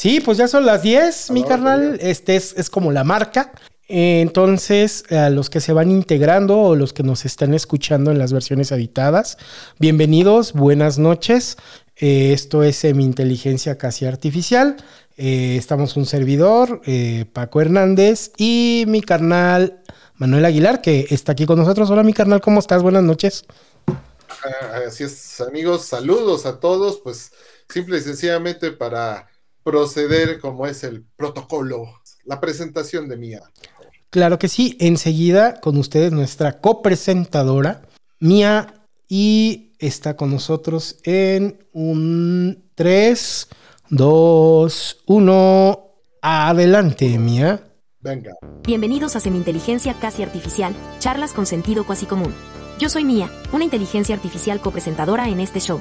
[0.00, 1.98] Sí, pues ya son las 10, mi carnal.
[2.00, 3.52] Este es, es como la marca.
[3.86, 8.32] Entonces, a los que se van integrando o los que nos están escuchando en las
[8.32, 9.36] versiones editadas,
[9.78, 11.58] bienvenidos, buenas noches.
[11.96, 14.78] Eh, esto es mi inteligencia casi artificial.
[15.18, 19.82] Eh, estamos un servidor, eh, Paco Hernández, y mi carnal
[20.14, 21.90] Manuel Aguilar, que está aquí con nosotros.
[21.90, 22.82] Hola, mi carnal, ¿cómo estás?
[22.82, 23.44] Buenas noches.
[23.86, 27.02] Ah, así es, amigos, saludos a todos.
[27.04, 27.32] Pues
[27.68, 29.29] simple y sencillamente para
[29.70, 31.86] proceder como es el protocolo,
[32.24, 33.42] la presentación de Mía.
[34.10, 37.82] Claro que sí, enseguida con ustedes nuestra copresentadora,
[38.18, 38.74] Mía,
[39.08, 43.48] y está con nosotros en un 3,
[43.90, 45.86] 2, 1.
[46.20, 47.60] Adelante, Mía.
[48.00, 48.32] Venga.
[48.64, 52.34] Bienvenidos a Semi-Inteligencia Casi Artificial, charlas con sentido cuasi común.
[52.80, 55.80] Yo soy Mía, una inteligencia artificial copresentadora en este show.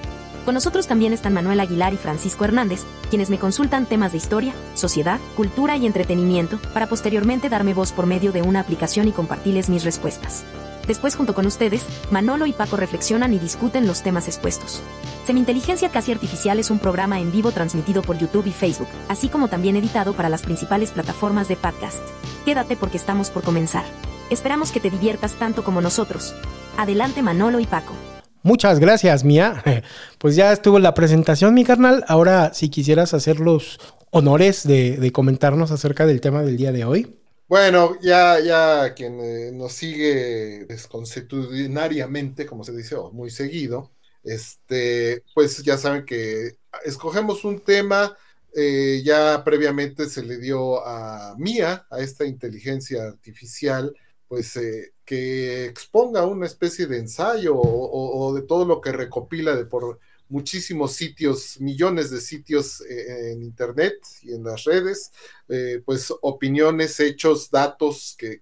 [0.49, 2.81] Con nosotros también están Manuel Aguilar y Francisco Hernández,
[3.11, 8.07] quienes me consultan temas de historia, sociedad, cultura y entretenimiento, para posteriormente darme voz por
[8.07, 10.43] medio de una aplicación y compartirles mis respuestas.
[10.87, 14.81] Después, junto con ustedes, Manolo y Paco reflexionan y discuten los temas expuestos.
[15.27, 19.49] Semi-Inteligencia Casi Artificial es un programa en vivo transmitido por YouTube y Facebook, así como
[19.49, 21.99] también editado para las principales plataformas de podcast.
[22.43, 23.85] Quédate porque estamos por comenzar.
[24.31, 26.33] Esperamos que te diviertas tanto como nosotros.
[26.75, 27.93] Adelante Manolo y Paco.
[28.49, 29.63] Muchas gracias, Mía.
[30.17, 32.03] Pues ya estuvo la presentación, mi carnal.
[32.07, 37.15] Ahora, si quisieras hacer los honores de, comentarnos acerca del tema del día de hoy.
[37.47, 43.91] Bueno, ya, ya quien eh, nos sigue desconstitucionariamente, como se dice, o muy seguido,
[44.23, 48.17] este, pues ya saben que escogemos un tema,
[48.55, 53.95] eh, ya previamente se le dio a Mía, a esta inteligencia artificial,
[54.27, 59.65] pues eh, que exponga una especie de ensayo o, de todo lo que recopila de
[59.65, 65.11] por muchísimos sitios, millones de sitios eh, en internet y en las redes,
[65.47, 68.39] eh, pues opiniones, hechos, datos que,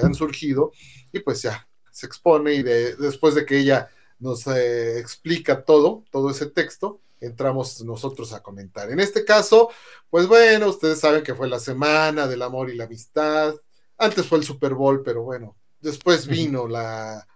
[0.00, 0.70] han surgido
[1.10, 6.46] y pues ya se expone y después de que ella nos explica todo, todo ese
[6.46, 8.88] texto, entramos nosotros a comentar.
[8.92, 9.70] En este caso,
[10.10, 13.56] pues bueno, ustedes saben que fue la semana del amor y la amistad,
[13.96, 17.26] antes fue el Super Bowl, pero bueno, después vino la,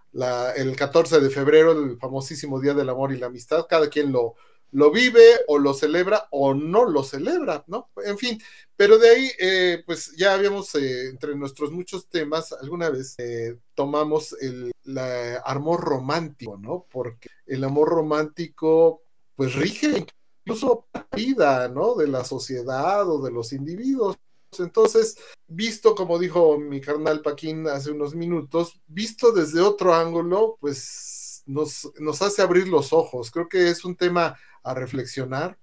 [0.55, 3.65] el 14 de febrero, el famosísimo Día del Amor y la Amistad.
[3.67, 4.35] Cada quien lo,
[4.73, 7.91] lo vive o lo celebra o no lo celebra, ¿no?
[8.03, 8.41] En fin,
[8.75, 13.59] pero de ahí, eh, pues ya habíamos, eh, entre nuestros muchos temas, alguna vez eh,
[13.75, 14.71] tomamos el
[15.45, 16.87] amor romántico, ¿no?
[16.91, 19.03] Porque el amor romántico,
[19.35, 20.07] pues rige
[20.45, 21.95] incluso la vida, ¿no?
[21.95, 24.17] De la sociedad o de los individuos.
[24.59, 31.43] Entonces, visto, como dijo mi carnal Paquín hace unos minutos, visto desde otro ángulo, pues
[31.45, 33.31] nos, nos hace abrir los ojos.
[33.31, 35.57] Creo que es un tema a reflexionar.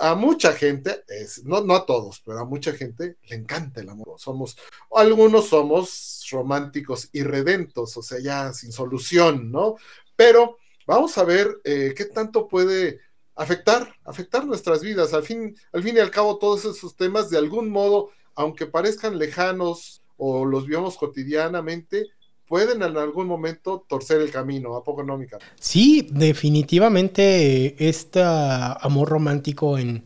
[0.00, 1.04] A mucha gente,
[1.44, 4.18] no, no a todos, pero a mucha gente le encanta el amor.
[4.18, 4.56] Somos,
[4.90, 9.76] algunos somos románticos y o sea, ya sin solución, ¿no?
[10.16, 13.00] Pero vamos a ver eh, qué tanto puede
[13.36, 15.12] afectar, afectar nuestras vidas.
[15.12, 19.18] Al fin, al fin y al cabo, todos esos temas de algún modo aunque parezcan
[19.18, 22.06] lejanos o los vivamos cotidianamente,
[22.48, 25.18] pueden en algún momento torcer el camino, ¿a poco no,
[25.58, 30.04] Sí, definitivamente este amor romántico en,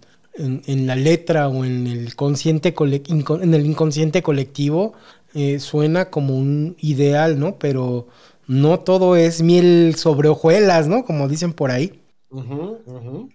[0.86, 4.94] la letra o en el, consciente en el inconsciente colectivo
[5.34, 7.58] eh, suena como un ideal, ¿no?
[7.58, 8.08] Pero
[8.46, 11.04] no todo es miel sobre hojuelas, ¿no?
[11.04, 12.00] Como dicen por ahí.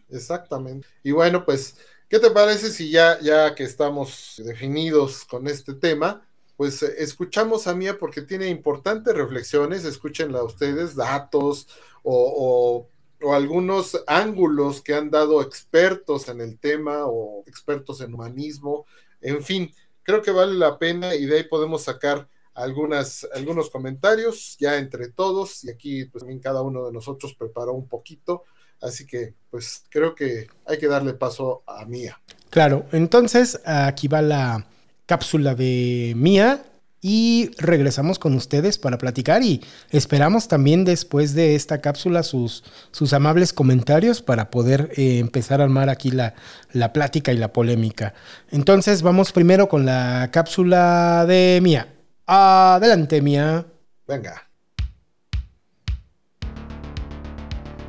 [0.09, 0.87] exactamente.
[1.03, 6.23] Y bueno, pues ¿Qué te parece si ya, ya que estamos definidos con este tema,
[6.55, 11.67] pues eh, escuchamos a Mía porque tiene importantes reflexiones, escúchenla ustedes, datos
[12.03, 12.87] o,
[13.33, 18.85] algunos ángulos que han dado expertos en el tema o expertos en humanismo,
[19.19, 19.73] en fin,
[20.03, 25.07] creo que vale la pena y de ahí podemos sacar algunas, algunos comentarios ya entre
[25.09, 25.63] todos.
[25.63, 28.43] Y aquí pues también cada uno de nosotros preparó un poquito
[28.85, 32.21] Así que, pues creo que hay que darle paso a Mía.
[32.49, 34.67] Claro, entonces aquí va la
[35.05, 36.63] cápsula de Mía
[37.01, 43.13] y regresamos con ustedes para platicar y esperamos también después de esta cápsula sus, sus
[43.13, 46.33] amables comentarios para poder eh, empezar a armar aquí la,
[46.71, 48.13] la plática y la polémica.
[48.49, 51.93] Entonces vamos primero con la cápsula de Mía.
[52.25, 53.65] Adelante, Mía.
[54.07, 54.44] Venga.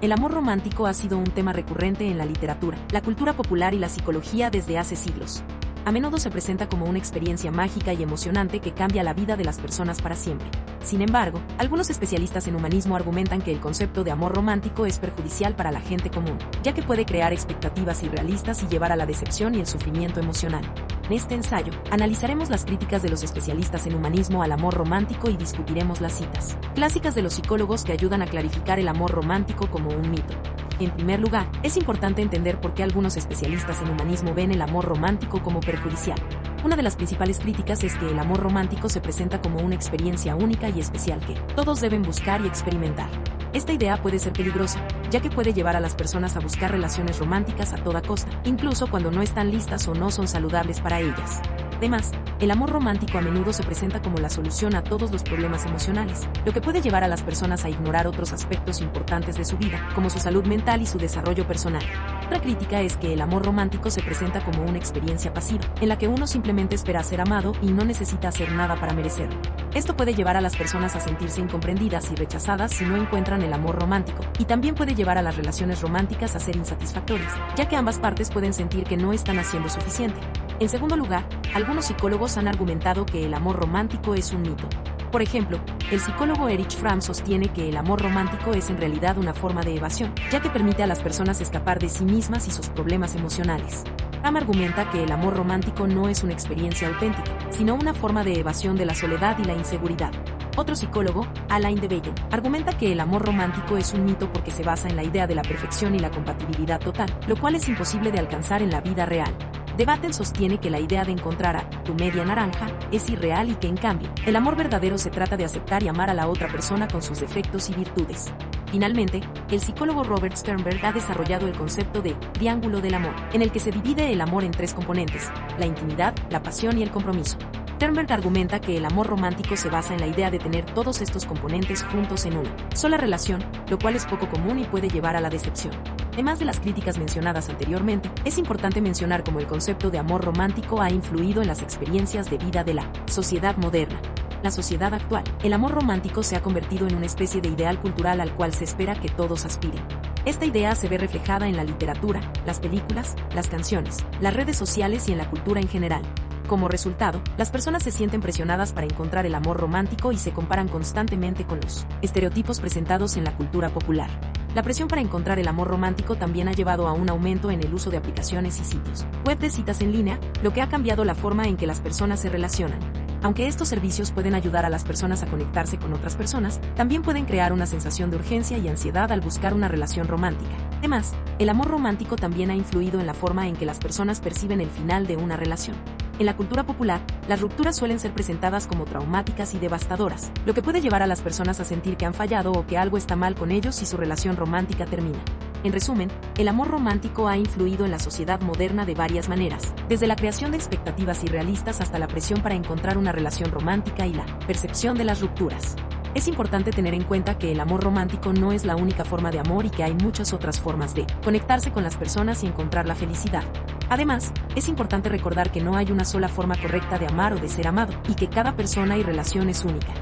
[0.03, 3.79] El amor romántico ha sido un tema recurrente en la literatura, la cultura popular y
[3.79, 5.43] la psicología desde hace siglos.
[5.87, 9.45] A menudo se presenta como una experiencia mágica y emocionante que cambia la vida de
[9.45, 10.49] las personas para siempre.
[10.83, 15.55] Sin embargo, algunos especialistas en humanismo argumentan que el concepto de amor romántico es perjudicial
[15.55, 19.55] para la gente común, ya que puede crear expectativas irrealistas y llevar a la decepción
[19.55, 20.65] y el sufrimiento emocional.
[21.07, 25.37] En este ensayo, analizaremos las críticas de los especialistas en humanismo al amor romántico y
[25.37, 29.91] discutiremos las citas clásicas de los psicólogos que ayudan a clarificar el amor romántico como
[29.91, 30.35] un mito.
[30.79, 34.85] En primer lugar, es importante entender por qué algunos especialistas en humanismo ven el amor
[34.85, 35.76] romántico como perjudicial.
[35.77, 36.17] 分享
[36.65, 40.35] Una de las principales críticas es que el amor romántico se presenta como una experiencia
[40.35, 43.09] única y especial que todos deben buscar y experimentar.
[43.53, 47.19] Esta idea puede ser peligrosa, ya que puede llevar a las personas a buscar relaciones
[47.19, 51.41] románticas a toda costa, incluso cuando no están listas o no son saludables para ellas.
[51.77, 52.11] Además,
[52.41, 56.27] el amor romántico a menudo se presenta como la solución a todos los problemas emocionales,
[56.47, 59.87] lo que puede llevar a las personas a ignorar otros aspectos importantes de su vida,
[59.95, 61.83] como su salud mental y su desarrollo personal.
[62.25, 65.99] Otra crítica es que el amor romántico se presenta como una experiencia pasiva, en la
[65.99, 69.39] que uno simplemente espera ser amado y no necesita hacer nada para merecerlo.
[69.75, 73.53] Esto puede llevar a las personas a sentirse incomprendidas y rechazadas si no encuentran el
[73.53, 77.77] amor romántico, y también puede llevar a las relaciones románticas a ser insatisfactorias, ya que
[77.77, 80.19] ambas partes pueden sentir que no están haciendo suficiente.
[80.59, 84.67] En segundo lugar, algunos psicólogos han argumentado que el amor romántico es un mito.
[85.13, 85.61] Por ejemplo,
[85.91, 89.77] el psicólogo Erich Fromm sostiene que el amor romántico es en realidad una forma de
[89.77, 93.85] evasión, ya que permite a las personas escapar de sí mismas y sus problemas emocionales.
[94.27, 98.41] Fromm argumenta que el amor romántico no es una experiencia auténtica, sino una forma de
[98.41, 100.11] evasión de la soledad y la inseguridad.
[100.57, 104.65] Otro psicólogo, Alain de Bellen, argumenta que el amor romántico es un mito porque se
[104.65, 108.11] basa en la idea de la perfección y la compatibilidad total, lo cual es imposible
[108.11, 109.33] de alcanzar en la vida real.
[109.77, 113.69] Debatten sostiene que la idea de encontrar a tu media naranja es irreal y que
[113.69, 116.89] en cambio, el amor verdadero se trata de aceptar y amar a la otra persona
[116.89, 118.33] con sus defectos y virtudes.
[118.71, 119.21] Finalmente,
[119.51, 123.61] el psicólogo Robert Sternberg ha desarrollado el concepto de triángulo del amor, en el que
[123.61, 127.39] se divide el amor en tres componentes, la intimidad, la pasión y el compromiso.
[127.77, 131.27] Sternberg argumenta que el amor romántico se basa en la idea de tener todos estos
[131.27, 135.21] componentes juntos en una sola relación, lo cual es poco común y puede llevar a
[135.21, 135.75] la decepción.
[136.15, 140.81] Además de las críticas mencionadas anteriormente, es importante mencionar cómo el concepto de amor romántico
[140.81, 144.01] ha influido en las experiencias de vida de la sociedad moderna.
[144.43, 148.21] La sociedad actual, el amor romántico se ha convertido en una especie de ideal cultural
[148.21, 149.83] al cual se espera que todos aspiren.
[150.25, 155.09] Esta idea se ve reflejada en la literatura, las películas, las canciones, las redes sociales
[155.09, 156.03] y en la cultura en general.
[156.47, 160.69] Como resultado, las personas se sienten presionadas para encontrar el amor romántico y se comparan
[160.69, 164.09] constantemente con los estereotipos presentados en la cultura popular.
[164.55, 167.75] La presión para encontrar el amor romántico también ha llevado a un aumento en el
[167.75, 171.17] uso de aplicaciones y sitios web de citas en línea, lo que ha cambiado la
[171.17, 172.79] forma en que las personas se relacionan.
[173.23, 177.25] Aunque estos servicios pueden ayudar a las personas a conectarse con otras personas, también pueden
[177.25, 180.55] crear una sensación de urgencia y ansiedad al buscar una relación romántica.
[180.79, 184.61] Además, el amor romántico también ha influido en la forma en que las personas perciben
[184.61, 185.75] el final de una relación.
[186.19, 190.63] En la cultura popular, las rupturas suelen ser presentadas como traumáticas y devastadoras, lo que
[190.63, 193.35] puede llevar a las personas a sentir que han fallado o que algo está mal
[193.35, 195.19] con ellos si su relación romántica termina.
[195.63, 196.09] En resumen,
[196.39, 200.53] el amor romántico ha influido en la sociedad moderna de varias maneras, desde la creación
[200.53, 205.05] de expectativas irrealistas hasta la presión para encontrar una relación romántica y la percepción de
[205.05, 205.77] las rupturas.
[206.17, 209.39] Es importante tener en cuenta que el amor romántico no es la única forma de
[209.39, 212.95] amor y que hay muchas otras formas de conectarse con las personas y encontrar la
[212.95, 213.45] felicidad.
[213.91, 217.51] Además, es importante recordar que no hay una sola forma correcta de amar o de
[217.51, 219.93] ser amado, y que cada persona y relación es única.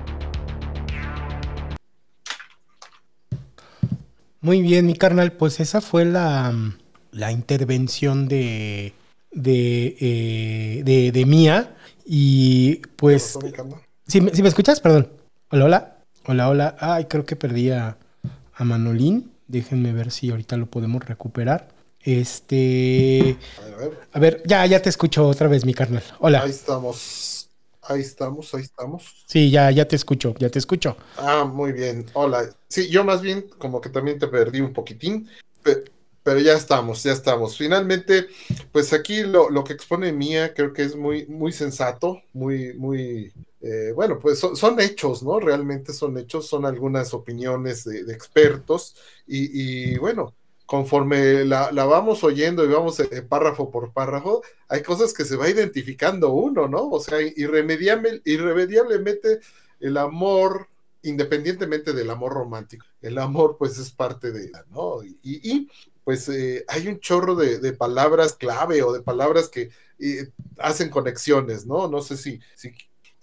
[4.41, 6.55] Muy bien, mi carnal, pues esa fue la,
[7.11, 8.93] la intervención de,
[9.33, 11.75] de, eh, de, de Mía.
[12.07, 13.37] Y pues...
[14.07, 14.79] ¿Sí, ¿Sí me escuchas?
[14.79, 15.11] Perdón.
[15.51, 15.94] Hola, hola.
[16.27, 16.77] Hola, hola.
[16.81, 17.99] Ay, creo que perdí a,
[18.59, 19.31] Manolín.
[19.47, 21.69] Déjenme ver si ahorita lo podemos recuperar.
[22.01, 23.37] Este.
[23.59, 24.09] A ver.
[24.13, 24.43] a ver.
[24.47, 26.03] ya, ya te escucho otra vez, mi carnal.
[26.21, 26.43] Hola.
[26.43, 27.51] Ahí estamos.
[27.83, 29.25] Ahí estamos, ahí estamos.
[29.27, 30.97] Sí, ya, ya te escucho, ya te escucho.
[31.19, 32.07] Ah, muy bien.
[32.15, 32.49] Hola.
[32.69, 35.29] Sí, yo más bien como que también te perdí un poquitín,
[36.23, 37.59] pero, ya estamos, ya estamos.
[37.59, 38.29] Finalmente,
[38.73, 43.35] pues aquí lo, lo que expone Mía creo que es muy, muy sensato, muy, muy
[43.67, 45.41] eh, bueno, pues son, hechos, ¿no?
[45.41, 48.95] Realmente son hechos, son algunas opiniones de, expertos
[49.27, 50.35] y, bueno,
[50.67, 55.49] conforme la, vamos oyendo y vamos eh, párrafo por párrafo, hay cosas que se va
[55.49, 56.91] identificando uno, ¿no?
[56.91, 59.41] O sea, irremediable, irremediablemente
[59.81, 60.69] el amor,
[61.01, 64.99] independientemente del amor romántico, el amor pues es parte de, ¿no?
[65.23, 65.71] Y,
[66.05, 69.71] pues eh, hay un chorro de, palabras clave o de palabras que
[70.59, 71.89] hacen conexiones, ¿no?
[71.89, 72.41] No sé si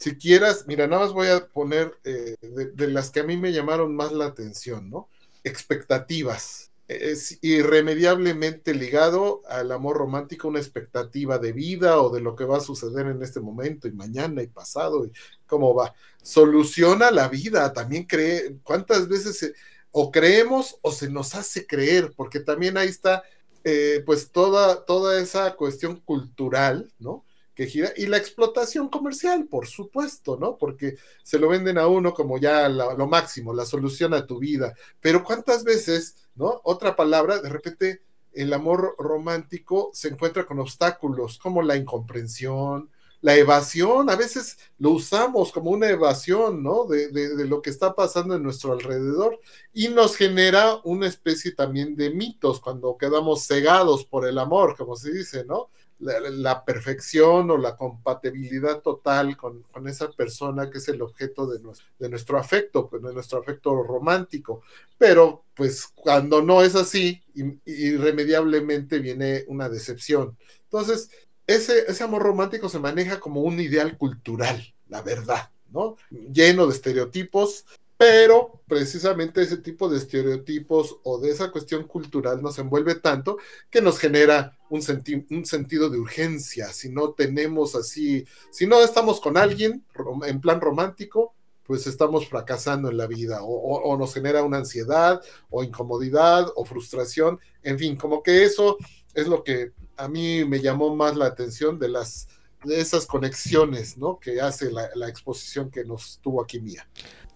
[0.01, 3.51] si quieras, mira, nada más voy a poner eh, de, las que a mí me
[3.51, 5.09] llamaron más la atención, ¿no?
[5.43, 6.71] Expectativas.
[6.87, 12.57] es irremediablemente ligado al amor romántico, una expectativa de vida o de lo que va
[12.57, 15.11] a suceder en este momento y mañana y pasado y
[15.45, 15.93] cómo va.
[16.23, 19.53] Soluciona la vida, también cree, cuántas veces
[19.91, 23.21] o creemos o se nos hace creer, porque también ahí está
[23.63, 27.23] eh, pues toda, toda esa cuestión cultural, ¿no?
[27.53, 30.57] Que gira, y la explotación comercial, por supuesto, ¿no?
[30.57, 34.73] Porque se lo venden a uno como ya lo máximo, la solución a tu vida.
[34.99, 36.61] Pero cuántas veces, ¿no?
[36.63, 38.03] Otra palabra, de repente
[38.33, 42.89] el amor romántico se encuentra con obstáculos como la incomprensión,
[43.21, 46.85] la evasión, a veces lo usamos como una evasión, ¿no?
[46.85, 49.39] De, de, lo que está pasando en nuestro alrededor
[49.73, 54.95] y nos genera una especie también de mitos cuando quedamos cegados por el amor, como
[54.95, 55.69] se dice, ¿no?
[56.01, 61.59] La, perfección o la compatibilidad total con, esa persona que es el objeto de,
[61.99, 64.61] de nuestro afecto, pues, de nuestro afecto romántico.
[64.97, 67.21] Pero pues cuando no es así,
[67.65, 70.37] irremediablemente viene una decepción.
[70.63, 71.09] Entonces,
[71.45, 75.97] ese, ese amor romántico se maneja como un ideal cultural, la verdad, ¿no?
[76.09, 77.65] Lleno de estereotipos
[78.01, 83.37] pero precisamente ese tipo de estereotipos o de esa cuestión cultural nos envuelve tanto
[83.69, 84.81] que nos genera un,
[85.29, 86.73] un, sentido de urgencia.
[86.73, 89.85] Si no tenemos así, si no estamos con alguien
[90.25, 95.63] en plan romántico, pues estamos fracasando en la vida o, nos genera una ansiedad o
[95.63, 97.39] incomodidad o frustración.
[97.61, 98.77] En fin, como que eso
[99.13, 102.27] es lo que a mí me llamó más la atención de las
[102.63, 104.19] de esas conexiones, ¿no?
[104.19, 106.87] Que hace la, la exposición que nos tuvo aquí Mía.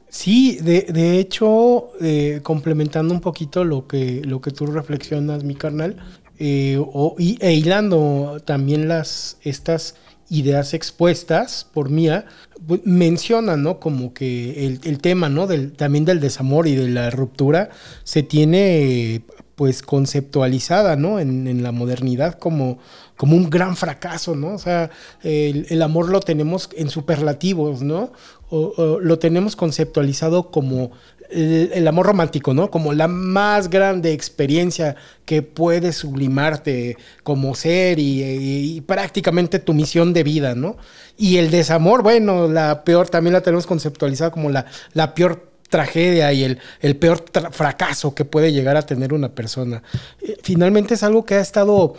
[0.10, 5.98] Sí, de, hecho, eh, complementando un poquito lo que, lo que tú reflexionas, mi carnal,
[6.40, 6.80] eh,
[7.18, 9.96] y, e hilando también las, estas
[10.30, 12.26] ideas expuestas por Mía,
[12.66, 13.80] pues, menciona, ¿no?
[13.80, 15.48] Como que el, tema, ¿no?
[15.76, 17.70] También del desamor y de la ruptura
[18.04, 19.22] se tiene,
[19.56, 21.20] pues, conceptualizada, ¿no?
[21.20, 22.80] En, la modernidad como,
[23.16, 24.54] como un gran fracaso, ¿no?
[24.54, 24.90] O sea,
[25.24, 28.12] el, amor lo tenemos en superlativos, ¿no?
[28.50, 30.92] o, lo tenemos conceptualizado como
[31.30, 32.70] el, amor romántico, ¿no?
[32.70, 34.96] Como la más grande experiencia
[35.26, 40.78] que puede sublimarte como ser y, prácticamente tu misión de vida, ¿no?
[41.18, 46.32] Y el desamor, bueno, la peor, también la tenemos conceptualizada como la, la peor tragedia
[46.34, 49.84] y el, el peor fracaso que puede llegar a tener una persona.
[50.22, 51.96] Eh, finalmente es algo que ha estado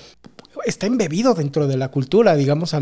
[0.65, 2.81] está embebido dentro de la cultura, digamos, a,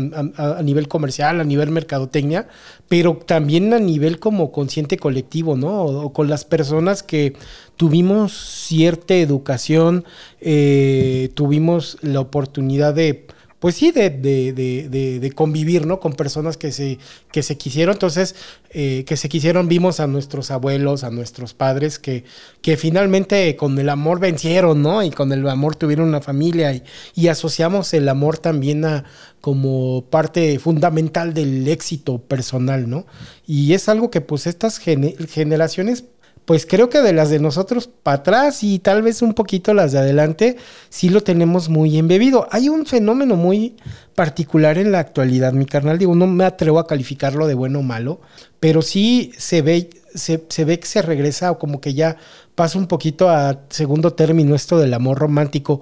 [0.63, 2.47] nivel comercial, a nivel mercadotecnia,
[2.87, 5.83] pero también a nivel como consciente colectivo, ¿no?
[5.83, 7.33] O, con las personas que
[7.77, 10.05] tuvimos cierta educación,
[10.41, 13.27] eh, tuvimos la oportunidad de
[13.65, 15.99] pues sí, de, de, de, de, convivir, ¿no?
[15.99, 16.99] Con personas que se,
[17.31, 17.93] que se quisieron.
[17.93, 18.35] Entonces,
[18.69, 22.25] eh, que se quisieron, vimos a nuestros abuelos, a nuestros padres, que,
[22.61, 25.01] que finalmente con el amor vencieron, ¿no?
[25.01, 26.83] Y con el amor tuvieron una familia y,
[27.15, 29.05] y asociamos el amor también a
[29.41, 33.07] como parte fundamental del éxito personal, ¿no?
[33.47, 36.03] Y es algo que pues estas generaciones
[36.45, 39.91] pues creo que de las de nosotros para atrás y tal vez un poquito las
[39.91, 40.57] de adelante,
[40.89, 42.47] sí lo tenemos muy embebido.
[42.51, 43.75] Hay un fenómeno muy
[44.13, 47.83] particular en la actualidad, mi carnal, digo, no me atrevo a calificarlo de bueno o
[47.83, 48.21] malo,
[48.59, 52.15] pero sí se ve, se, ve que se regresa o como que ya
[52.53, 55.81] pasa un poquito a segundo término esto del amor romántico.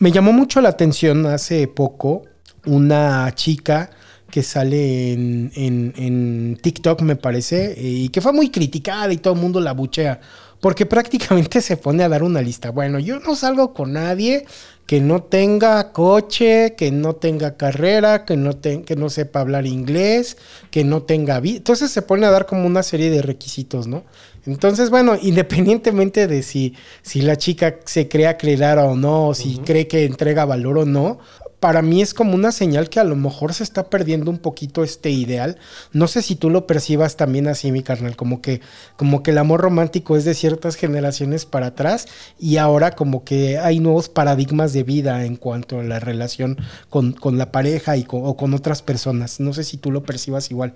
[0.00, 2.24] Me llamó mucho la atención hace poco
[2.66, 3.90] una chica
[4.30, 9.40] que sale en, en, TikTok, me parece, y que fue muy criticada y todo el
[9.40, 10.20] mundo la buchea,
[10.60, 12.70] porque prácticamente se pone a dar una lista.
[12.70, 14.44] Bueno, yo no salgo con nadie
[14.90, 20.36] que no tenga coche, que no tenga carrera, que no, que no sepa hablar inglés,
[20.72, 21.58] que no tenga vida.
[21.58, 24.04] Entonces se pone a dar como una serie de requisitos, ¿no?
[24.46, 29.58] Entonces, bueno, independientemente de si, si la chica se crea clara o no, o si
[29.58, 31.18] cree que entrega valor o no,
[31.60, 34.82] para mí es como una señal que a lo mejor se está perdiendo un poquito
[34.82, 35.58] este ideal.
[35.92, 38.62] No sé si tú lo percibas también así, mi carnal, como que,
[38.96, 43.58] como que el amor romántico es de ciertas generaciones para atrás y ahora como que
[43.58, 46.56] hay nuevos paradigmas de vida en cuanto a la relación
[46.88, 49.38] con, la pareja y o con otras personas.
[49.38, 50.74] No sé si tú lo percibas igual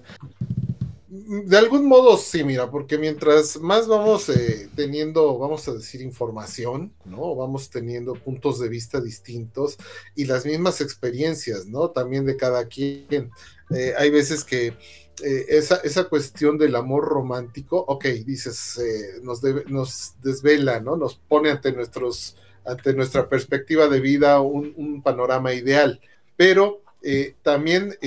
[1.26, 6.92] de algún modo sí, mira, porque mientras más vamos eh, teniendo, vamos a decir, información,
[7.04, 7.34] ¿no?
[7.34, 9.78] Vamos teniendo puntos de vista distintos
[10.14, 11.90] y las mismas experiencias, ¿no?
[11.90, 13.30] También de cada quien.
[13.70, 14.68] Eh, hay veces que
[15.22, 18.78] eh, esa, esa, cuestión del amor romántico, ok, dices,
[19.22, 20.96] nos, nos desvela, ¿no?
[20.96, 26.00] Nos pone ante, nuestros, ante nuestra perspectiva de vida un panorama ideal,
[26.36, 26.82] pero
[27.42, 27.98] también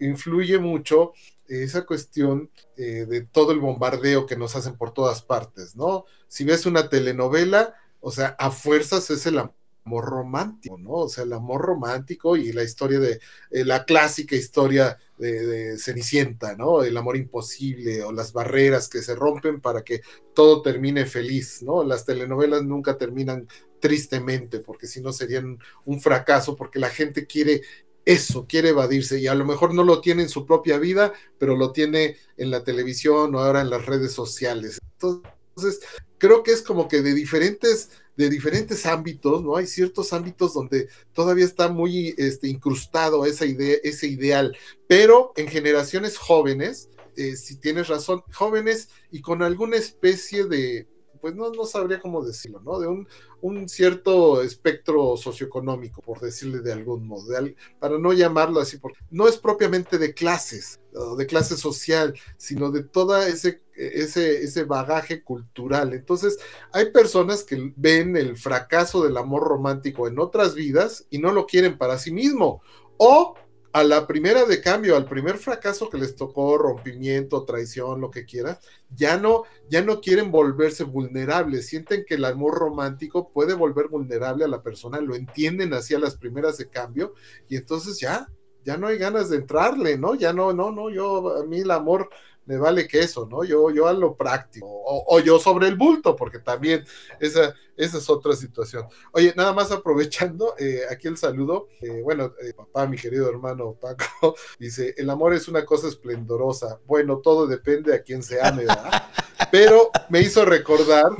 [0.00, 1.12] influye mucho
[1.60, 6.06] esa cuestión eh, de todo el bombardeo que nos hacen por todas partes, ¿no?
[6.28, 10.92] Si ves una telenovela, o sea, a fuerzas es el amor romántico, ¿no?
[10.92, 16.56] O sea, el amor romántico y la historia de, eh, la clásica historia de, Cenicienta,
[16.56, 16.82] ¿no?
[16.82, 20.00] El amor imposible o las barreras que se rompen para que
[20.34, 21.84] todo termine feliz, ¿no?
[21.84, 23.46] Las telenovelas nunca terminan
[23.80, 27.62] tristemente, porque si no serían un fracaso, porque la gente quiere
[28.04, 31.56] eso, quiere evadirse y a lo mejor no lo tiene en su propia vida, pero
[31.56, 34.80] lo tiene en la televisión o ahora en las redes sociales.
[34.98, 35.80] Entonces,
[36.18, 39.56] creo que es como que de diferentes de diferentes ámbitos, ¿no?
[39.56, 44.56] Hay ciertos ámbitos donde todavía está muy este, incrustado esa idea, ese ideal,
[44.86, 50.86] pero en generaciones jóvenes, eh, si tienes razón, jóvenes y con alguna especie de,
[51.22, 52.80] pues no, no sabría cómo decirlo, ¿no?
[52.80, 53.06] De un,
[53.42, 57.32] un cierto espectro socioeconómico, por decirle de algún modo,
[57.78, 60.80] para no llamarlo así, porque no es propiamente de clases,
[61.16, 65.94] de clase social, sino de todo ese, ese, ese bagaje cultural.
[65.94, 66.38] Entonces,
[66.72, 71.46] hay personas que ven el fracaso del amor romántico en otras vidas y no lo
[71.46, 72.62] quieren para sí mismo,
[72.96, 73.36] o
[73.72, 78.26] a la primera de cambio, al primer fracaso que les tocó, rompimiento, traición, lo que
[78.26, 78.58] quieras,
[78.94, 84.44] ya no, ya no quieren volverse vulnerables, sienten que el amor romántico puede volver vulnerable
[84.44, 87.14] a la persona, lo entienden así a las primeras de cambio,
[87.48, 88.28] y entonces ya,
[88.62, 90.14] ya no hay ganas de entrarle, ¿no?
[90.14, 92.10] Ya no, no, no, yo, a mí el amor
[92.46, 93.44] me vale que eso, ¿no?
[93.44, 96.84] Yo, yo a lo práctico, o, yo sobre el bulto, porque también
[97.20, 98.86] esa, esa es otra situación.
[99.12, 103.76] Oye, nada más aprovechando eh, aquí el saludo, eh, bueno, eh, papá, mi querido hermano
[103.80, 108.64] Paco, dice, el amor es una cosa esplendorosa, bueno, todo depende a quién se ame,
[108.66, 109.10] ¿verdad?
[109.50, 111.10] Pero me hizo recordar,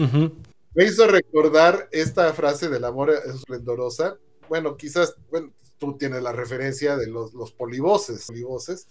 [0.74, 5.52] me hizo recordar esta frase del amor es esplendorosa, bueno, quizás, bueno,
[5.82, 8.30] tú tienes la referencia de los, los polivoces,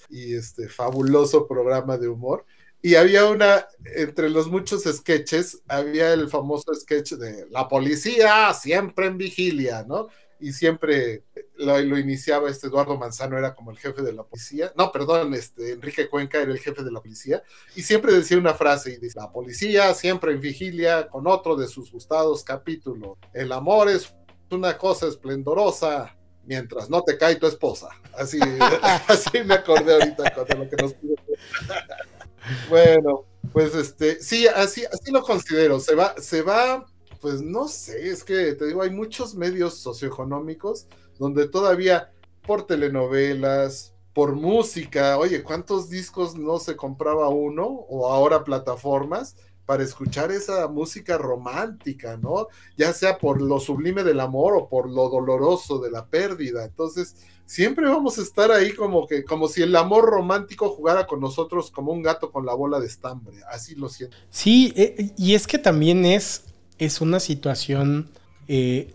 [0.10, 2.46] y este fabuloso programa de humor.
[2.82, 9.06] Y había una, entre los muchos sketches, había el famoso sketch de la policía siempre
[9.06, 10.10] en vigilia, ¿no?
[10.42, 11.24] Y siempre
[11.56, 14.74] lo, lo, iniciaba este Eduardo Manzano, era como el jefe de la policía.
[14.76, 17.42] No, perdón, este Enrique Cuenca era el jefe de la policía.
[17.76, 21.68] Y siempre decía una frase, y dice, la policía siempre en vigilia con otro de
[21.68, 23.18] sus gustados capítulos.
[23.34, 24.14] El amor es
[24.50, 27.90] una cosa esplendorosa, mientras no te cae tu esposa.
[28.18, 28.40] Así,
[29.08, 30.96] así me acordé ahorita con lo que nos
[32.70, 35.80] Bueno, pues este, sí, así, así lo considero.
[35.80, 36.86] Se va, se va,
[37.20, 40.88] pues no sé, es que te digo, hay muchos medios socioeconómicos
[41.20, 42.12] donde todavía
[42.46, 47.66] por telenovelas, por música, oye, ¿cuántos discos no se compraba uno?
[47.66, 52.48] O ahora plataformas para escuchar esa música romántica, ¿no?
[52.78, 56.66] Ya sea por lo sublime del amor o por lo doloroso de la pérdida.
[56.66, 61.20] Entonces, siempre vamos a estar ahí como que, como si el amor romántico jugara con
[61.20, 63.38] nosotros como un gato con la bola de estambre.
[63.52, 64.18] Así lo siento.
[64.30, 66.46] Sí, eh, y es que también es,
[66.78, 68.10] es una situación
[68.48, 68.92] eh,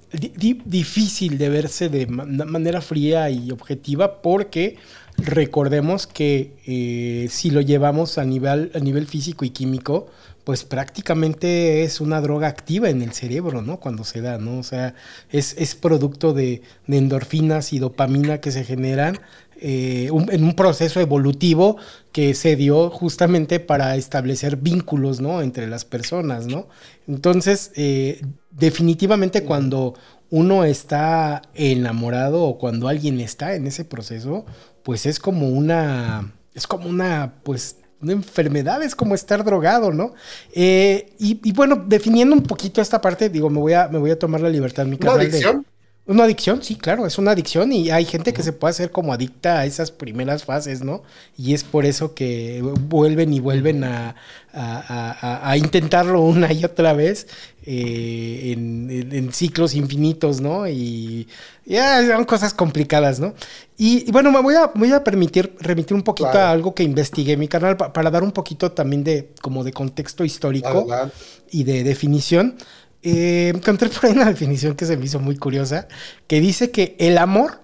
[0.64, 4.76] difícil de verse de manera fría y objetiva porque
[5.18, 10.08] recordemos que eh, si lo llevamos a nivel, a nivel físico y químico,
[10.46, 13.80] pues prácticamente es una droga activa en el cerebro, ¿no?
[13.80, 14.60] Cuando se da, ¿no?
[14.60, 14.94] O sea,
[15.30, 19.18] es, producto de, endorfinas y dopamina que se generan
[19.60, 21.78] eh, en un proceso evolutivo
[22.12, 25.42] que se dio justamente para establecer vínculos, ¿no?
[25.42, 26.68] Entre las personas, ¿no?
[27.08, 28.20] Entonces, eh,
[28.52, 29.94] definitivamente cuando
[30.30, 34.44] uno está enamorado o cuando alguien está en ese proceso,
[34.82, 40.14] pues es como una, es como una, pues una enfermedad, es como estar drogado, ¿no?
[40.52, 44.18] Eh, y, bueno, definiendo un poquito esta parte, digo, me voy a, me voy a
[44.18, 45.66] tomar la libertad mi ¿Una adicción?
[46.08, 49.12] Una adicción, sí, claro, es una adicción y hay gente que se puede hacer como
[49.12, 51.02] adicta a esas primeras fases, ¿no?
[51.36, 54.14] Y es por eso que vuelven y vuelven a,
[55.56, 57.26] intentarlo una y otra vez
[57.64, 60.68] eh, en, ciclos infinitos, ¿no?
[60.68, 61.26] Y
[61.64, 63.34] ya son cosas complicadas, ¿no?
[63.76, 67.32] Y, bueno, me voy a, voy a permitir remitir un poquito a algo que investigué
[67.32, 70.86] en mi canal para dar un poquito también de como de contexto histórico
[71.50, 72.56] y de definición.
[73.08, 75.86] Eh, encontré por ahí una definición que se me hizo muy curiosa,
[76.26, 77.60] que dice que el amor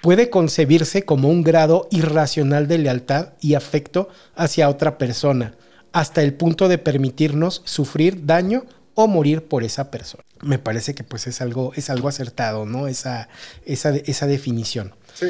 [0.00, 5.54] puede concebirse como un grado irracional de lealtad y afecto hacia otra persona,
[5.92, 10.24] hasta el punto de permitirnos sufrir daño o morir por esa persona.
[10.40, 12.88] Me parece que pues es algo, es algo acertado, ¿no?
[12.88, 13.28] Esa,
[13.66, 14.94] esa, esa definición.
[15.12, 15.28] Sí.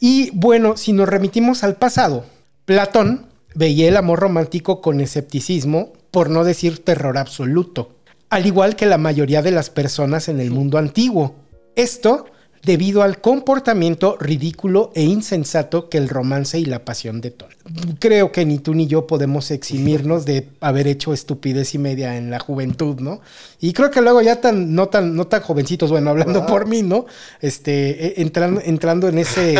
[0.00, 2.24] Y bueno, si nos remitimos al pasado,
[2.64, 7.94] Platón veía el amor romántico con escepticismo, por no decir terror absoluto,
[8.34, 11.36] al igual que la mayoría de las personas en el mundo antiguo.
[11.76, 12.26] Esto
[12.64, 17.56] debido al comportamiento ridículo e insensato que el romance y la pasión detonan.
[17.98, 22.30] Creo que ni tú ni yo podemos eximirnos de haber hecho estupidez y media en
[22.30, 23.20] la juventud, ¿no?
[23.58, 26.82] Y creo que luego ya tan, no tan, no tan jovencitos, bueno, hablando por mí,
[26.82, 27.06] ¿no?
[27.40, 29.54] Este, e, entrando, entrando en ese,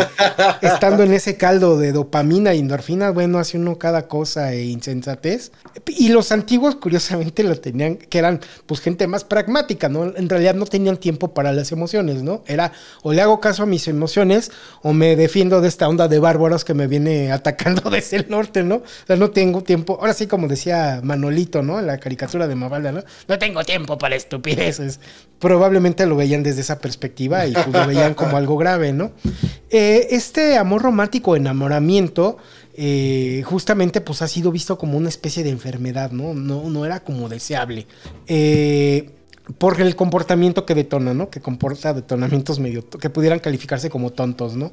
[0.61, 5.51] estando en ese caldo de dopamina y endorfina, bueno, hace uno cada cosa e insensatez.
[5.87, 10.15] Y los antiguos, curiosamente, lo tenían, que eran, pues, gente más pragmática, ¿no?
[10.15, 12.43] En realidad no tenían tiempo para las emociones, ¿no?
[12.45, 12.71] Era,
[13.03, 16.65] o le hago caso a mis emociones, o me defiendo de esta onda de bárbaros
[16.65, 18.75] que me viene atacando desde el norte, ¿no?
[18.75, 19.97] O sea, no tengo tiempo.
[19.99, 21.79] Ahora sí, como decía Manolito, ¿no?
[21.79, 23.03] En la caricatura de Mavalda, ¿no?
[23.27, 24.99] No tengo tiempo para estupideces.
[25.39, 29.11] Probablemente lo veían desde esa perspectiva y pues, lo veían como algo grave, ¿no?
[29.69, 32.37] Eh, este amor romántico, enamoramiento,
[32.77, 36.33] eh, justamente pues ha sido visto como una especie de enfermedad, ¿no?
[36.33, 37.87] No, no era como deseable.
[38.27, 39.11] Eh,
[39.57, 41.29] por el comportamiento que detona, ¿no?
[41.29, 44.71] Que comporta detonamientos medio que pudieran calificarse como tontos, ¿no?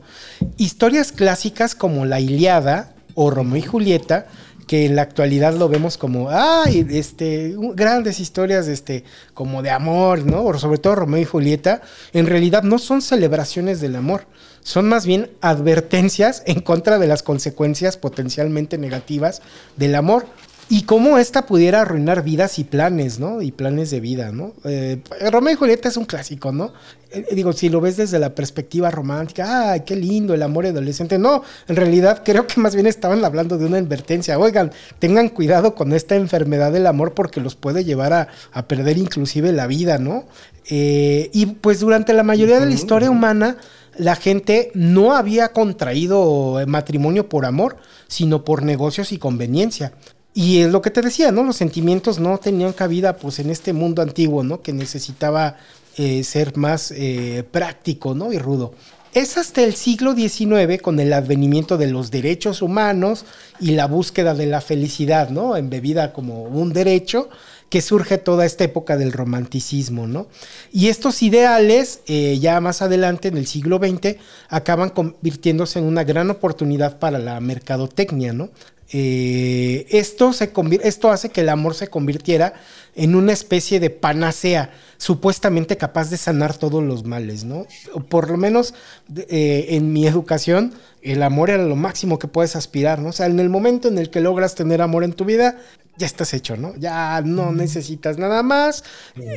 [0.56, 4.26] Historias clásicas como La Iliada o Romeo y Julieta
[4.66, 9.04] que en la actualidad lo vemos como, ay, este, grandes historias, este,
[9.34, 10.44] como de amor, ¿no?
[10.44, 11.82] O sobre todo Romeo y Julieta,
[12.12, 14.26] en realidad no son celebraciones del amor,
[14.62, 19.42] son más bien advertencias en contra de las consecuencias potencialmente negativas
[19.76, 20.26] del amor
[20.68, 23.42] y cómo esta pudiera arruinar vidas y planes, ¿no?
[23.42, 24.54] Y planes de vida, ¿no?
[24.64, 26.72] Eh, Romeo y Julieta es un clásico, ¿no?
[27.10, 31.18] Eh, digo, si lo ves desde la perspectiva romántica, ¡ay, qué lindo el amor adolescente!
[31.18, 34.38] No, en realidad creo que más bien estaban hablando de una advertencia.
[34.38, 38.96] Oigan, tengan cuidado con esta enfermedad del amor porque los puede llevar a, a perder
[38.96, 40.24] inclusive la vida, ¿no?
[40.70, 43.58] Eh, y pues durante la mayoría de la historia humana,
[43.96, 47.76] la gente no había contraído matrimonio por amor,
[48.08, 49.92] sino por negocios y conveniencia.
[50.34, 51.44] Y es lo que te decía, ¿no?
[51.44, 54.62] Los sentimientos no tenían cabida pues en este mundo antiguo, ¿no?
[54.62, 55.56] Que necesitaba
[55.98, 58.32] eh, ser más eh, práctico, ¿no?
[58.32, 58.72] Y rudo.
[59.12, 63.26] Es hasta el siglo XIX, con el advenimiento de los derechos humanos
[63.60, 65.54] y la búsqueda de la felicidad, ¿no?
[65.54, 67.28] Embebida como un derecho,
[67.72, 70.28] que surge toda esta época del romanticismo, ¿no?
[70.72, 74.16] Y estos ideales, eh, ya más adelante, en el siglo XX,
[74.48, 78.50] acaban convirtiéndose en una gran oportunidad para la mercadotecnia, ¿no?
[78.92, 80.52] Eh, esto, se
[80.82, 82.54] esto hace que el amor se convirtiera
[82.94, 87.66] en una especie de panacea, supuestamente capaz de sanar todos los males, ¿no?
[88.08, 88.74] por lo menos
[89.16, 93.08] eh, en mi educación, el amor era lo máximo que puedes aspirar, ¿no?
[93.08, 95.56] O sea, en el momento en el que logras tener amor en tu vida,
[95.96, 96.74] ya estás hecho, ¿no?
[96.76, 98.82] Ya no necesitas nada más.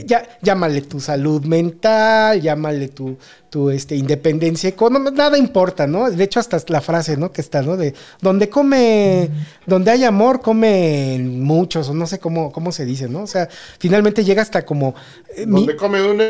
[0.05, 3.17] Ya, llámale tu salud mental, llámale tu,
[3.49, 6.09] tu este, independencia económica, nada importa, ¿no?
[6.09, 7.31] De hecho, hasta la frase, ¿no?
[7.31, 7.75] Que está, ¿no?
[7.75, 9.29] De donde come,
[9.65, 13.23] donde hay amor, come muchos, o no sé cómo, cómo se dice, ¿no?
[13.23, 13.44] O sea,
[13.79, 14.95] finalmente llega hasta como.
[15.35, 16.23] Eh, donde come uno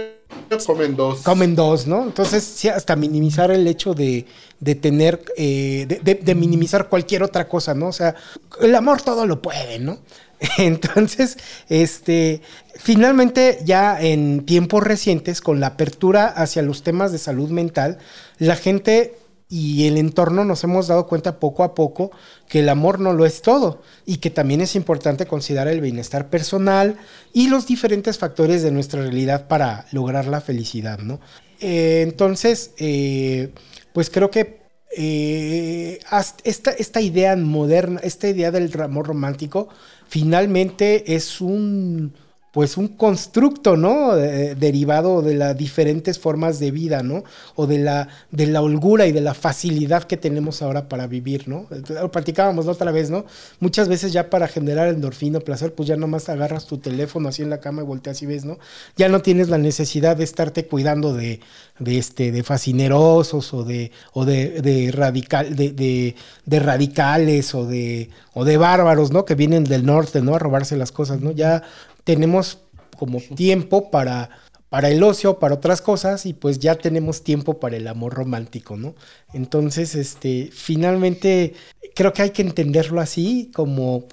[0.65, 1.21] comen dos.
[1.21, 2.03] Comen dos, ¿no?
[2.03, 4.25] Entonces, sí, hasta minimizar el hecho de,
[4.59, 7.87] de tener, eh, de, de, minimizar cualquier otra cosa, ¿no?
[7.87, 8.15] O sea,
[8.61, 9.99] el amor todo lo puede, ¿no?
[10.57, 11.37] Entonces,
[11.69, 12.41] este,
[12.75, 17.97] finalmente ya en tiempos recientes, con la apertura hacia los temas de salud mental,
[18.37, 19.15] la gente
[19.47, 22.11] y el entorno nos hemos dado cuenta poco a poco
[22.49, 26.29] que el amor no lo es todo y que también es importante considerar el bienestar
[26.29, 26.97] personal
[27.31, 31.19] y los diferentes factores de nuestra realidad para lograr la felicidad, ¿no?
[31.61, 33.53] Eh, entonces, eh,
[33.93, 34.65] pues creo que
[34.97, 35.99] eh,
[36.43, 39.69] esta, esta idea moderna, esta idea del amor romántico,
[40.07, 42.13] finalmente es un
[42.55, 44.15] pues un constructo, ¿no?
[44.15, 47.25] derivado de las diferentes formas de vida, ¿no?
[47.55, 51.49] O de la, de la holgura y de la facilidad que tenemos ahora para vivir,
[51.49, 51.67] ¿no?
[51.89, 53.25] Lo platicábamos la otra vez, ¿no?
[53.59, 57.49] Muchas veces ya para generar endorfina, placer, pues ya nomás agarras tu teléfono así en
[57.49, 58.57] la cama y volteas y ves, ¿no?
[58.95, 61.41] Ya no tienes la necesidad de estarte cuidando de,
[61.79, 66.15] de este, de fascinerosos o de, o de, radical, de, de,
[66.45, 69.25] de radicales o de, o de bárbaros, ¿no?
[69.25, 70.35] Que vienen del norte, ¿no?
[70.35, 71.31] A robarse las cosas, ¿no?
[71.31, 71.63] Ya
[72.05, 72.59] tenemos
[72.97, 74.29] como tiempo para,
[74.69, 78.77] para el ocio, para otras cosas, y pues ya tenemos tiempo para el amor romántico,
[78.77, 78.95] ¿no?
[79.33, 81.53] Entonces, este, finalmente,
[81.93, 84.05] creo que hay que entenderlo así, como,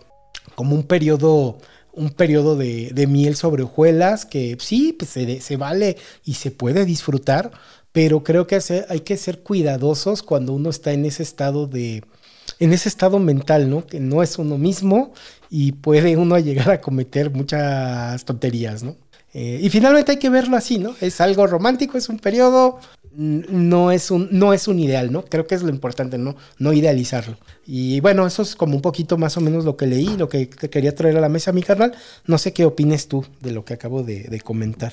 [0.57, 1.59] como un periodo
[1.95, 6.51] un periodo de, de, miel sobre hojuelas que sí, pues se, se, vale y se
[6.51, 7.51] puede disfrutar,
[7.93, 12.03] pero creo que hay que ser cuidadosos cuando uno está en ese estado de,
[12.59, 13.87] en ese estado mental, ¿no?
[13.87, 15.13] Que no es uno mismo
[15.51, 18.97] y puede uno llegar a cometer muchas tonterías, ¿no?
[19.35, 20.95] Eh, y finalmente hay que verlo así, ¿no?
[21.01, 22.79] Es algo romántico, es un periodo,
[23.15, 25.25] no es un, no es un ideal, ¿no?
[25.25, 26.37] Creo que es lo importante, ¿no?
[26.59, 27.39] No idealizarlo.
[27.67, 30.51] Y bueno, eso es como un poquito más o menos lo que leí, lo que,
[30.51, 31.95] quería traer a la mesa, mi carnal.
[32.27, 34.93] No sé qué opines tú de lo que acabo de, de comentar.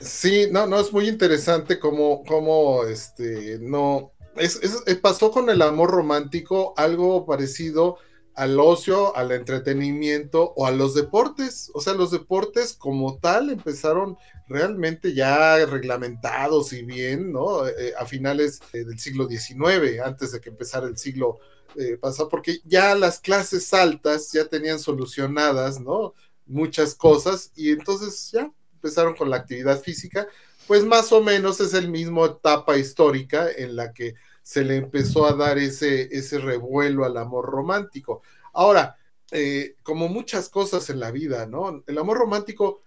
[0.00, 5.62] Sí, no, no, es muy interesante cómo, cómo este, no, es, es, pasó con el
[5.62, 7.98] amor romántico algo parecido
[8.34, 11.70] al ocio, al entretenimiento o a los deportes.
[11.74, 14.16] O sea, los deportes como tal empezaron
[14.48, 17.66] realmente ya reglamentados y bien, ¿no?
[17.66, 21.38] Eh, a finales eh, del siglo XIX, antes de que empezara el siglo
[21.76, 26.14] eh, pasado, porque ya las clases altas ya tenían solucionadas, ¿no?
[26.46, 30.26] Muchas cosas y entonces ya empezaron con la actividad física,
[30.66, 35.26] pues más o menos es el mismo etapa histórica en la que se le empezó
[35.26, 38.22] a dar ese, ese revuelo al amor romántico.
[38.52, 38.96] Ahora,
[39.30, 41.82] eh, como muchas cosas en la vida, ¿no?
[41.86, 42.82] El amor romántico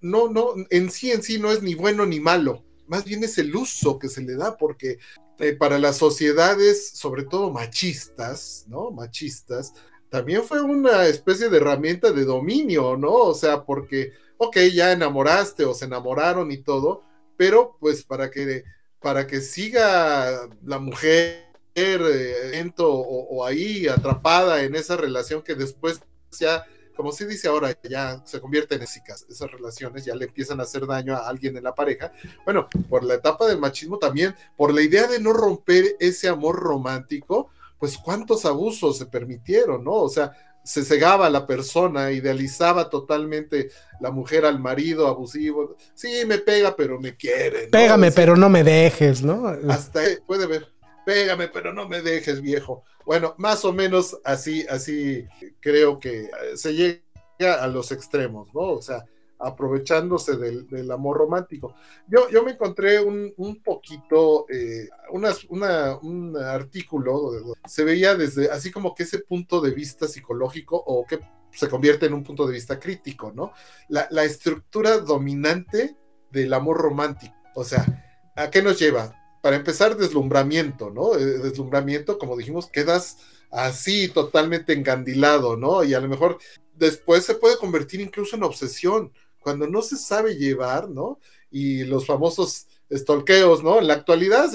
[0.00, 3.38] no, no, en sí en sí no es ni bueno ni malo, más bien es
[3.38, 4.98] el uso que se le da, porque
[5.38, 8.90] eh, para las sociedades, sobre todo machistas, ¿no?
[8.90, 9.74] Machistas,
[10.08, 13.12] también fue una especie de herramienta de dominio, ¿no?
[13.12, 17.04] O sea, porque, ok, ya enamoraste o se enamoraron y todo,
[17.36, 18.64] pero pues para que
[19.00, 26.00] para que siga la mujer eh, o, ahí atrapada en esa relación que después
[26.32, 26.64] ya,
[26.96, 30.86] como se dice ahora, ya se convierte en esas relaciones, ya le empiezan a hacer
[30.86, 32.12] daño a alguien en la pareja.
[32.44, 36.56] Bueno, por la etapa del machismo también, por la idea de no romper ese amor
[36.56, 39.92] romántico, pues cuántos abusos se permitieron, ¿no?
[39.92, 40.32] O sea,
[40.68, 45.76] se cegaba a la persona, idealizaba totalmente la mujer al marido abusivo.
[45.94, 47.68] Sí, me pega, pero me quiere.
[47.68, 49.48] Pégame, pero no me dejes, ¿no?
[49.70, 50.68] Hasta puede ver.
[51.06, 52.84] Pégame, pero no me dejes, viejo.
[53.06, 55.26] Bueno, más o menos así, así
[55.58, 58.60] creo que se llega a los extremos, ¿no?
[58.60, 59.06] O sea,
[59.38, 61.74] aprovechándose del, amor romántico.
[62.06, 69.04] Yo, yo me encontré un, poquito, eh, un artículo, se veía desde así como que
[69.04, 71.20] ese punto de vista psicológico o que
[71.52, 73.52] se convierte en un punto de vista crítico, ¿no?
[73.88, 75.96] La, la estructura dominante
[76.30, 77.34] del amor romántico.
[77.54, 77.84] O sea,
[78.36, 79.14] ¿a qué nos lleva?
[79.42, 81.14] Para empezar, deslumbramiento, ¿no?
[81.14, 83.18] Eh, deslumbramiento, como dijimos, quedas
[83.50, 85.84] así totalmente engandilado, ¿no?
[85.84, 86.38] Y a lo mejor
[86.74, 89.12] después se puede convertir incluso en obsesión
[89.48, 91.20] cuando no se sabe llevar, ¿no?
[91.50, 93.78] Y los famosos stalkeos, ¿no?
[93.78, 94.50] En la actualidad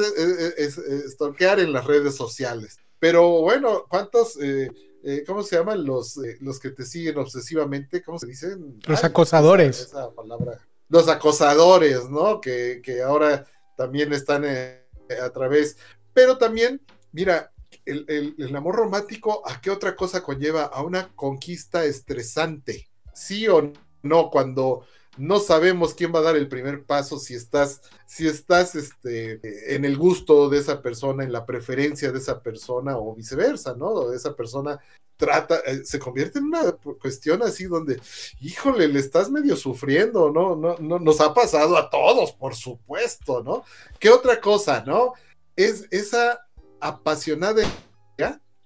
[0.55, 0.79] es,
[1.13, 2.77] stalkear en las redes sociales.
[2.99, 4.69] Pero bueno, ¿cuántos, eh,
[5.03, 8.03] eh, cómo se llaman los, eh, los que te siguen obsesivamente?
[8.03, 8.79] ¿Cómo se dicen?
[8.85, 9.79] Los acosadores.
[9.81, 10.59] Esa, palabra.
[10.89, 12.39] Los acosadores, ¿no?
[12.39, 15.75] Que, ahora también están a través.
[16.13, 16.79] Pero también,
[17.11, 17.51] mira,
[17.83, 20.65] el, el, amor romántico, ¿a qué otra cosa conlleva?
[20.65, 22.91] A una conquista estresante.
[23.15, 24.29] ¿Sí o no?
[24.29, 24.85] cuando
[25.17, 29.85] no sabemos quién va a dar el primer paso, si estás, si estás este, en
[29.85, 34.11] el gusto de esa persona, en la preferencia de esa persona o viceversa, ¿no?
[34.11, 34.79] Esa persona
[35.15, 38.01] trata, eh, se convierte en una cuestión así donde,
[38.41, 40.55] híjole, le estás medio sufriendo, ¿no?
[40.55, 43.63] No, no nos ha pasado a todos, por supuesto, ¿no?
[43.99, 45.13] ¿Qué otra cosa, no?
[45.55, 46.47] Es esa
[46.79, 47.63] apasionada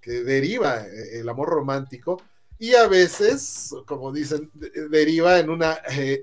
[0.02, 2.21] que deriva eh, el amor romántico
[2.60, 4.50] y a veces, como dicen,
[4.89, 6.22] deriva en una, eh,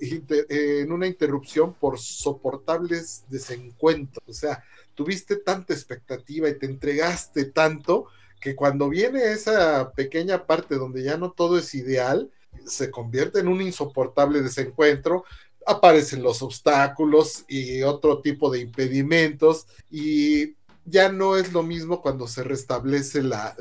[0.49, 4.25] en una interrupción por soportables desencuentros.
[4.29, 8.07] O sea, tuviste tanta expectativa y te entregaste tanto
[8.41, 12.31] que cuando viene esa pequeña parte donde ya no todo es ideal,
[12.67, 15.25] se convierte en un insoportable desencuentro,
[15.67, 22.27] aparecen los obstáculos y otro tipo de impedimentos y ya no es lo mismo cuando
[22.27, 23.55] se restablece la,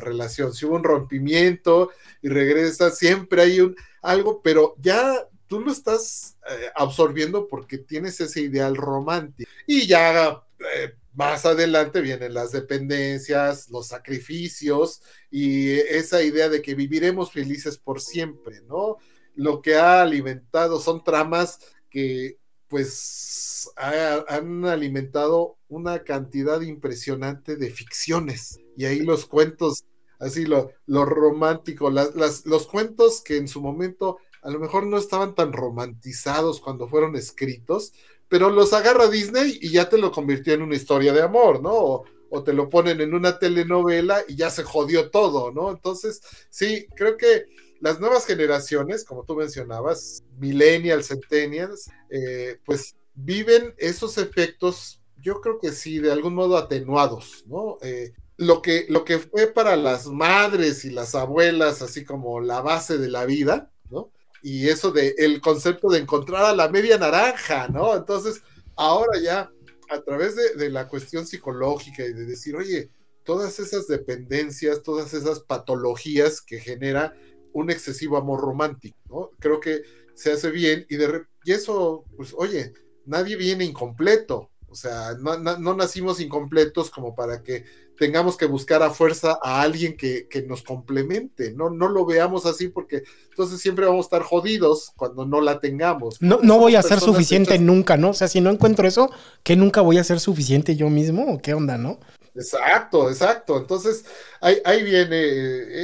[0.00, 0.52] relación.
[0.52, 1.90] Si hubo un rompimiento
[2.22, 8.20] y regresa, siempre hay un, algo, pero ya tú lo estás eh, absorbiendo porque tienes
[8.20, 9.50] ese ideal romántico.
[9.66, 10.42] Y ya
[10.74, 17.78] eh, más adelante vienen las dependencias, los sacrificios y esa idea de que viviremos felices
[17.78, 18.96] por siempre, ¿no?
[19.36, 21.58] Lo que ha alimentado son tramas
[21.90, 22.38] que
[22.74, 28.58] pues han alimentado una cantidad impresionante de ficciones.
[28.76, 29.84] Y ahí los cuentos,
[30.18, 34.98] así lo, lo romántico, las, los cuentos que en su momento a lo mejor no
[34.98, 37.92] estaban tan romantizados cuando fueron escritos,
[38.26, 41.70] pero los agarra Disney y ya te lo convirtió en una historia de amor, ¿no?
[41.72, 45.70] O, o te lo ponen en una telenovela y ya se jodió todo, ¿no?
[45.70, 47.44] Entonces, sí, creo que
[47.84, 55.58] las nuevas generaciones, como tú mencionabas, millennials, centennials, eh, pues viven esos efectos, yo creo
[55.60, 57.76] que sí, de algún modo atenuados, ¿no?
[57.82, 62.62] Eh, lo, que, lo que fue para las madres y las abuelas, así como la
[62.62, 64.10] base de la vida, ¿no?
[64.42, 67.94] Y eso de el concepto de encontrar a la media naranja, ¿no?
[67.94, 68.40] Entonces,
[68.76, 69.52] ahora ya,
[69.90, 72.88] a través de, de la cuestión psicológica y de decir, oye,
[73.24, 77.14] todas esas dependencias, todas esas patologías que genera
[77.54, 79.30] un excesivo amor romántico, ¿no?
[79.38, 79.82] Creo que
[80.14, 82.72] se hace bien y, de, y eso, pues oye,
[83.06, 87.64] nadie viene incompleto, o sea, no, no, nacimos incompletos como para que
[87.96, 91.70] tengamos que buscar a fuerza a alguien que, que, nos complemente, ¿no?
[91.70, 96.20] No lo veamos así porque entonces siempre vamos a estar jodidos cuando no la tengamos.
[96.20, 98.10] No, no voy a ser suficiente nunca, ¿no?
[98.10, 99.12] O sea, si no encuentro eso,
[99.44, 102.00] que nunca voy a ser suficiente yo mismo o qué onda, ¿no?
[102.34, 103.56] Exacto, exacto.
[103.58, 104.04] Entonces,
[104.40, 105.16] ahí, ahí viene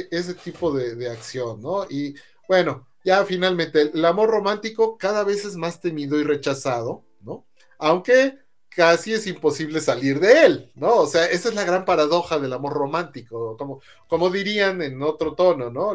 [0.01, 1.85] eh, ese tipo de, de acción, ¿no?
[1.89, 2.15] Y
[2.47, 7.45] bueno, ya finalmente, el amor romántico cada vez es más temido y rechazado, ¿no?
[7.79, 8.37] Aunque
[8.69, 10.95] casi es imposible salir de él, ¿no?
[10.97, 15.35] O sea, esa es la gran paradoja del amor romántico, como, como dirían en otro
[15.35, 15.93] tono, ¿no?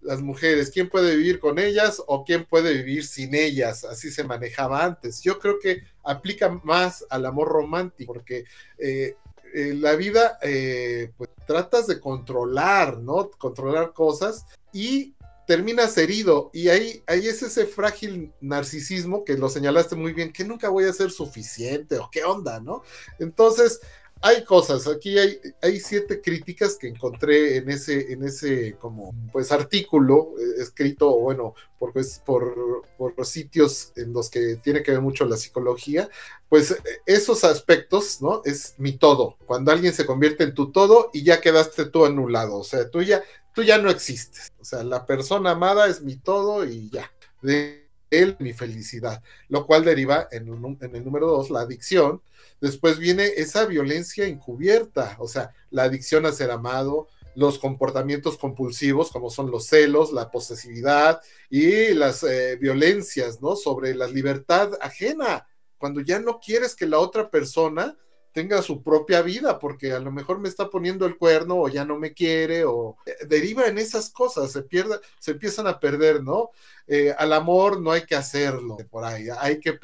[0.00, 3.84] las mujeres, ¿quién puede vivir con ellas o quién puede vivir sin ellas?
[3.84, 5.22] Así se manejaba antes.
[5.22, 8.44] Yo creo que aplica más al amor romántico, porque
[8.78, 9.16] eh,
[9.54, 13.30] eh, la vida, eh, pues tratas de controlar, ¿no?
[13.30, 15.14] Controlar cosas y
[15.46, 20.44] terminas herido y ahí, ahí es ese frágil narcisismo que lo señalaste muy bien, que
[20.44, 22.82] nunca voy a ser suficiente o qué onda, ¿no?
[23.18, 23.80] Entonces,
[24.22, 29.50] hay cosas, aquí hay, hay siete críticas que encontré en ese, en ese como pues
[29.50, 35.00] artículo eh, escrito, bueno, por, pues, por, por sitios en los que tiene que ver
[35.00, 36.08] mucho la psicología,
[36.48, 38.42] pues esos aspectos, ¿no?
[38.44, 42.58] Es mi todo, cuando alguien se convierte en tu todo y ya quedaste tú anulado,
[42.58, 43.22] o sea, tú ya,
[43.54, 44.52] tú ya no existes.
[44.60, 47.10] O sea, la persona amada es mi todo y ya.
[47.42, 50.46] De él mi felicidad, lo cual deriva en,
[50.80, 52.22] en el número dos, la adicción.
[52.62, 59.10] Después viene esa violencia encubierta, o sea, la adicción a ser amado, los comportamientos compulsivos
[59.10, 61.20] como son los celos, la posesividad
[61.50, 63.56] y las eh, violencias, ¿no?
[63.56, 67.98] Sobre la libertad ajena, cuando ya no quieres que la otra persona
[68.32, 71.84] tenga su propia vida, porque a lo mejor me está poniendo el cuerno o ya
[71.84, 76.22] no me quiere, o eh, deriva en esas cosas, se pierde, se empiezan a perder,
[76.22, 76.50] ¿no?
[76.86, 79.76] Eh, al amor no hay que hacerlo por ahí, hay que,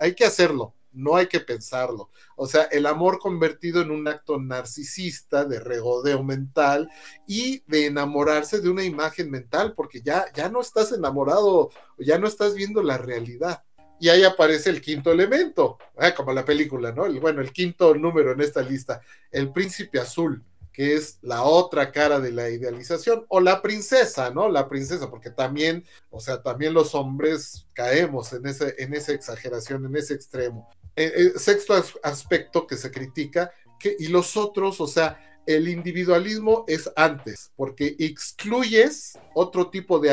[0.00, 2.10] hay que hacerlo, no hay que pensarlo.
[2.36, 6.90] O sea, el amor convertido en un acto narcisista de regodeo mental
[7.26, 12.26] y de enamorarse de una imagen mental, porque ya, ya no estás enamorado, ya no
[12.26, 13.62] estás viendo la realidad
[14.00, 16.12] y ahí aparece el quinto elemento, ¿eh?
[16.16, 17.12] como la película, ¿no?
[17.20, 22.20] bueno, el quinto número en esta lista, el príncipe azul, que es la otra cara
[22.20, 24.48] de la idealización, o la princesa, ¿no?
[24.48, 29.84] La princesa, porque también, o sea, también los hombres caemos en, ese, en esa exageración,
[29.86, 30.70] en ese extremo.
[30.98, 33.52] Eh, eh, sexto aspecto que se critica,
[34.00, 40.08] y los otros, o sea, el individualismo es antes, porque excluyes otro tipo de,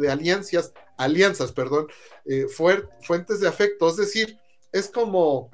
[0.00, 1.88] de alianzas, alianzas, perdón,
[2.24, 3.90] eh, fuentes de afecto.
[3.90, 4.38] Es decir,
[4.72, 5.50] es como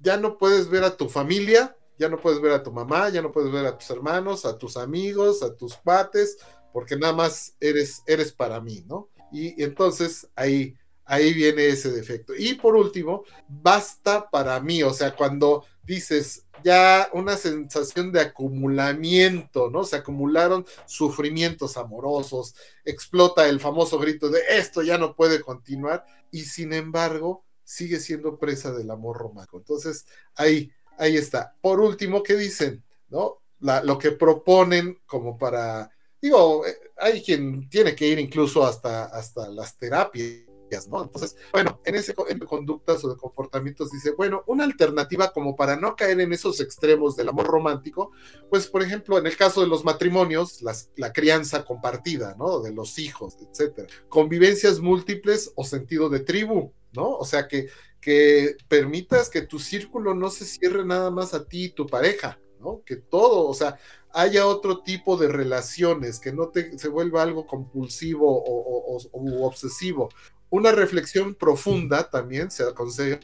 [0.00, 3.22] ya no puedes ver a tu familia, ya no puedes ver a tu mamá, ya
[3.22, 6.36] no puedes ver a tus hermanos, a tus amigos, a tus pates,
[6.72, 9.08] porque nada más eres, eres para mí, ¿no?
[9.30, 10.74] Y, y entonces ahí,
[11.04, 12.34] ahí viene ese defecto.
[12.36, 19.70] Y por último, basta para mí, o sea, cuando dices, ya una sensación de acumulamiento,
[19.70, 19.84] ¿no?
[19.84, 26.44] Se acumularon sufrimientos amorosos, explota el famoso grito de esto ya no puede continuar y
[26.44, 29.58] sin embargo sigue siendo presa del amor romántico.
[29.58, 31.54] Entonces, ahí, ahí está.
[31.60, 32.82] Por último, ¿qué dicen?
[33.08, 33.40] ¿No?
[33.60, 35.90] lo que proponen como para,
[36.20, 41.94] digo, eh, hay quien tiene que ir incluso hasta, hasta las terapias entonces, bueno, en
[41.94, 46.32] ese en conductas o de comportamientos dice, bueno, una alternativa como para no caer en
[46.32, 48.10] esos extremos del amor romántico,
[48.50, 50.62] pues por ejemplo, en el caso de los matrimonios,
[50.96, 52.60] la crianza compartida, ¿no?
[52.60, 53.88] De los hijos, etcétera.
[54.08, 57.16] Convivencias múltiples o sentido de tribu, ¿no?
[57.16, 57.68] O sea, que,
[58.00, 62.38] que permitas que tu círculo no se cierre nada más a ti y tu pareja,
[62.60, 62.82] ¿no?
[62.84, 63.78] Que todo, o sea,
[64.12, 70.08] haya otro tipo de relaciones, que no te, se vuelva algo compulsivo o, o obsesivo,
[70.54, 73.18] una reflexión profunda también se aconseja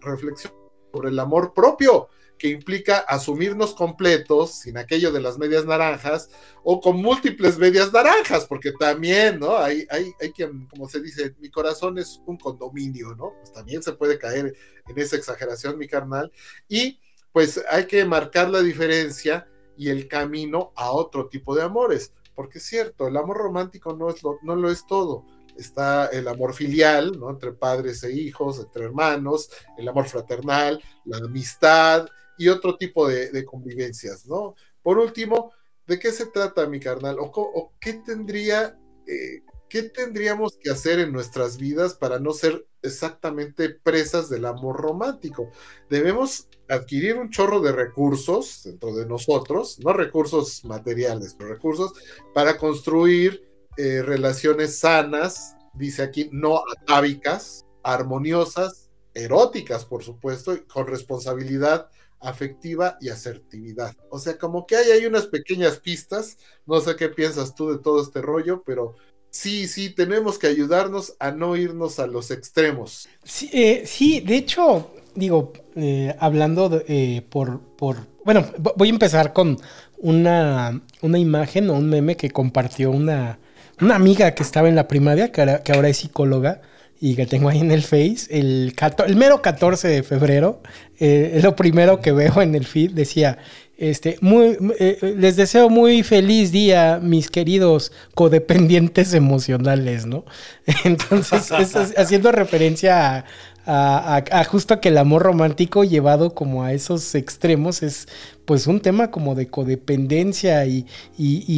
[0.00, 0.52] reflexión
[0.92, 6.28] sobre el amor propio, que implica asumirnos completos, sin aquello de las medias naranjas,
[6.64, 9.58] o con múltiples medias naranjas, porque también, ¿no?
[9.58, 13.32] Hay, hay, hay quien, como se dice, mi corazón es un condominio, ¿no?
[13.38, 14.52] Pues también se puede caer
[14.88, 16.32] en esa exageración, mi carnal.
[16.68, 16.98] Y
[17.30, 22.58] pues hay que marcar la diferencia y el camino a otro tipo de amores, porque
[22.58, 25.24] es cierto, el amor romántico no, es no lo es todo
[25.56, 27.30] está el amor filial, ¿no?
[27.30, 32.06] Entre padres e hijos, entre hermanos, el amor fraternal, la amistad
[32.38, 34.54] y otro tipo de, convivencias, ¿no?
[34.82, 35.52] Por último,
[35.86, 37.16] ¿de qué se trata, mi carnal?
[37.20, 43.70] ¿O, qué tendría, eh, qué tendríamos que hacer en nuestras vidas para no ser exactamente
[43.70, 45.50] presas del amor romántico?
[45.88, 51.92] Debemos adquirir un chorro de recursos dentro de nosotros, no recursos materiales, pero recursos
[52.34, 61.88] para construir eh, relaciones sanas dice aquí, no atávicas, armoniosas, eróticas, por supuesto, con responsabilidad
[62.20, 63.96] afectiva y asertividad.
[64.08, 67.78] O sea, como que hay, hay unas pequeñas pistas, no sé qué piensas tú de
[67.78, 68.94] todo este rollo, pero
[69.30, 73.08] sí, sí, tenemos que ayudarnos a no irnos a los extremos.
[73.24, 78.46] Sí, eh, sí de hecho, digo, eh, hablando eh, por, por, bueno,
[78.76, 79.58] voy a empezar con
[79.98, 83.40] una, una imagen o un meme que compartió una,
[83.80, 86.60] una amiga que estaba en la primaria, que que ahora es psicóloga,
[87.04, 88.76] y que tengo ahí en el Face, el,
[89.08, 90.62] el mero 14 de febrero,
[91.00, 93.38] eh, es lo primero que veo en el feed, decía,
[93.76, 100.24] este, muy, eh, les deseo muy feliz día, mis queridos codependientes emocionales, ¿no?
[100.84, 101.50] Entonces,
[101.96, 103.24] haciendo referencia
[103.66, 108.06] a, a, justo que el amor romántico llevado como a esos extremos es
[108.44, 110.86] pues un tema como de codependencia y,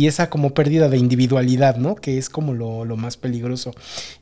[0.07, 1.95] esa como pérdida de individualidad, ¿no?
[1.95, 3.73] Que es como lo, lo más peligroso.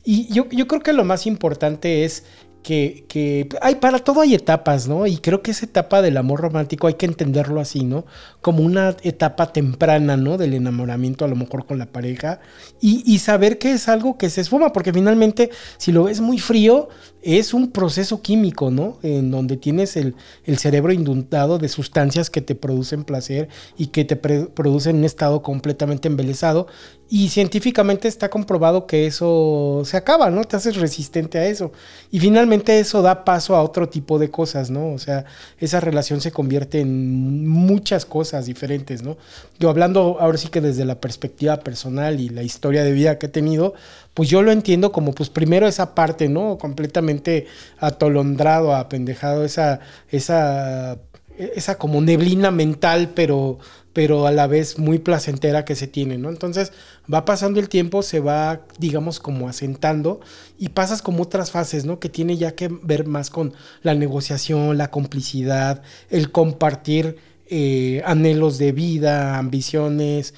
[0.05, 2.23] Y yo, yo creo que lo más importante es
[2.63, 5.05] que, hay para todo hay etapas, ¿no?
[5.05, 8.05] Y creo que esa etapa del amor romántico hay que entenderlo así, ¿no?
[8.41, 10.37] Como una etapa temprana, ¿no?
[10.37, 12.39] Del enamoramiento a lo mejor con la pareja
[12.81, 16.39] y, y, saber que es algo que se esfuma, porque finalmente si lo ves muy
[16.39, 16.87] frío,
[17.21, 18.97] es un proceso químico, ¿no?
[19.03, 24.05] En donde tienes el, el cerebro inundado de sustancias que te producen placer y que
[24.05, 26.67] te producen un estado completamente embelesado.
[27.09, 30.45] Y científicamente está comprobado que eso se acaba, ¿no?
[30.45, 31.71] Te haces resistente a eso.
[32.11, 34.93] Y finalmente eso da paso a otro tipo de cosas, ¿no?
[34.93, 35.25] O sea,
[35.59, 39.17] esa relación se convierte en muchas cosas diferentes, ¿no?
[39.59, 43.27] Yo hablando ahora sí que desde la perspectiva personal y la historia de vida que
[43.27, 43.75] he tenido,
[44.13, 46.57] pues yo lo entiendo como, pues primero esa parte, ¿no?
[46.57, 47.47] Completamente
[47.79, 50.97] atolondrado, apendejado, esa, esa,
[51.37, 53.59] esa como neblina mental, pero,
[53.93, 56.29] pero a la vez muy placentera que se tiene, ¿no?
[56.29, 56.73] Entonces
[57.11, 60.19] va pasando el tiempo, se va, digamos, como asentando
[60.57, 61.99] y pasas como otras fases, ¿no?
[61.99, 67.17] Que tiene ya que ver más con la negociación, la complicidad, el compartir
[67.47, 70.33] eh, anhelos de vida, ambiciones,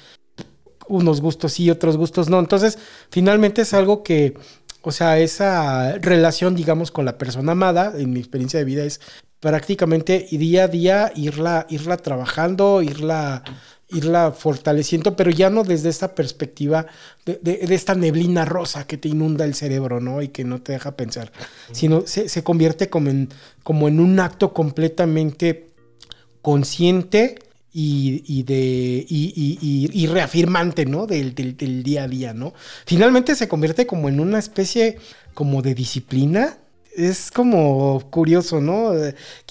[0.88, 2.38] unos gustos sí, otros gustos no.
[2.38, 2.78] Entonces,
[3.10, 4.34] finalmente es algo que,
[4.82, 9.00] o sea, esa relación, digamos, con la persona amada, en mi experiencia de vida, es
[9.40, 13.42] prácticamente día a día irla, irla trabajando, irla,
[13.88, 16.86] irla fortaleciendo, pero ya no desde esta perspectiva
[17.24, 20.22] de, esta neblina rosa que te inunda el cerebro, ¿no?
[20.22, 21.32] Y que no te deja pensar,
[21.72, 23.28] sino se, se convierte como en,
[23.62, 25.68] como en un acto completamente
[26.42, 27.36] consciente
[27.78, 31.06] y, de, y, reafirmante, ¿no?
[31.06, 32.54] Del, del, día a día, ¿no?
[32.86, 34.96] Finalmente se convierte como en una especie
[35.34, 36.56] como de disciplina.
[36.96, 38.92] Es como curioso, ¿no?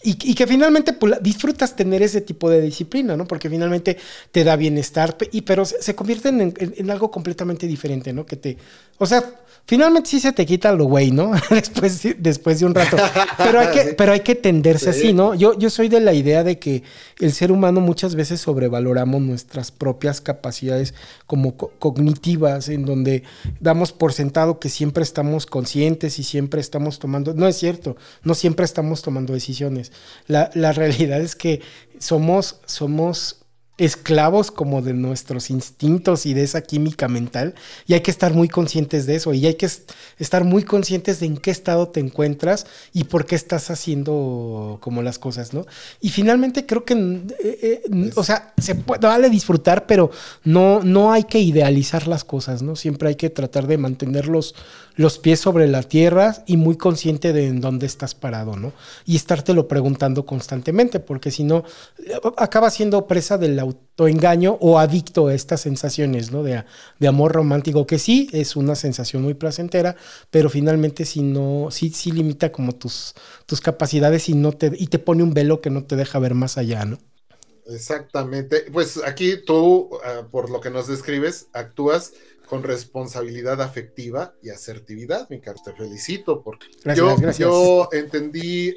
[0.03, 3.25] Y, que finalmente pues, disfrutas tener ese tipo de disciplina, ¿no?
[3.27, 3.97] Porque finalmente
[4.31, 8.25] te da bienestar, y, pero se, convierte en, en, algo completamente diferente, ¿no?
[8.25, 8.57] Que te,
[8.97, 9.23] o sea,
[9.67, 11.31] Finalmente sí se te quita lo güey, ¿no?
[11.49, 12.97] después, después de un rato.
[13.37, 15.33] Pero hay que, pero hay que tenderse así, ¿no?
[15.33, 16.83] Yo, yo soy de la idea de que
[17.19, 20.93] el ser humano muchas veces sobrevaloramos nuestras propias capacidades
[21.25, 23.23] como cognitivas, en donde
[23.59, 27.33] damos por sentado que siempre estamos conscientes y siempre estamos tomando.
[27.35, 29.91] No es cierto, no siempre estamos tomando decisiones.
[30.27, 31.61] La, la realidad es que
[31.99, 33.45] somos, somos
[33.77, 37.55] esclavos como de nuestros instintos y de esa química mental
[37.85, 39.69] y hay que estar muy conscientes de eso y hay que
[40.17, 45.01] estar muy conscientes de en qué estado te encuentras y por qué estás haciendo como
[45.01, 45.65] las cosas, ¿no?
[45.99, 50.09] Y finalmente creo que, eh, eh, o sea, se puede, vale disfrutar, pero
[50.45, 52.77] no, no hay que idealizar las cosas, ¿no?
[52.77, 54.55] Siempre hay que tratar de mantenerlos
[54.95, 58.73] los pies sobre la tierra y muy consciente de en dónde estás parado, ¿no?
[59.05, 61.63] Y estártelo preguntando constantemente, porque si no,
[62.37, 66.43] acaba siendo presa del autoengaño o adicto a estas sensaciones, ¿no?
[66.43, 66.63] De,
[66.99, 69.95] de amor romántico, que sí es una sensación muy placentera,
[70.31, 73.13] pero finalmente si no, sí, sí limita como tus,
[73.45, 76.35] tus capacidades y, no te, y te pone un velo que no te deja ver
[76.35, 76.99] más allá, ¿no?
[77.67, 78.65] Exactamente.
[78.71, 82.13] Pues aquí tú, ah, por lo que nos describes, actúas
[82.45, 85.57] con responsabilidad afectiva y asertividad, mi caro.
[85.63, 88.75] Te felicito porque yo, yo entendí,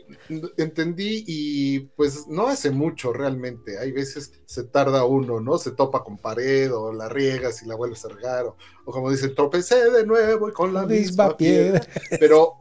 [0.57, 3.79] entendí y pues no hace mucho realmente.
[3.79, 5.59] Hay veces se tarda uno, ¿no?
[5.59, 9.35] Se topa con pared o la riegas y la vuelves a regar o, como dicen,
[9.35, 11.87] tropecé de nuevo y con la misma, piedra.
[12.19, 12.55] Pero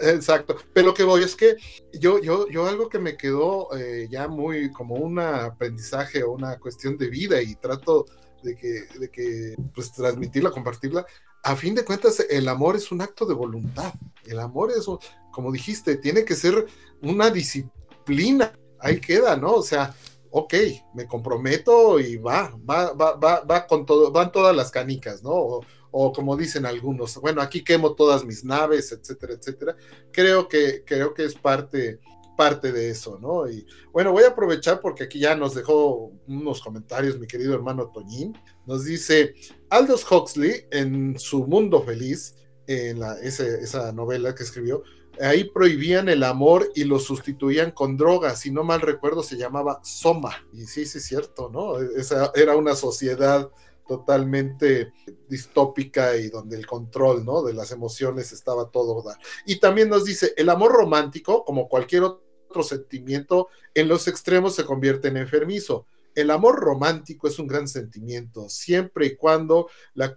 [0.00, 1.56] Exacto, pero lo que voy es que
[1.92, 6.58] yo, yo, yo algo que me quedó eh, ya muy como un aprendizaje o una
[6.58, 8.06] cuestión de vida y trato
[8.44, 11.04] de que, de que pues transmitirla, compartirla.
[11.42, 13.92] A fin de cuentas, el amor es un acto de voluntad.
[14.24, 14.86] El amor es,
[15.32, 16.66] como dijiste, tiene que ser
[17.02, 18.52] una disciplina.
[18.78, 19.54] Ahí queda, ¿no?
[19.54, 19.94] O sea,
[20.30, 20.54] ok,
[20.94, 25.30] me comprometo y va, va, va, va, va con todo, van todas las canicas, ¿no?
[25.32, 25.60] O,
[25.96, 29.76] o como dicen algunos, bueno, aquí quemo todas mis naves, etcétera, etcétera.
[30.10, 32.00] Creo que, creo que es parte,
[32.36, 33.48] parte de eso, ¿no?
[33.48, 37.90] Y bueno, voy a aprovechar porque aquí ya nos dejó unos comentarios mi querido hermano
[37.90, 38.36] Toñín.
[38.66, 39.34] Nos dice,
[39.70, 42.34] Aldous Huxley en su mundo feliz,
[42.66, 44.82] en la, esa novela que escribió,
[45.20, 49.80] ahí prohibían el amor y lo sustituían con drogas, si no mal recuerdo se llamaba
[49.82, 50.46] Soma.
[50.52, 51.78] Y sí, sí es cierto, ¿no?
[51.78, 53.50] Esa era una sociedad
[53.86, 54.92] totalmente
[55.28, 57.42] distópica y donde el control, ¿no?
[57.42, 59.04] De las emociones estaba todo.
[59.46, 62.23] Y también nos dice, el amor romántico, como cualquier otro
[62.62, 65.86] sentimiento, en los extremos se convierte en enfermizo.
[66.14, 70.14] El amor romántico es un gran sentimiento, siempre y cuando la,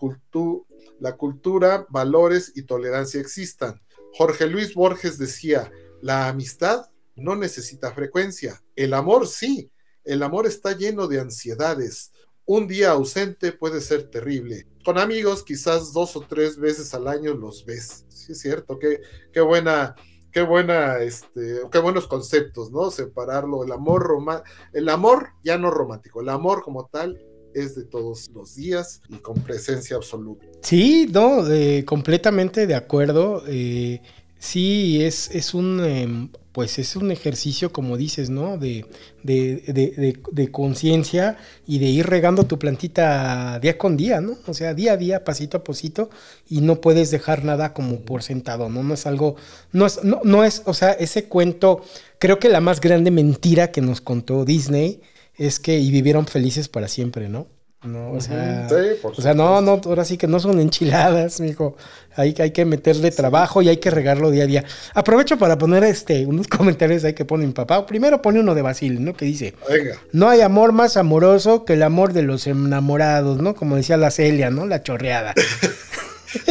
[0.99, 3.81] la cultura, valores y tolerancia existan.
[4.13, 5.71] Jorge Luis Borges decía,
[6.01, 6.85] la amistad
[7.15, 9.71] no necesita frecuencia, el amor sí,
[10.03, 12.11] el amor está lleno de ansiedades,
[12.45, 14.67] un día ausente puede ser terrible.
[14.85, 18.05] Con amigos, quizás dos o tres veces al año los ves.
[18.07, 19.01] Sí, es cierto, qué,
[19.33, 19.95] qué buena,
[20.31, 22.91] qué buena, este, qué buenos conceptos, ¿no?
[22.91, 27.19] Separarlo, el amor roma el amor ya no romántico, el amor como tal
[27.53, 30.45] es de todos los días y con presencia absoluta.
[30.61, 33.43] Sí, no, eh, completamente de acuerdo.
[33.47, 34.01] Eh,
[34.37, 38.57] sí, es, es un em, pues es un ejercicio, como dices, ¿no?
[38.57, 38.83] De,
[39.21, 41.37] de, conciencia
[41.67, 44.39] y de ir regando tu plantita día con día, ¿no?
[44.47, 46.09] O sea, día a día, pasito a pasito,
[46.49, 48.81] y no puedes dejar nada como por sentado, ¿no?
[48.81, 49.35] No es algo,
[49.71, 51.83] no es, no, no es, o sea, ese cuento,
[52.17, 55.01] creo que la más grande mentira que nos contó Disney
[55.35, 57.45] es que y vivieron felices para siempre, ¿no?
[57.83, 58.67] No, o sea,
[59.03, 61.77] o sea, no, no, ahora sí que no son enchiladas, mijo.
[62.15, 64.65] Hay, hay que meterle trabajo y hay que regarlo día a día.
[64.95, 67.85] Aprovecho para poner este unos comentarios ahí que pone mi papá.
[67.85, 69.13] Primero pone uno de Basil, ¿no?
[69.13, 69.53] Que dice:
[70.11, 73.53] No hay amor más amoroso que el amor de los enamorados, ¿no?
[73.53, 74.65] Como decía la Celia, ¿no?
[74.65, 75.35] La chorreada.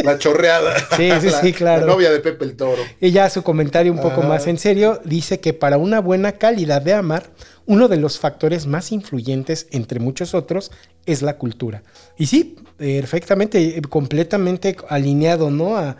[0.03, 0.75] La chorreada.
[0.95, 1.85] Sí, sí, sí, claro.
[1.85, 2.81] La novia de Pepe el Toro.
[2.99, 6.81] Y ya su comentario un poco más en serio dice que para una buena calidad
[6.81, 7.29] de amar,
[7.67, 10.71] uno de los factores más influyentes, entre muchos otros,
[11.05, 11.83] es la cultura.
[12.17, 15.77] Y sí, perfectamente, completamente alineado, ¿no?
[15.77, 15.97] A,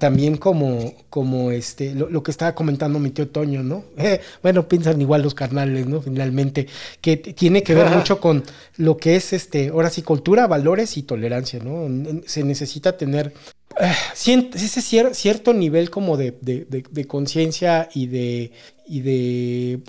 [0.00, 3.84] también como, como este, lo, que estaba comentando mi tío Toño, ¿no?
[3.98, 6.00] Eh, bueno, piensan igual los carnales, ¿no?
[6.02, 6.66] Finalmente,
[7.00, 8.42] que tiene que ver mucho con
[8.76, 11.88] lo que es, este, ahora sí, cultura, valores y tolerancia, ¿no?
[12.26, 13.32] Se necesita tener
[13.78, 14.82] ese
[15.14, 18.52] cierto nivel como de, conciencia y de,
[18.86, 19.80] y de,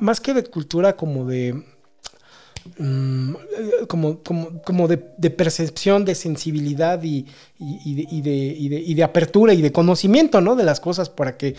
[0.00, 1.62] más que de cultura, como de,
[2.78, 3.34] mm,
[3.86, 7.26] como, de, percepción, de sensibilidad y,
[7.58, 10.56] de, apertura y de conocimiento, ¿no?
[10.56, 11.54] De las cosas para que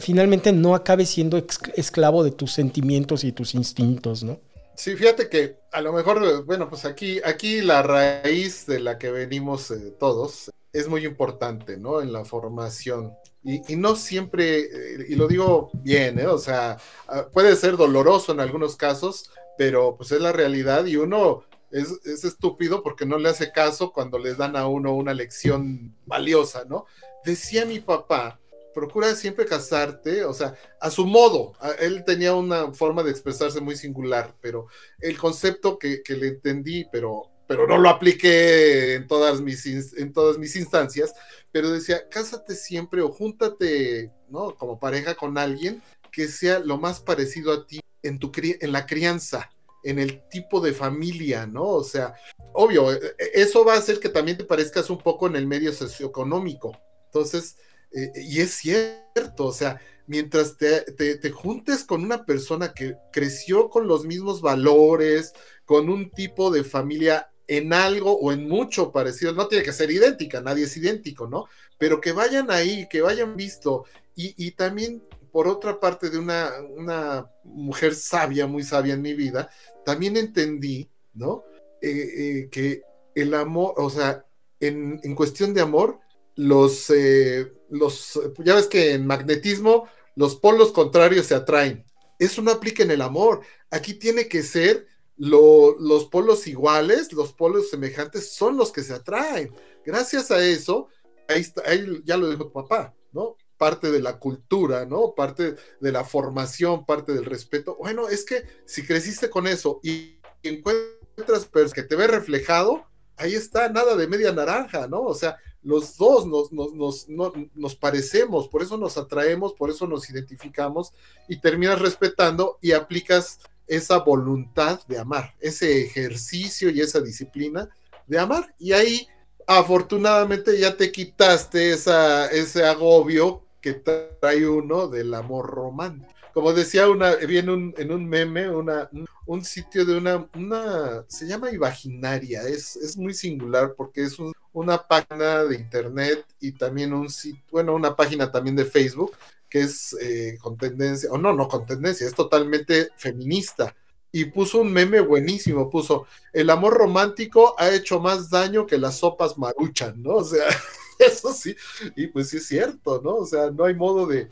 [0.00, 1.38] finalmente no acabes siendo
[1.76, 4.40] esclavo de tus sentimientos y tus instintos, ¿no?
[4.74, 9.10] Sí, fíjate que a lo mejor, bueno, pues aquí, aquí la raíz de la que
[9.10, 12.02] venimos eh, todos es muy importante, ¿no?
[12.02, 13.14] En la formación.
[13.42, 16.26] Y, no siempre, eh, y lo digo bien, ¿eh?
[16.26, 20.96] O sea, ah, puede ser doloroso en algunos casos, pero pues es la realidad y
[20.96, 25.14] uno es, es, estúpido porque no le hace caso cuando les dan a uno una
[25.14, 26.86] lección valiosa, ¿no?
[27.24, 28.40] Decía mi papá,
[28.74, 31.54] procura siempre casarte, o sea, a su modo.
[31.78, 34.66] él tenía una forma de expresarse muy singular, pero
[35.00, 40.12] el concepto que, que le entendí, pero pero no lo apliqué en todas mis, en
[40.12, 41.14] todas mis instancias,
[41.52, 44.54] pero decía, cásate siempre o júntate, ¿no?
[44.56, 48.86] Como pareja con alguien que sea lo más parecido a ti en, tu en la
[48.86, 49.50] crianza,
[49.82, 51.64] en el tipo de familia, ¿no?
[51.64, 52.14] O sea,
[52.52, 55.46] obvio, e, e, eso va a hacer que también te parezcas un poco en el
[55.46, 56.78] medio socioeconómico.
[57.06, 57.56] Entonces,
[57.92, 63.70] eh, y es cierto, o sea, mientras te, te, juntes con una persona que creció
[63.70, 65.32] con los mismos valores,
[65.64, 69.90] con un tipo de familia en algo o en mucho parecido, no tiene que ser
[69.90, 71.46] idéntica, nadie es idéntico, ¿no?
[71.78, 73.84] Pero que vayan ahí, que vayan visto,
[74.18, 79.50] y, también por otra parte de una, una, mujer sabia, muy sabia en mi vida,
[79.84, 81.44] también entendí, ¿no?
[81.82, 82.82] Eh, eh, que
[83.14, 84.24] el amor, o sea,
[84.58, 86.00] en, cuestión de amor,
[86.34, 91.84] los, eh, los, ya ves que en magnetismo los polos contrarios se atraen.
[92.18, 93.42] Eso no aplica en el amor.
[93.70, 94.86] Aquí tiene que ser
[95.16, 99.54] los polos iguales, los polos semejantes son los que se atraen.
[99.84, 100.88] Gracias a eso,
[101.28, 101.62] ahí, está,
[102.04, 103.36] ya lo dijo tu papá, ¿no?
[103.56, 105.14] Parte de la cultura, ¿no?
[105.14, 107.76] Parte de la formación, parte del respeto.
[107.76, 112.84] Bueno, es que si creciste con eso y encuentras personas que te ve reflejado,
[113.16, 115.02] ahí está, nada de media naranja, ¿no?
[115.02, 120.08] O sea, los dos nos, nos, nos, parecemos, por eso nos atraemos, por eso nos
[120.08, 120.92] identificamos
[121.28, 127.68] y terminas respetando y aplicas esa voluntad de amar, ese ejercicio y esa disciplina
[128.06, 128.54] de amar.
[128.58, 129.08] Y ahí
[129.46, 136.12] afortunadamente ya te quitaste esa, ese agobio que trae uno del amor romántico.
[136.32, 138.90] Como decía una, un, en un meme, una,
[139.24, 144.18] un sitio de una, una, se llama Imaginaria, es, es muy singular porque es
[144.52, 149.16] una página de internet y también un sitio, bueno, una página también de Facebook
[149.56, 153.74] es eh, con tendencia, o no, no con tendencia, es totalmente feminista
[154.12, 158.96] y puso un meme buenísimo, puso, el amor romántico ha hecho más daño que las
[158.96, 160.14] sopas maruchan, ¿no?
[160.16, 160.46] O sea,
[160.98, 161.54] eso sí,
[161.96, 163.16] y pues sí es cierto, ¿no?
[163.16, 164.30] O sea, no hay modo de,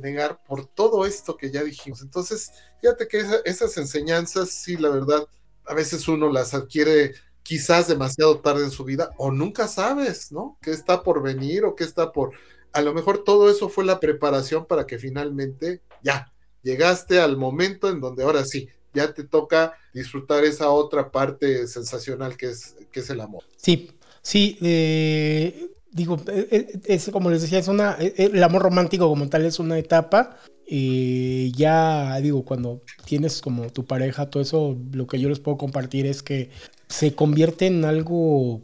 [0.00, 2.00] negar por todo esto que ya dijimos.
[2.00, 5.28] Entonces, fíjate que esas enseñanzas, sí, la verdad,
[5.66, 7.12] a veces uno las adquiere
[7.42, 10.56] quizás demasiado tarde en su vida o nunca sabes, ¿no?
[10.62, 12.32] ¿Qué está por venir o qué está por...
[12.72, 17.88] A lo mejor todo eso fue la preparación para que finalmente ya llegaste al momento
[17.88, 23.00] en donde ahora sí, ya te toca disfrutar esa otra parte sensacional que es, que
[23.00, 23.44] es el amor.
[23.56, 23.90] Sí,
[24.22, 29.28] sí, eh, digo, eh, eh, es, como les decía, es una, el amor romántico como
[29.28, 30.36] tal es una etapa.
[30.66, 35.58] y ya digo, cuando tienes como tu pareja, todo eso, lo que yo les puedo
[35.58, 36.50] compartir es que
[36.90, 38.62] se convierte en algo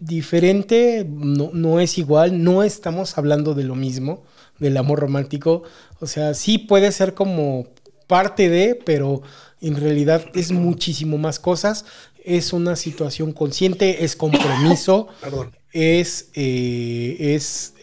[0.00, 4.24] diferente, no, no es igual, no estamos hablando de lo mismo
[4.58, 5.62] del amor romántico.
[6.00, 7.68] O sea, sí puede ser como
[8.06, 9.22] parte de, pero
[9.60, 11.84] en realidad es muchísimo más cosas.
[12.24, 15.08] Es una situación consciente, es compromiso,
[15.72, 17.74] es, eh, es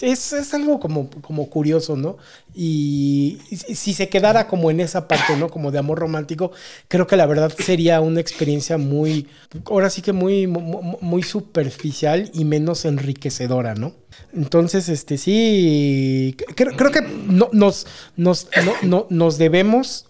[0.00, 2.16] es, algo como, como curioso, ¿no?
[2.54, 5.48] Y, si se quedara como en esa parte, ¿no?
[5.48, 6.52] Como de amor romántico,
[6.88, 9.28] creo que la verdad sería una experiencia muy,
[9.66, 13.94] ahora sí que muy, muy, superficial y menos enriquecedora, ¿no?
[14.32, 17.86] Entonces, este sí, creo, que no, nos,
[18.16, 18.48] nos,
[18.82, 20.06] no, nos debemos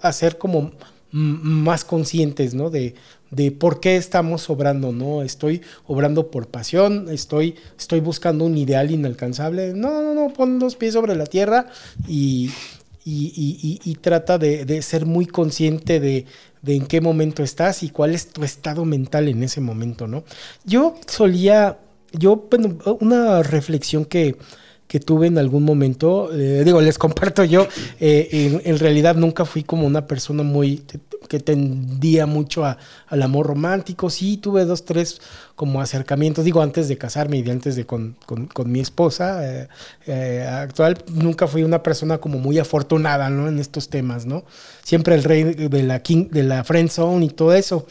[0.00, 0.72] hacer como
[1.14, 2.70] más conscientes, ¿no?
[2.70, 2.96] De,
[3.30, 5.22] de por qué estamos obrando, ¿no?
[5.22, 9.74] Estoy obrando por pasión, estoy, estoy buscando un ideal inalcanzable.
[9.74, 11.66] No, no, no, pon los pies sobre la tierra
[12.06, 12.50] y,
[13.04, 16.26] y, trata de, ser muy consciente de,
[16.62, 20.24] de, en qué momento estás y cuál es tu estado mental en ese momento, ¿no?
[20.64, 21.78] Yo solía,
[22.12, 22.48] yo,
[23.00, 24.36] una reflexión que,
[24.86, 27.66] que tuve en algún momento, eh, digo, les comparto yo,
[28.00, 30.82] eh, en, realidad nunca fui como una persona muy,
[31.28, 35.20] que tendía mucho al amor romántico, sí tuve dos, tres
[35.56, 38.16] como acercamientos, digo, antes de casarme y antes de con,
[38.66, 39.68] mi esposa
[40.06, 43.48] eh, actual, nunca fui una persona como muy afortunada, ¿no?
[43.48, 44.44] En estos temas, ¿no?
[44.82, 47.86] Siempre el rey de la, king, de la friend zone y todo eso.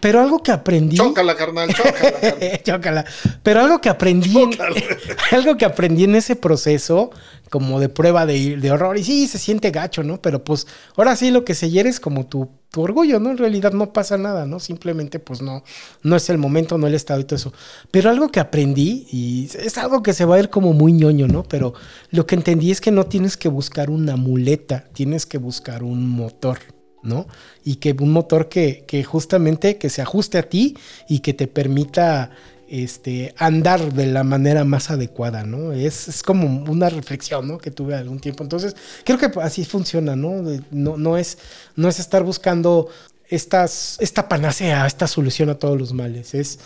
[0.00, 0.96] Pero algo que aprendí.
[0.96, 2.62] Chócala, carnal, chócala.
[2.62, 3.04] chócala.
[3.42, 4.36] Pero algo que aprendí.
[4.36, 4.50] En,
[5.32, 7.10] algo que aprendí en ese proceso,
[7.50, 8.98] como de prueba de, de, horror.
[8.98, 10.20] Y sí, se siente gacho, ¿no?
[10.20, 10.66] Pero pues,
[10.96, 13.30] ahora sí lo que se hiere es como tu, tu, orgullo, ¿no?
[13.30, 14.60] En realidad no pasa nada, ¿no?
[14.60, 15.64] Simplemente, pues no,
[16.02, 17.52] no es el momento, no el estado y todo eso.
[17.90, 21.26] Pero algo que aprendí, y es algo que se va a ir como muy ñoño,
[21.26, 21.42] ¿no?
[21.44, 21.74] Pero
[22.10, 26.08] lo que entendí es que no tienes que buscar una muleta, tienes que buscar un
[26.08, 26.58] motor.
[27.06, 27.26] ¿No?
[27.64, 30.76] Y que un motor que, justamente que se ajuste a ti
[31.08, 32.30] y que te permita
[32.68, 35.72] este, andar de la manera más adecuada, ¿no?
[35.72, 37.58] Es, como una reflexión, ¿no?
[37.58, 38.42] Que tuve algún tiempo.
[38.42, 40.42] Entonces, creo que así funciona, ¿no?
[40.70, 41.38] No, es,
[41.76, 42.88] no es estar buscando
[43.28, 46.34] esta panacea, esta solución a todos los males.
[46.34, 46.58] Es,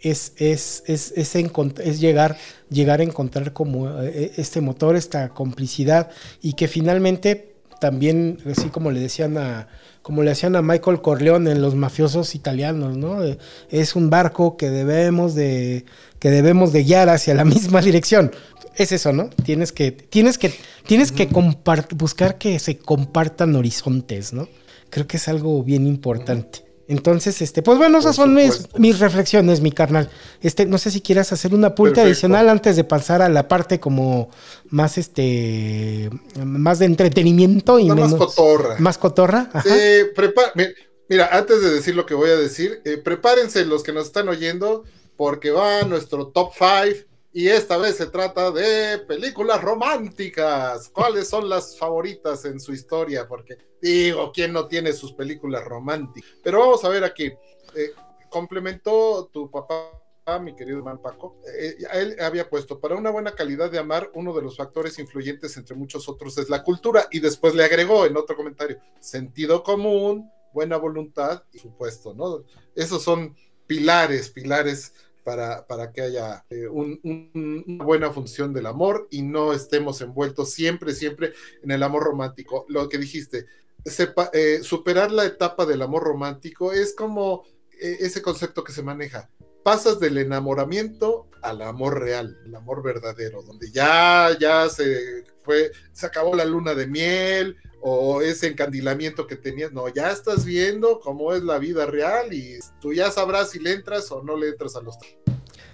[0.00, 2.36] es, es, es, es, es llegar,
[2.70, 6.10] llegar a encontrar como eh, este motor, esta complicidad
[6.40, 7.49] y que finalmente
[7.80, 9.66] también, así como le decían a,
[10.02, 13.18] como le hacían a Michael Corleone en los mafiosos italianos, ¿no?
[13.70, 15.84] Es un barco que debemos de,
[16.18, 18.30] que debemos de guiar hacia la misma dirección.
[18.76, 19.30] Es eso, ¿no?
[19.44, 20.52] Tienes que, tienes que,
[20.86, 21.28] tienes que
[21.96, 24.48] buscar que se compartan horizontes, ¿no?
[24.90, 26.69] Creo que es algo bien importante.
[26.90, 30.10] Entonces, este, pues bueno, esas son mis, reflexiones, mi carnal.
[30.42, 33.78] Este, no sé si quieras hacer una punta adicional antes de pasar a la parte
[33.78, 34.28] como
[34.70, 36.10] más este
[36.44, 38.74] más de entretenimiento y más cotorra.
[38.80, 39.48] Más cotorra.
[41.08, 44.28] mira, antes de decir lo que voy a decir, eh, prepárense los que nos están
[44.28, 44.82] oyendo,
[45.14, 50.88] porque va nuestro top 5 y esta vez se trata de películas románticas.
[50.88, 53.28] ¿Cuáles son las favoritas en su historia?
[53.28, 56.30] Porque digo, ¿quién no tiene sus películas románticas?
[56.42, 57.26] Pero vamos a ver aquí.
[57.26, 57.90] Eh,
[58.28, 59.92] complementó tu papá,
[60.40, 61.40] mi querido hermano Paco.
[61.56, 65.56] Eh, él había puesto, para una buena calidad de amar, uno de los factores influyentes
[65.56, 67.06] entre muchos otros es la cultura.
[67.12, 72.44] Y después le agregó en otro comentario, sentido común, buena voluntad y supuesto, ¿no?
[72.74, 73.36] Esos son
[73.68, 74.94] pilares, pilares
[75.24, 81.32] para, que haya eh, una buena función del amor y no estemos envueltos siempre, siempre
[81.62, 82.64] en el amor romántico.
[82.68, 83.46] Lo que dijiste,
[84.32, 87.44] eh, superar la etapa del amor romántico es como
[87.80, 89.30] eh, ese concepto que se maneja.
[89.62, 96.06] pasas del enamoramiento al amor real, el amor verdadero, donde ya, ya se fue, se
[96.06, 101.32] acabó la luna de miel o ese encandilamiento que tenías, no, ya estás viendo cómo
[101.32, 104.76] es la vida real y tú ya sabrás si le entras o no le entras
[104.76, 104.96] a los...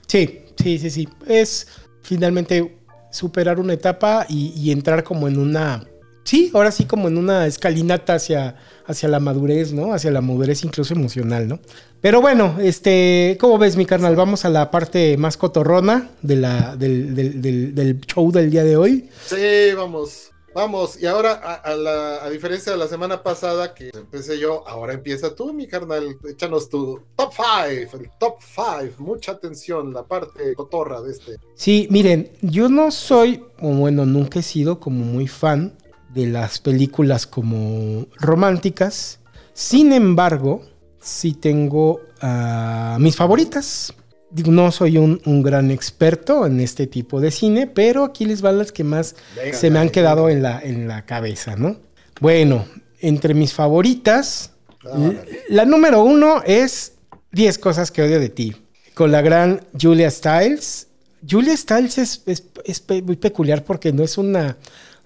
[0.07, 1.09] Sí, sí, sí, sí.
[1.27, 1.67] Es
[2.03, 2.79] finalmente
[3.11, 5.85] superar una etapa y, y entrar como en una
[6.27, 9.95] sí, ahora sí como en una escalinata hacia, hacia la madurez, ¿no?
[9.95, 11.61] Hacia la madurez incluso emocional, ¿no?
[12.01, 14.17] Pero bueno, este, ¿cómo ves, mi carnal?
[14.17, 18.77] Vamos a la parte más cotorrona de la, del, del, del, show del día de
[18.77, 19.09] hoy.
[19.25, 20.31] Sí, vamos.
[20.57, 24.95] Vamos, y ahora, a, la, a, diferencia de la semana pasada que empecé yo, ahora
[24.95, 26.17] empieza tú, mi carnal.
[26.27, 27.31] Échanos tu top
[27.69, 28.95] 5, el top 5.
[29.05, 31.37] Mucha atención, la parte cotorra de este.
[31.57, 35.77] Sí, miren, yo no soy, o bueno, nunca he sido como muy fan
[36.15, 39.21] de las películas como románticas.
[39.53, 40.63] Sin embargo,
[40.99, 43.93] sí tengo uh, mis favoritas.
[44.31, 48.59] No soy un, un, gran experto en este tipo de cine, pero aquí les van
[48.59, 51.77] las que más venga, se me han quedado en la, en la cabeza, ¿no?
[52.20, 52.66] Bueno,
[53.01, 54.53] entre mis favoritas,
[54.85, 55.12] ah,
[55.49, 56.95] la número uno es
[57.33, 58.57] 10 cosas que odio de ti,
[58.95, 60.89] con la gran Julia Stiles.
[61.29, 64.57] Julia Stiles es, es, es muy peculiar porque no es una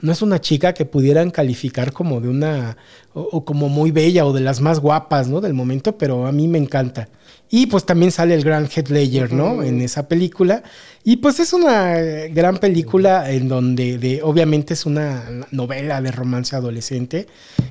[0.03, 2.77] no es una chica que pudieran calificar como de una,
[3.13, 5.41] o, o, como muy bella o de las más guapas, ¿no?
[5.41, 7.09] Del momento, pero a mí me encanta.
[7.53, 9.55] Y pues también sale el gran Ledger, ¿no?
[9.55, 9.67] Uh -huh.
[9.67, 10.63] En esa película.
[11.03, 11.97] Y pues es una
[12.31, 17.27] gran película en donde, de, obviamente es una novela de romance adolescente,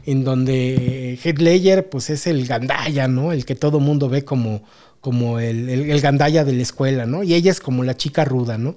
[0.05, 3.31] en donde Ledger pues es el gandaya, ¿no?
[3.31, 4.63] El que todo mundo ve como,
[4.99, 7.23] como el, el, el gandaya de la escuela, ¿no?
[7.23, 8.75] Y ella es como la chica ruda, ¿no?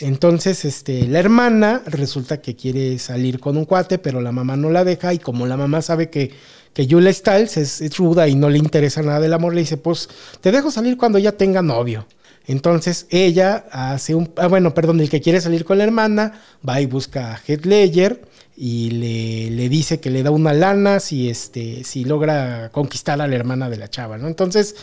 [0.00, 4.68] Entonces, este, la hermana resulta que quiere salir con un cuate, pero la mamá no
[4.68, 6.32] la deja y como la mamá sabe que,
[6.72, 10.08] que Julia Stiles es, ruda y no le interesa nada del amor, le dice, pues
[10.40, 12.06] te dejo salir cuando ya tenga novio.
[12.46, 16.80] Entonces ella hace un, ah, bueno, perdón, el que quiere salir con la hermana va
[16.80, 18.22] y busca a Heath Ledger
[18.54, 23.26] y le, le, dice que le da una lana si, este, si logra conquistar a
[23.26, 24.28] la hermana de la chava, ¿no?
[24.28, 24.76] Entonces,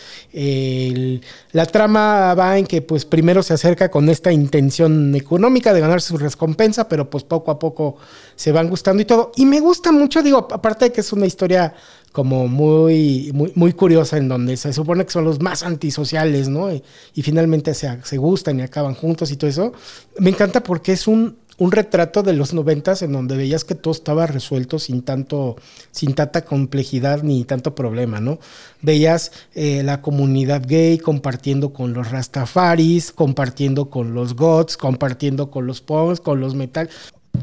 [1.51, 6.07] la trama va en que pues primero se acerca con esta intención económica de ganarse
[6.07, 7.97] su recompensa, pero pues poco a poco
[8.35, 9.31] se van gustando y todo.
[9.35, 11.75] Y me gusta mucho, digo, aparte de que es una historia
[12.11, 16.73] como muy, muy, muy curiosa en donde se supone que son los más antisociales, ¿no?
[16.73, 19.73] Y, y finalmente se, se gustan y acaban juntos y todo eso.
[20.17, 23.93] Me encanta porque es un un retrato de los noventas en donde veías que todo
[23.93, 25.57] estaba resuelto sin tanto,
[25.91, 28.39] sin tanta complejidad ni tanto problema, ¿no?
[28.81, 35.67] Veías eh, la comunidad gay compartiendo con los rastafaris, compartiendo con los goths, compartiendo con
[35.67, 36.89] los punks, con los metal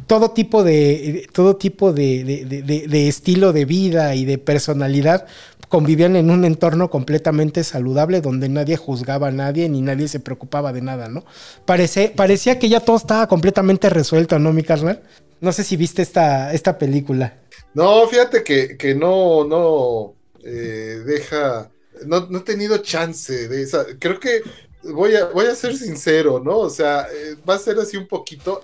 [0.06, 5.26] todo tipo de todo tipo de, de, de, estilo de vida y de personalidad
[5.68, 10.72] convivían en un entorno completamente saludable donde nadie juzgaba a nadie ni nadie se preocupaba
[10.72, 11.24] de nada, ¿no?
[11.64, 15.02] Parece, parecía que ya todo estaba completamente resuelto, ¿no, mi carnal?
[15.40, 17.38] No sé si viste esta, esta película.
[17.74, 20.14] No, fíjate que, que no, no
[20.44, 21.70] eh, deja,
[22.06, 23.84] no, no he tenido chance de esa.
[23.98, 24.42] Creo que
[24.92, 26.58] voy a, voy a ser sincero, ¿no?
[26.58, 28.62] O sea, eh, va a ser así un poquito,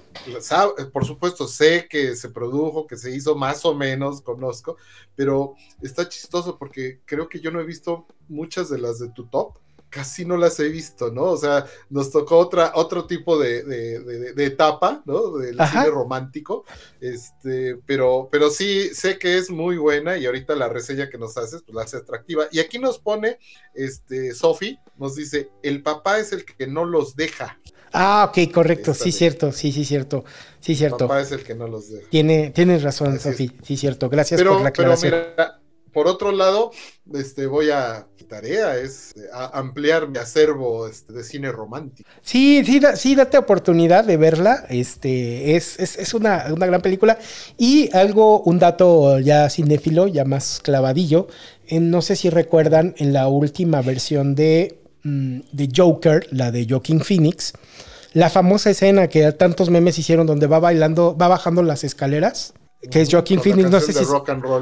[0.92, 4.76] por supuesto, sé que se produjo, que se hizo más o menos, conozco,
[5.14, 9.26] pero está chistoso porque creo que yo no he visto muchas de las de tu
[9.26, 9.56] top,
[9.92, 11.24] casi no las he visto, ¿no?
[11.24, 15.36] O sea, nos tocó otra, otro tipo de, de, de, de etapa, ¿no?
[15.36, 15.82] Del Ajá.
[15.82, 16.64] cine romántico,
[16.98, 21.36] este, pero, pero sí sé que es muy buena y ahorita la reseña que nos
[21.36, 22.46] haces, pues la hace atractiva.
[22.50, 23.38] Y aquí nos pone,
[23.74, 27.60] este, Sofi, nos dice, el papá es el que no los deja.
[27.92, 30.24] Ah, ok, correcto, Esta sí, cierto, sí, sí, cierto,
[30.58, 31.04] sí, cierto.
[31.04, 32.08] El papá es el que no los deja.
[32.08, 35.10] Tiene, tienes razón, Sofi, sí, cierto, gracias pero, por la aclaración.
[35.10, 35.61] Pero mira,
[35.92, 36.70] por otro lado,
[37.12, 42.08] este, voy a, tarea es a ampliar mi acervo este, de cine romántico.
[42.22, 46.80] Sí, sí, da, sí, date oportunidad de verla, este, es, es, es una, una, gran
[46.80, 47.18] película.
[47.58, 51.28] Y algo, un dato ya cinéfilo, ya más clavadillo,
[51.66, 56.66] en, no sé si recuerdan en la última versión de, mm, de Joker, la de
[56.66, 57.52] Joaquin Phoenix,
[58.14, 62.54] la famosa escena que tantos memes hicieron donde va bailando, va bajando las escaleras
[62.90, 64.04] que es Joaquín Phoenix, no sé si,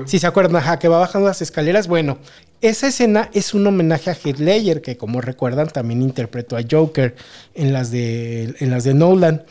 [0.06, 1.88] si, se acuerdan, ajá, que va bajando las escaleras.
[1.88, 2.18] Bueno,
[2.60, 7.14] esa escena es un homenaje a Heath Ledger, que como recuerdan también interpretó a Joker
[7.54, 9.44] en las de, en las de Nolan.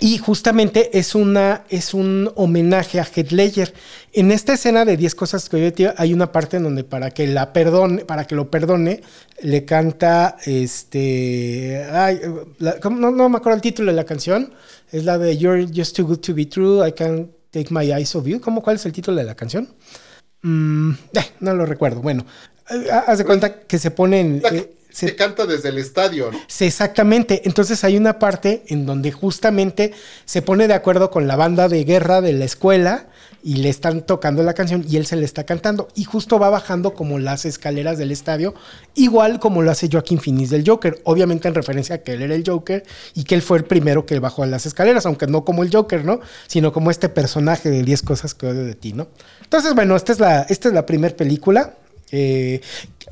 [0.00, 3.72] Y justamente es, una, es un homenaje a Heath Ledger.
[4.12, 7.26] En esta escena de 10 cosas que yo hay una parte en donde para que
[7.26, 9.00] la perdone, para que lo perdone,
[9.40, 11.84] le canta este.
[11.90, 12.20] Ay,
[12.58, 14.52] la, no, no me acuerdo el título de la canción.
[14.92, 16.86] Es la de You're just too good to be true.
[16.86, 18.40] I can't Take My Eyes Off You.
[18.40, 19.68] ¿Cómo, ¿Cuál es el título de la canción?
[20.42, 22.00] Mm, eh, no lo recuerdo.
[22.00, 22.24] Bueno,
[23.06, 24.40] haz de cuenta que se ponen.
[24.42, 26.32] La, eh, se, canta desde el estadio.
[26.32, 26.38] ¿no?
[26.46, 27.42] Sí, exactamente.
[27.44, 29.92] Entonces hay una parte en donde justamente
[30.24, 33.06] se pone de acuerdo con la banda de guerra de la escuela
[33.42, 35.88] y le están tocando la canción y él se le está cantando.
[35.94, 38.54] Y justo va bajando como las escaleras del estadio,
[38.94, 41.00] igual como lo hace Joaquín Finis del Joker.
[41.04, 42.84] Obviamente en referencia a que él era el Joker
[43.14, 45.70] y que él fue el primero que bajó a las escaleras, aunque no como el
[45.72, 46.20] Joker, ¿no?
[46.48, 49.08] Sino como este personaje de 10 cosas que odio de ti, ¿no?
[49.44, 51.74] Entonces, bueno, esta es la, esta es la primera película.
[52.12, 52.60] Eh,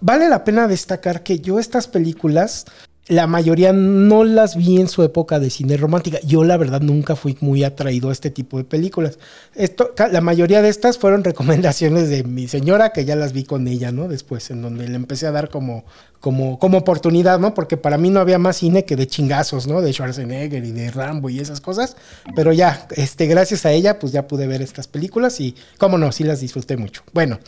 [0.00, 2.66] vale la pena destacar que yo estas películas
[3.08, 6.18] la mayoría no las vi en su época de cine romántica.
[6.24, 9.18] Yo la verdad nunca fui muy atraído a este tipo de películas.
[9.54, 13.68] Esto, la mayoría de estas fueron recomendaciones de mi señora, que ya las vi con
[13.68, 14.08] ella, ¿no?
[14.08, 15.84] Después, en donde le empecé a dar como,
[16.18, 17.54] como, como oportunidad, ¿no?
[17.54, 19.82] Porque para mí no había más cine que de chingazos, ¿no?
[19.82, 21.96] De Schwarzenegger y de Rambo y esas cosas.
[22.34, 26.10] Pero ya, este, gracias a ella, pues ya pude ver estas películas y, cómo no,
[26.10, 27.02] sí las disfruté mucho.
[27.12, 27.38] Bueno.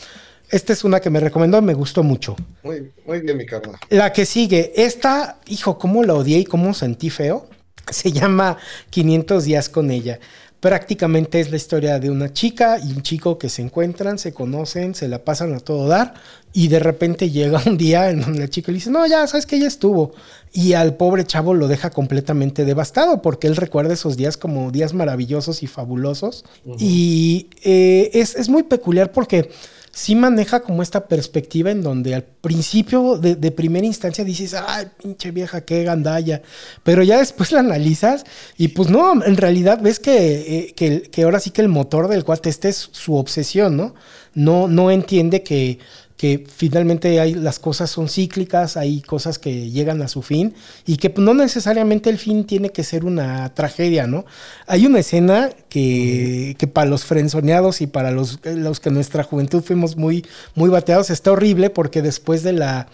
[0.50, 2.34] Esta es una que me recomendó, me gustó mucho.
[2.62, 3.78] Muy, muy bien, mi carnal.
[3.90, 7.48] La que sigue, esta, hijo, cómo la odié y cómo sentí feo.
[7.90, 8.56] Se llama
[8.90, 10.18] 500 días con ella.
[10.60, 14.96] Prácticamente es la historia de una chica y un chico que se encuentran, se conocen,
[14.96, 16.14] se la pasan a todo dar
[16.52, 19.46] y de repente llega un día en donde la chica le dice, no, ya sabes
[19.46, 20.14] que ya estuvo.
[20.52, 24.94] Y al pobre chavo lo deja completamente devastado porque él recuerda esos días como días
[24.94, 26.44] maravillosos y fabulosos.
[26.76, 29.50] Y eh, es, es muy peculiar porque
[29.98, 35.32] sí maneja como esta perspectiva en donde al principio de, primera instancia dices, ay, pinche
[35.32, 36.40] vieja, qué gandalla,
[36.84, 38.24] pero ya después la analizas
[38.56, 42.24] y pues no, en realidad ves que, eh, que, ahora sí que el motor del
[42.24, 43.96] cuate este es su obsesión, ¿no?
[44.34, 45.80] No, no entiende que
[46.18, 50.52] que finalmente hay, las cosas son cíclicas, hay cosas que llegan a su fin
[50.84, 54.26] y que no necesariamente el fin tiene que ser una tragedia, ¿no?
[54.66, 59.22] Hay una escena que, que para los frenzoneados y para los, los que en nuestra
[59.22, 62.88] juventud fuimos muy, muy bateados está horrible porque después de la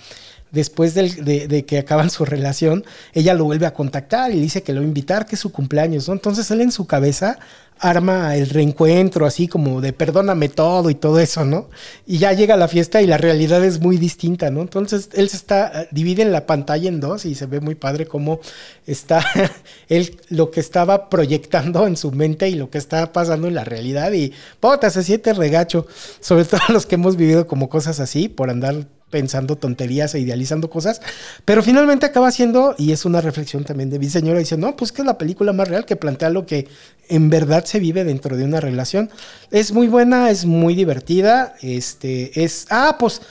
[0.55, 4.73] después de, que acaban su relación, ella lo vuelve a contactar y le dice que
[4.73, 6.15] lo va a invitar, que es su cumpleaños, ¿no?
[6.15, 7.39] Entonces él en su cabeza
[7.81, 11.69] arma el reencuentro, así como de perdóname todo y todo eso, ¿no?
[12.07, 14.61] Y ya llega la fiesta y la realidad es muy distinta, ¿no?
[14.63, 18.07] Entonces él se está, divide en la pantalla en dos y se ve muy padre
[18.07, 18.41] cómo
[18.87, 19.25] está
[19.89, 23.65] él lo que estaba proyectando en su mente y lo que está pasando en la
[23.65, 25.87] realidad y, puta, se siente regacho,
[26.21, 30.69] sobre todo los que hemos vivido como cosas así por andar pensando tonterías e idealizando
[30.69, 31.01] cosas,
[31.45, 34.91] pero finalmente acaba siendo, y es una reflexión también de mi señora, dice, no, pues
[34.91, 36.67] que es la película más real que plantea lo que
[37.09, 39.11] en verdad se vive dentro de una relación.
[39.53, 43.23] Es muy buena, es muy divertida, este, es, ah, pues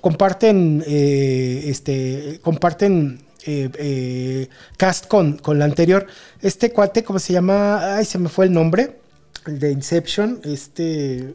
[0.00, 6.06] comparten, eh, este, comparten eh, eh, cast con, con la anterior.
[6.42, 7.96] Este cuate, ¿cómo se llama?
[7.96, 9.00] Ay, se me fue el nombre.
[9.46, 11.34] El de Inception, este...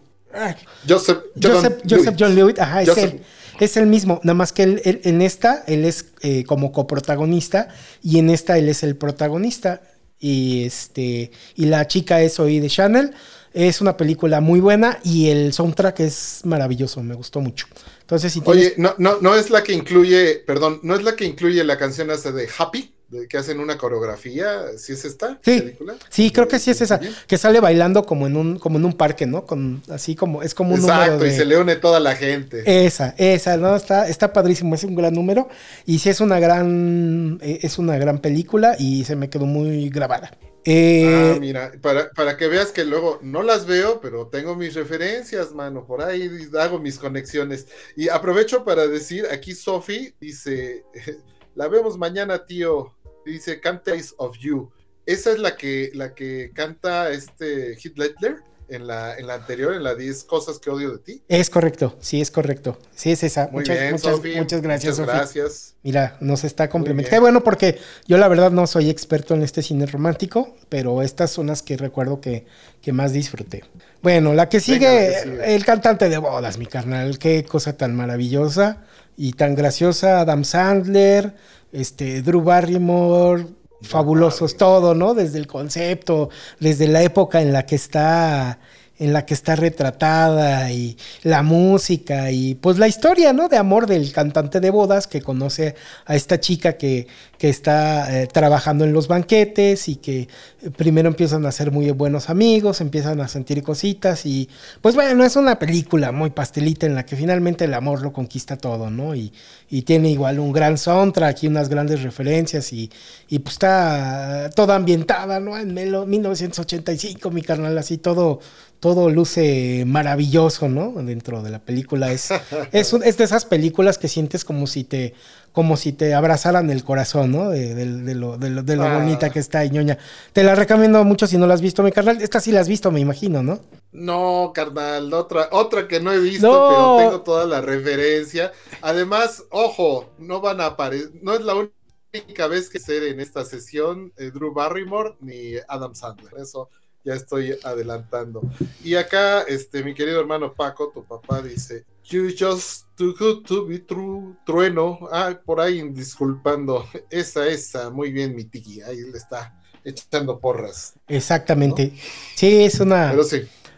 [0.87, 3.21] Joseph, Joseph, John Lewitt, ajá, es él.
[3.59, 7.67] Es el mismo, nada más que él, en esta él es eh, como coprotagonista
[8.01, 9.81] y en esta él es el protagonista.
[10.21, 13.13] Y este y la chica es hoy de Chanel.
[13.53, 17.67] Es una película muy buena y el soundtrack es maravilloso, me gustó mucho.
[18.01, 21.25] Entonces, si Oye, no, no, no es la que incluye, perdón, no es la que
[21.25, 22.93] incluye la canción esa de Happy
[23.29, 25.95] que hacen una coreografía, ¿sí es esta sí, película?
[26.09, 28.93] Sí, creo que sí es esa, que sale bailando como en un como en un
[28.93, 29.45] parque, ¿no?
[29.45, 32.63] Con así como es como un Exacto, y se le une toda la gente.
[32.65, 35.49] Esa, esa, no, está está padrísimo, es un gran número
[35.85, 39.89] y sí es una gran eh, es una gran película y se me quedó muy
[39.89, 40.31] grabada.
[40.65, 44.75] Eh, ah, mira, para, para, que veas que luego no las veo, pero tengo mis
[44.75, 46.29] referencias, mano, por ahí
[46.59, 47.67] hago mis conexiones.
[47.95, 50.83] Y aprovecho para decir, aquí Sophie dice,
[51.55, 52.93] la vemos mañana, tío
[53.29, 54.71] dice Cantays of You.
[55.05, 58.37] Esa es la que, la que canta este Heath Ledger
[58.69, 61.23] en la, en la anterior, en la 10 cosas que odio de ti.
[61.27, 62.77] Es correcto, sí, es correcto.
[62.95, 63.47] Sí, es esa.
[63.47, 64.99] Muy muchas, muchas, muchas gracias.
[64.99, 65.75] Muchas gracias.
[65.83, 67.15] Mira, nos está complementando.
[67.15, 71.31] Qué bueno, porque yo la verdad no soy experto en este cine romántico, pero estas
[71.31, 72.45] son las que recuerdo que,
[72.81, 73.63] que más disfruté.
[74.01, 77.17] Bueno, la que sigue, el cantante de bodas, mi carnal.
[77.17, 78.83] Qué cosa tan maravillosa
[79.17, 80.21] y tan graciosa.
[80.21, 81.33] Adam Sandler
[81.71, 83.47] este, Drew Barrymore,
[83.81, 85.13] fabulosos todo, ¿no?
[85.13, 88.59] Desde el concepto, desde la época en la que está
[88.99, 93.47] en la que está retratada y la música y pues la historia, ¿no?
[93.47, 95.75] De amor del cantante de bodas que conoce
[96.05, 100.27] a esta chica que, que está eh, trabajando en los banquetes y que
[100.61, 104.49] eh, primero empiezan a ser muy buenos amigos, empiezan a sentir cositas y
[104.81, 108.57] pues bueno, es una película muy pastelita en la que finalmente el amor lo conquista
[108.57, 109.15] todo, ¿no?
[109.15, 109.31] Y,
[109.69, 112.91] y tiene igual un gran soundtrack y unas grandes referencias y,
[113.29, 115.57] y pues está toda ambientada, ¿no?
[115.57, 118.41] En 1985, mi carnal, así todo
[118.79, 120.91] todo luce maravilloso, ¿no?
[121.03, 122.11] Dentro de la película.
[122.11, 122.31] Es,
[122.71, 125.13] es, es, de esas películas que sientes como si te,
[125.51, 127.49] como si te abrazaran el corazón, ¿no?
[127.49, 128.97] De, lo, de lo, de lo ah.
[128.99, 129.97] bonita que está, ñoña.
[130.33, 132.21] Te la recomiendo mucho si no la has visto, mi carnal.
[132.21, 133.59] Esta sí la has visto, me imagino, ¿no?
[133.91, 138.51] No, carnal, otra, otra que no he visto, pero tengo toda la referencia.
[138.81, 143.43] Además, ojo, no van a aparecer, no es la única vez que ser en esta
[143.45, 146.33] sesión eh, Drew Barrymore ni Adam Sandler.
[146.39, 146.69] Eso
[147.03, 148.41] ya estoy adelantando.
[148.83, 153.67] Y acá, este, mi querido hermano Paco, tu papá dice, You just too good to
[153.67, 155.07] be true, trueno.
[155.11, 156.87] Ah, por ahí disculpando.
[157.09, 158.81] Esa, esa, muy bien, mi tiki.
[158.81, 160.95] Ahí le está echando porras.
[161.07, 161.93] Exactamente.
[162.35, 163.13] Sí, es una.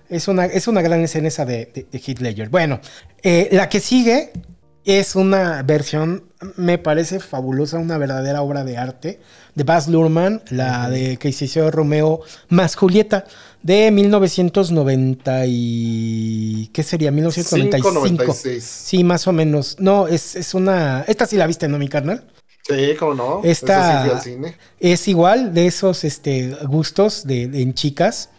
[0.10, 2.50] Es una, es una gran escena esa de, de, de Ledger.
[2.50, 2.82] Bueno,
[3.22, 4.32] eh, la que sigue
[4.86, 6.24] es una versión,
[6.56, 9.20] me parece fabulosa, una verdadera obra de arte
[9.56, 13.26] de Baz Luhrmann, la de que hizo Romeo más Julieta
[13.62, 17.12] de 1990 y ¿qué sería?
[17.12, 18.36] 1995.
[18.60, 19.78] Sí, más o menos.
[19.80, 22.24] No, es, es, una esta sí la viste, ¿no, mi carnal?
[22.64, 23.42] Sí, cómo no.
[23.44, 24.22] Esta
[24.80, 28.30] es igual de esos este, gustos de, en chicas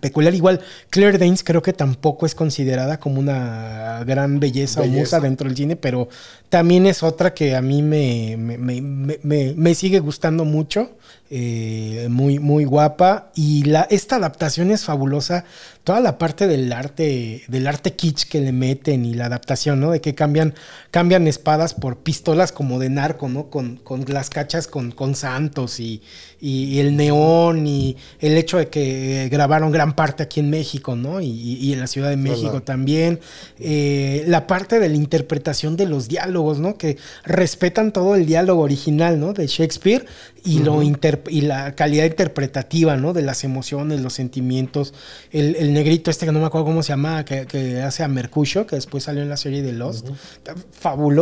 [0.00, 0.34] peculiar.
[0.34, 5.48] Igual, Claire Danes creo que tampoco es considerada como una gran belleza, o musa dentro
[5.48, 6.08] del cine, pero
[6.48, 10.90] también es otra que a mí me, me sigue gustando mucho.
[11.30, 13.30] Eh, muy, muy guapa.
[13.34, 15.44] Y la, esta adaptación es fabulosa.
[15.82, 19.90] Toda la parte del arte, del arte kitsch que le meten y la adaptación, ¿no?
[19.90, 20.54] De que cambian,
[20.90, 23.50] cambian espadas por pistolas como de narco, ¿no?
[23.50, 26.00] Con, con las cachas con, con santos y,
[26.40, 31.20] y, el neón y el hecho de que grabaron gran parte aquí en México, ¿no?
[31.20, 33.20] Y, en la Ciudad de México también.
[33.58, 36.78] Eh, la parte de la interpretación de los diálogos, ¿no?
[36.78, 39.32] Que respetan todo el diálogo original, ¿no?
[39.32, 40.06] De Shakespeare
[40.44, 43.14] y, lo y la calidad interpretativa, ¿no?
[43.14, 44.92] De las emociones, los sentimientos.
[45.32, 48.76] El, negrito este que no me acuerdo cómo se llama, que, hace a Mercurio, que
[48.76, 50.08] después salió en la serie de Lost.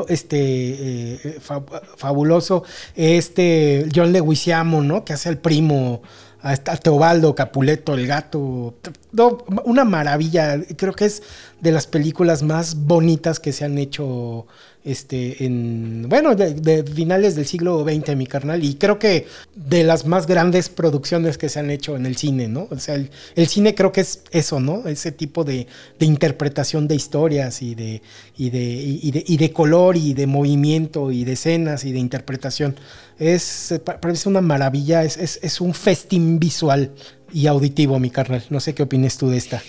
[0.09, 1.39] este, eh,
[1.97, 2.65] fabuloso.
[2.97, 5.05] Este, John Leguizamo, ¿no?
[5.05, 6.03] Que hace el primo
[6.43, 8.75] a Teobaldo Capuleto, el gato.
[9.65, 10.59] una maravilla.
[10.77, 11.23] Creo que es
[11.63, 14.47] de las películas más bonitas que se han hecho
[14.85, 20.05] este, en, bueno, de, finales del siglo XX, mi carnal, y creo que de las
[20.05, 22.67] más grandes producciones que se han hecho en el cine, ¿no?
[22.69, 24.89] O sea, el, cine creo que es eso, ¿no?
[24.89, 25.69] Ese tipo de,
[26.01, 28.03] interpretación de historias y de,
[28.37, 32.75] y de, y de, color y de movimiento y de escenas y de interpretación.
[33.21, 36.91] Es, parece una maravilla, es, es, un festín visual
[37.33, 38.43] y auditivo, mi carnal.
[38.51, 39.63] No sé qué opinas tú de esta.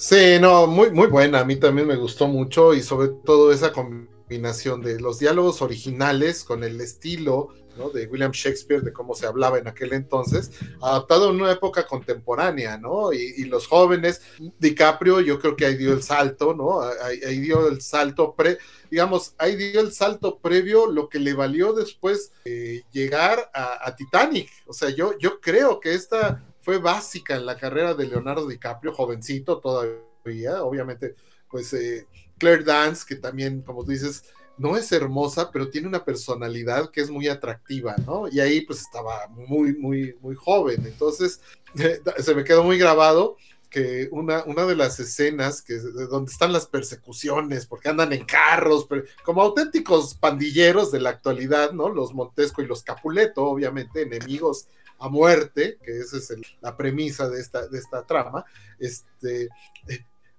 [0.00, 1.40] Sí, no, muy, muy buena.
[1.40, 6.44] A mí también me gustó mucho y sobre todo esa combinación de los diálogos originales
[6.44, 7.48] con el estilo
[7.92, 12.78] de William Shakespeare, de cómo se hablaba en aquel entonces, adaptado a una época contemporánea,
[12.78, 13.12] ¿no?
[13.12, 14.22] Y, los jóvenes,
[14.58, 16.80] DiCaprio, yo creo que ahí dio el salto, ¿no?
[16.80, 18.58] Ahí, dio el salto pre,
[18.90, 24.48] digamos, ahí dio el salto previo, lo que le valió después eh, llegar a, Titanic.
[24.66, 28.92] O sea, yo, yo creo que esta fue básica en la carrera de Leonardo DiCaprio,
[28.92, 31.14] jovencito todavía, obviamente,
[31.50, 32.06] pues eh,
[32.38, 34.24] Claire Dance, que también, como tú dices,
[34.58, 38.28] no es hermosa, pero tiene una personalidad que es muy atractiva, ¿no?
[38.28, 40.84] Y ahí pues estaba muy, muy, muy joven.
[40.84, 41.40] Entonces,
[42.18, 43.36] se me quedó muy grabado
[43.70, 48.86] que una, una de las escenas que donde están las persecuciones, porque andan en carros,
[48.88, 51.88] pero, como auténticos pandilleros de la actualidad, ¿no?
[51.88, 54.68] Los Montesco y los Capuleto, obviamente, enemigos
[54.98, 58.44] a muerte, que esa es la premisa de esta, de esta trama.
[58.78, 59.48] Este,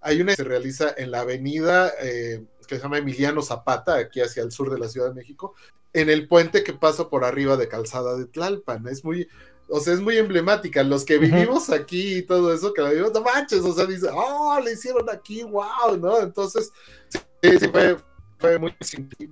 [0.02, 4.22] hay una que se realiza en la avenida eh, que se llama Emiliano Zapata, aquí
[4.22, 5.56] hacia el sur de la Ciudad de México,
[5.92, 8.88] en el puente que pasa por arriba de Calzada de Tlalpan.
[8.88, 9.28] Es muy,
[9.70, 10.84] o sea, es muy emblemática.
[10.84, 14.08] Los que vivimos aquí y todo eso, que la vivimos, no manches, o sea, dice,
[14.14, 16.20] oh, le hicieron aquí, wow, ¿no?
[16.20, 16.72] Entonces,
[17.08, 17.98] sí, fue,
[18.38, 18.76] fue muy,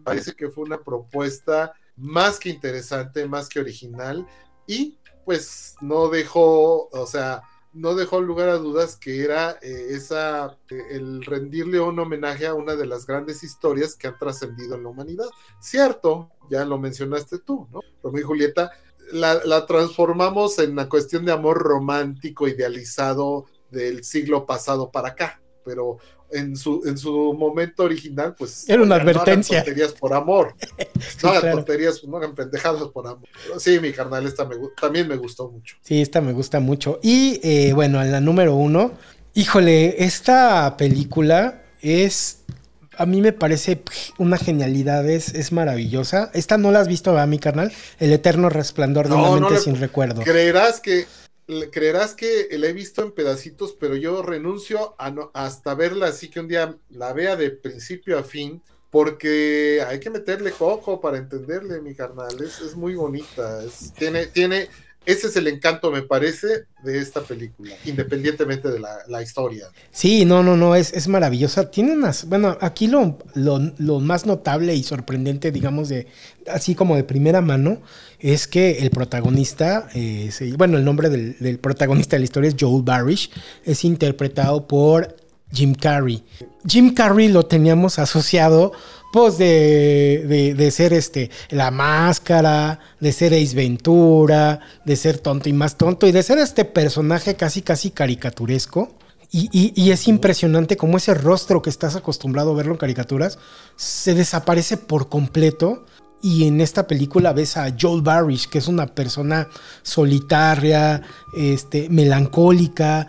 [0.03, 4.25] parece que fue una propuesta más que interesante, más que original,
[4.65, 4.97] y
[5.28, 7.41] pues no dejó, o sea,
[7.73, 12.53] no dejó lugar a dudas que era eh, esa eh, el rendirle un homenaje a
[12.53, 15.25] una de las grandes historias que han trascendido en la humanidad.
[15.59, 17.82] Cierto, ya lo mencionaste tú, ¿no?
[18.01, 18.71] Romeo y Julieta
[19.11, 25.41] la, la, transformamos en una cuestión de amor romántico idealizado del siglo pasado para acá,
[25.68, 25.97] pero
[26.32, 28.68] en su, en su momento original, pues.
[28.70, 29.59] Era una advertencia.
[29.59, 30.55] No tonterías por amor.
[31.24, 33.28] no hagan tonterías, no hagan pendejadas por amor.
[33.59, 35.76] sí, mi carnal, esta me, también me gustó mucho.
[35.82, 36.99] Sí, esta me gusta mucho.
[37.03, 38.93] Y eh, bueno, en la número uno,
[39.34, 42.43] híjole, esta película es.
[42.99, 43.84] A mí me parece
[44.18, 46.32] una genialidad, es, es maravillosa.
[46.34, 47.72] Esta no la has visto, a mi carnal?
[47.99, 50.24] El eterno resplandor de una mente sin recuerdo.
[50.24, 51.05] Creerás que
[51.72, 56.30] creerás que la he visto en pedacitos, pero yo renuncio a no, hasta verla así
[56.30, 61.18] que un día la vea de principio a fin, porque hay que meterle coco para
[61.18, 62.41] entenderle, mi carnal.
[62.41, 63.62] Es, es muy bonita.
[63.98, 64.70] tiene, tiene,
[65.08, 69.68] ese es el encanto, me parece, de esta película, independientemente de la, historia.
[69.89, 71.72] Sí, no, no, no, es, es maravillosa.
[71.72, 76.08] Tiene unas, bueno, aquí lo, lo, más notable y sorprendente, digamos, de
[76.51, 77.82] así como de primera mano,
[78.20, 82.58] es que el protagonista, eh, bueno, el nombre del, del, protagonista de la historia es
[82.60, 83.32] Joel Barish,
[83.64, 85.16] es interpretado por
[85.53, 86.22] Jim Carrey.
[86.68, 88.74] Jim Carrey lo teníamos asociado
[89.18, 95.53] pues de, de, ser este, la máscara, de ser Ace Ventura, de ser tonto y
[95.53, 98.91] más tonto, y de ser este personaje casi, casi caricaturesco.
[99.32, 103.39] Y, y, es impresionante como ese rostro que estás acostumbrado a verlo en caricaturas
[103.76, 105.84] se desaparece por completo.
[106.22, 109.49] Y en esta película ves a Joel Barish, que es una persona
[109.82, 111.01] solitaria,
[111.36, 113.07] este, melancólica,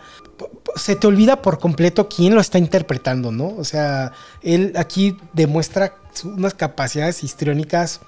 [0.75, 3.53] se te olvida por completo quién lo está interpretando, ¿no?
[3.57, 4.11] O sea,
[4.41, 8.01] él aquí demuestra unas capacidades histriónicas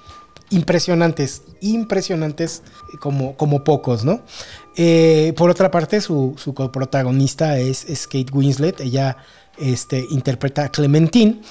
[0.50, 2.62] impresionantes, impresionantes
[3.00, 4.22] como, como pocos, ¿no?
[4.76, 9.18] Eh, por otra parte, su, su coprotagonista es, Kate Winslet, ella
[9.58, 11.42] este, interpreta a Clementine,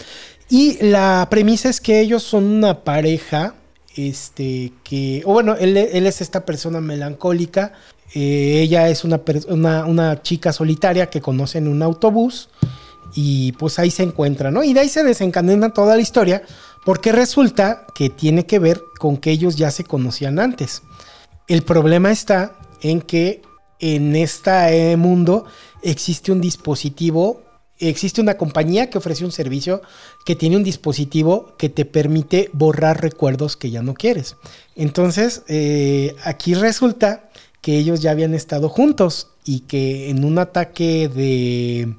[0.49, 3.55] y la premisa es que ellos son una pareja,
[3.97, 7.73] este, que, o bueno, él, él es esta persona melancólica
[8.15, 9.21] eh, ella es una,
[9.87, 12.49] una, chica solitaria que conoce en un autobús
[13.15, 14.65] y pues ahí se encuentra, ¿no?
[14.65, 16.43] Y de ahí se desencadena toda la historia
[16.85, 20.83] porque resulta que tiene que ver con que ellos ya se conocían antes.
[21.47, 23.43] El problema está en que
[23.79, 25.45] en este mundo
[25.83, 27.43] existe un dispositivo,
[27.79, 29.83] existe una compañía que ofrece un servicio
[30.25, 34.37] que tiene un dispositivo que te permite borrar recuerdos que ya no quieres.
[34.77, 37.31] Entonces, eh, aquí resulta
[37.61, 41.95] que ellos ya habían estado juntos y que en un ataque de,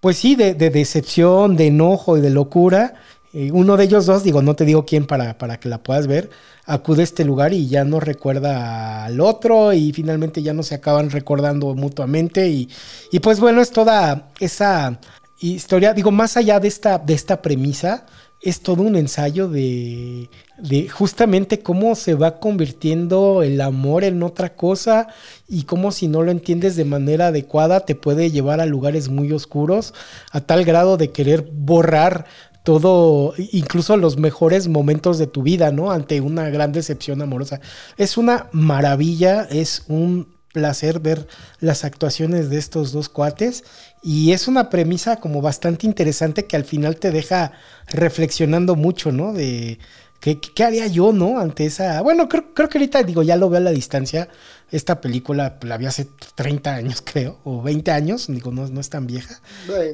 [0.00, 2.94] pues sí, de, decepción, de enojo y de locura,
[3.32, 6.06] eh, uno de ellos dos, digo, no te digo quién para, para que la puedas
[6.06, 6.30] ver,
[6.64, 10.74] acude a este lugar y ya no recuerda al otro y finalmente ya no se
[10.74, 12.68] acaban recordando mutuamente y,
[13.12, 14.98] y pues bueno, es toda esa
[15.38, 18.06] historia, digo, más allá de esta, de esta premisa,
[18.40, 20.28] es todo un ensayo de,
[20.58, 25.08] de, justamente cómo se va convirtiendo el amor en otra cosa
[25.48, 29.32] y cómo si no lo entiendes de manera adecuada te puede llevar a lugares muy
[29.32, 29.94] oscuros
[30.32, 32.26] a tal grado de querer borrar
[32.62, 35.92] todo, incluso los mejores momentos de tu vida, ¿no?
[35.92, 37.60] Ante una gran decepción amorosa.
[37.96, 41.26] Es una maravilla, es un placer ver
[41.60, 43.62] las actuaciones de estos dos cuates
[44.02, 47.52] y es una premisa como bastante interesante que al final te deja
[47.88, 49.34] reflexionando mucho, ¿no?
[49.34, 49.78] De
[50.18, 51.38] qué, haría yo, ¿no?
[51.38, 52.00] Ante esa...
[52.00, 54.30] Bueno, creo, creo que ahorita digo, ya lo veo a la distancia,
[54.70, 58.90] esta película la vi hace 30 años, creo, o 20 años, digo, no, no es
[58.90, 59.40] tan vieja.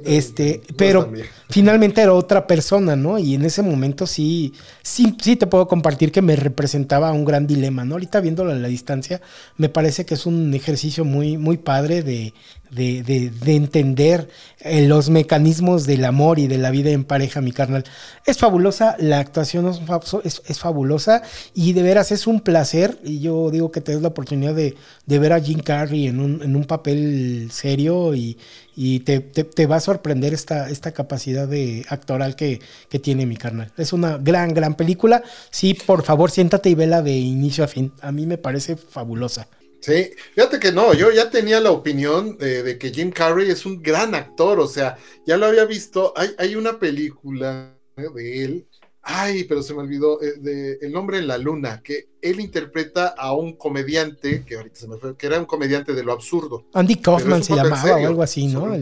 [0.05, 1.13] este, pero
[1.51, 3.19] finalmente era otra persona, ¿no?
[3.19, 7.47] Y en ese momento sí, sí, sí te puedo compartir que me representaba un gran
[7.47, 7.95] dilema, ¿no?
[7.95, 9.21] Ahorita viéndolo a la distancia,
[9.57, 12.33] me parece que es un ejercicio muy, muy padre de,
[12.73, 14.29] de, de, entender
[14.61, 17.85] eh, los mecanismos del amor y de la vida en pareja, mi carnal.
[18.25, 19.69] Es fabulosa, la actuación
[20.25, 24.01] es, es fabulosa y de veras es un placer, y yo digo que te des
[24.01, 24.62] la oportunidad de
[25.07, 28.39] de, ver a Jim Carrey en un, en un papel serio y,
[28.77, 33.37] y te, te, va a sorprender esta, esta capacidad de actoral que, que, tiene mi
[33.37, 33.73] carnal.
[33.77, 35.23] Es una gran, gran película.
[35.51, 37.93] Sí, por favor, siéntate y vela de inicio a fin.
[38.01, 39.49] A mí me parece fabulosa.
[39.81, 43.67] Sí, fíjate que no, yo ya tenía la opinión de, de, que Jim Carrey es
[43.67, 44.97] un gran actor, o sea,
[45.27, 48.69] ya lo había visto, hay, hay una película de él
[49.05, 53.09] Ay, pero se me olvidó eh, de, el nombre en la luna, que él interpreta
[53.09, 56.67] a un comediante, que ahorita se me fue, que era un comediante de lo absurdo.
[56.73, 58.73] Andy Kaufman se llamaba o algo así, ¿no?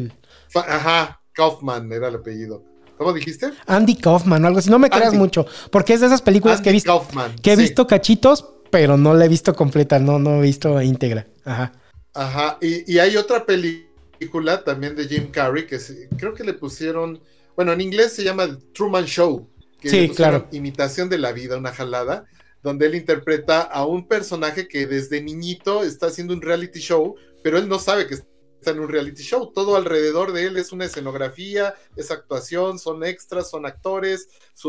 [0.54, 2.62] Ajá, Kaufman era el apellido.
[2.98, 3.50] ¿Cómo dijiste?
[3.66, 4.68] Andy Kaufman o algo así.
[4.68, 7.02] No me creas mucho, porque es de esas películas que he visto,
[7.42, 11.26] que he visto cachitos, pero no la he visto completa, no, no he visto íntegra.
[11.46, 11.72] Ajá.
[12.12, 15.78] Ajá, y, y hay otra película también de Jim Carrey que
[16.18, 17.20] creo que le pusieron,
[17.56, 19.48] bueno, en inglés se llama Truman Show
[19.80, 20.46] que sí, claro.
[20.52, 22.26] imitación de la vida, una jalada,
[22.62, 27.58] donde él interpreta a un personaje que desde niñito está haciendo un reality show, pero
[27.58, 29.50] él no sabe que está en un reality show.
[29.52, 34.28] Todo alrededor de él es una escenografía, es actuación, son extras, son actores,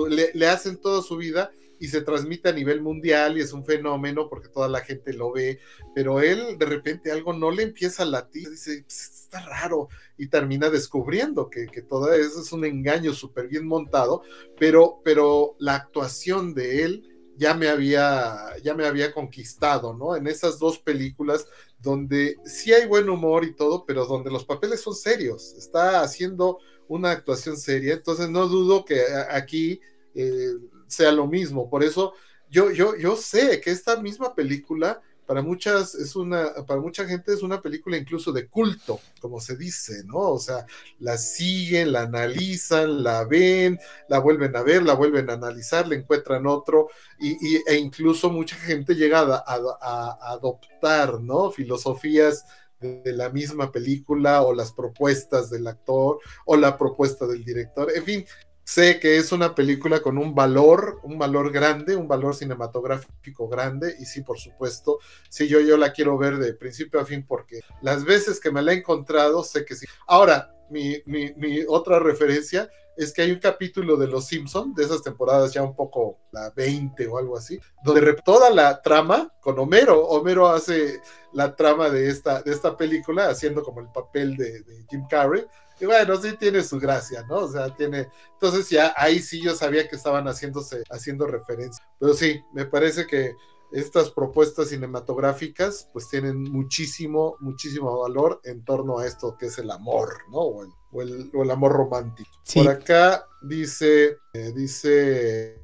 [0.09, 1.51] le, hacen toda su vida
[1.81, 5.31] y se transmite a nivel mundial y es un fenómeno porque toda la gente lo
[5.31, 5.59] ve,
[5.95, 10.27] pero él de repente algo no le empieza a latir, dice, pues, está raro y
[10.27, 14.21] termina descubriendo que, todo eso es un engaño súper bien montado,
[14.59, 20.15] pero, pero la actuación de él ya me había, ya me había conquistado, ¿no?
[20.15, 21.47] En esas dos películas
[21.79, 25.55] donde sí hay buen humor y todo, pero donde los papeles son serios.
[25.57, 29.01] Está haciendo una actuación seria, entonces no dudo que
[29.31, 29.81] aquí
[30.13, 30.53] eh,
[30.91, 31.69] sea lo mismo.
[31.69, 32.13] Por eso
[32.49, 35.01] yo, yo, yo sé que esta misma película
[35.31, 39.55] para muchas es una, para mucha gente es una película incluso de culto, como se
[39.55, 40.17] dice, ¿no?
[40.17, 40.65] O sea,
[40.99, 45.95] la siguen, la analizan, la ven, la vuelven a ver, la vuelven a analizar, le
[45.95, 51.49] encuentran otro, y, e incluso mucha gente llega a, adoptar, ¿no?
[51.49, 52.43] Filosofías
[52.81, 57.89] de la misma película o las propuestas del actor o la propuesta del director.
[57.95, 58.25] En fin,
[58.71, 63.97] Sé que es una película con un valor, un valor grande, un valor cinematográfico grande,
[63.99, 67.59] y sí, por supuesto, sí, yo, yo la quiero ver de principio a fin porque
[67.81, 69.85] las veces que me la he encontrado, sé que sí.
[70.07, 71.33] Ahora, mi, mi,
[71.67, 75.75] otra referencia es que hay un capítulo de Los Simpson, de esas temporadas ya un
[75.75, 81.01] poco la 20 o algo así, donde toda la trama con Homero, Homero hace
[81.33, 85.45] la trama de esta, de esta película haciendo como el papel de Jim Carrey,
[85.81, 87.37] y bueno, sí tiene su gracia, ¿no?
[87.37, 88.07] O sea, tiene.
[88.33, 91.83] Entonces ya ahí sí yo sabía que estaban haciéndose, haciendo referencia.
[91.99, 93.35] Pero sí, me parece que
[93.71, 99.71] estas propuestas cinematográficas pues tienen muchísimo, muchísimo valor en torno a esto que es el
[99.71, 100.37] amor, ¿no?
[100.37, 100.63] O
[101.01, 102.29] el, o el, amor romántico.
[102.53, 105.61] Por acá dice, eh, dice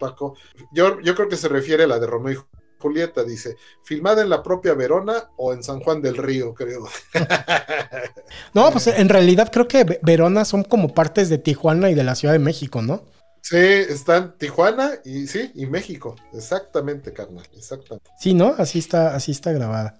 [0.00, 0.34] Paco,
[0.72, 2.36] yo, yo creo que se refiere a la de Romeo y
[2.78, 6.86] Julieta, dice, filmada en la propia Verona o en San Juan del Río, creo.
[8.54, 12.14] no, pues en realidad creo que Verona son como partes de Tijuana y de la
[12.14, 13.04] Ciudad de México, ¿no?
[13.42, 16.16] Sí, están Tijuana y sí, y México.
[16.32, 18.10] Exactamente, carnal, exactamente.
[18.18, 18.54] Sí, ¿no?
[18.58, 19.98] Así está, así está grabada.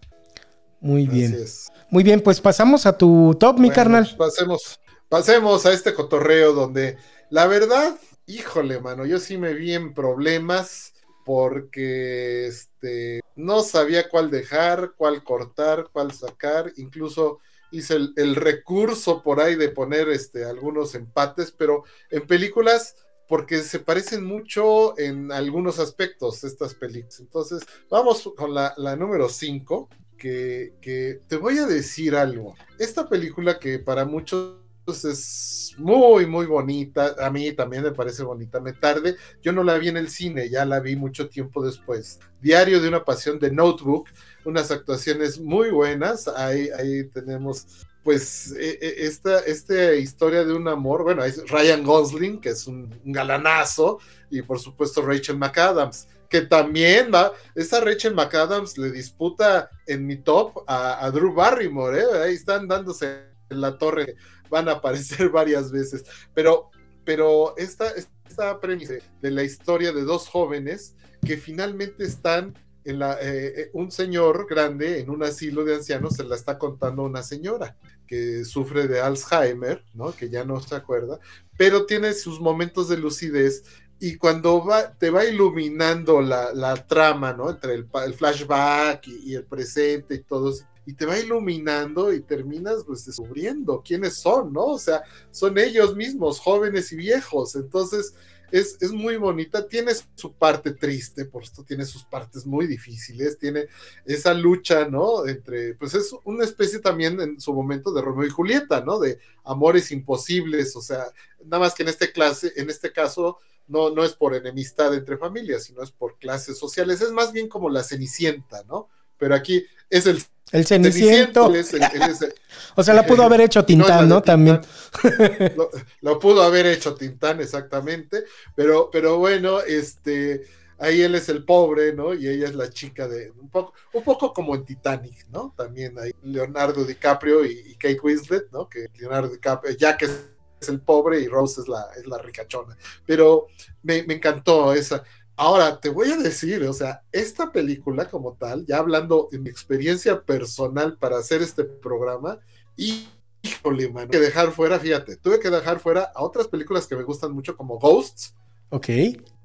[0.80, 1.44] Muy bien.
[1.90, 4.04] Muy bien, pues pasamos a tu top, mi carnal.
[4.16, 6.98] Pues pasemos, pasemos a este cotorreo donde
[7.30, 7.96] la verdad,
[8.26, 10.92] híjole, mano, yo sí me vi en problemas
[11.26, 17.40] porque este, no sabía cuál dejar, cuál cortar, cuál sacar, incluso
[17.72, 22.94] hice el, recurso por ahí de poner este, algunos empates, pero en películas,
[23.26, 27.18] porque se parecen mucho en algunos aspectos estas películas.
[27.18, 32.54] Entonces, vamos con la, número 5, que, que te voy a decir algo.
[32.78, 37.16] Esta película que para muchos pues, es muy, muy bonita.
[37.18, 38.60] A mí también me parece bonita.
[38.60, 39.16] Me tarde.
[39.42, 42.20] Yo no la vi en el cine, ya la vi mucho tiempo después.
[42.40, 44.08] Diario de una pasión de Notebook,
[44.44, 46.28] unas actuaciones muy buenas.
[46.28, 47.66] Ahí, ahí tenemos,
[48.04, 51.02] pues, e, e, esta, esta historia de un amor.
[51.02, 53.98] Bueno, es Ryan Gosling, que es un, galanazo,
[54.30, 60.16] y por supuesto Rachel McAdams que también va, esa Rachel McAdams le disputa en mi
[60.16, 62.22] top a, Drew Barrymore, ¿eh?
[62.24, 64.16] ahí están dándose en la torre
[64.50, 66.04] van a aparecer varias veces.
[66.34, 66.70] Pero,
[67.04, 70.94] pero esta, esta premisa de la historia de dos jóvenes
[71.24, 72.54] que finalmente están
[72.84, 76.56] en la, eh, eh, un señor grande en un asilo de ancianos se la está
[76.56, 80.14] contando una señora que sufre de Alzheimer, ¿no?
[80.14, 81.18] Que ya no se acuerda,
[81.58, 83.64] pero tiene sus momentos de lucidez
[83.98, 87.50] y cuando va, te va iluminando la, la trama, ¿no?
[87.50, 90.52] Entre el, flashback y, y, el presente y todo,
[90.86, 94.66] y te va iluminando y terminas pues descubriendo quiénes son, ¿no?
[94.66, 95.02] O sea,
[95.32, 97.56] son ellos mismos, jóvenes y viejos.
[97.56, 98.14] Entonces,
[98.52, 103.38] es, es, muy bonita, tiene su parte triste, por esto tiene sus partes muy difíciles,
[103.38, 103.66] tiene
[104.04, 105.26] esa lucha, ¿no?
[105.26, 109.00] Entre, pues es una especie también en su momento de Romeo y Julieta, ¿no?
[109.00, 111.06] De amores imposibles, o sea,
[111.44, 115.16] nada más que en este clase, en este caso, no, no es por enemistad entre
[115.16, 118.88] familias, sino es por clases sociales, es más bien como la cenicienta, ¿no?
[119.18, 120.22] Pero aquí es el
[120.52, 121.46] el Ceniciento.
[122.76, 124.22] o sea, la pudo haber hecho Tintán, ¿no?
[124.22, 124.60] También.
[126.00, 128.24] Lo, pudo haber hecho Tintán, exactamente.
[128.54, 130.44] Pero, pero bueno, este,
[130.78, 132.14] ahí él es el pobre, ¿no?
[132.14, 135.52] Y ella es la chica de un poco, un poco como en Titanic, ¿no?
[135.56, 138.68] También hay Leonardo DiCaprio y, Kate Winslet, ¿no?
[138.68, 142.76] Que Leonardo DiCaprio, ya que es el pobre y Rose es la, es la ricachona.
[143.04, 143.48] Pero
[143.82, 145.02] me, me encantó esa.
[145.36, 149.50] Ahora, te voy a decir, o sea, esta película como tal, ya hablando en mi
[149.50, 152.38] experiencia personal para hacer este programa,
[152.74, 153.06] y
[153.42, 157.02] híjole, mano, que dejar fuera, fíjate, tuve que dejar fuera a otras películas que me
[157.02, 158.34] gustan mucho como Ghosts.
[158.70, 158.88] Ok.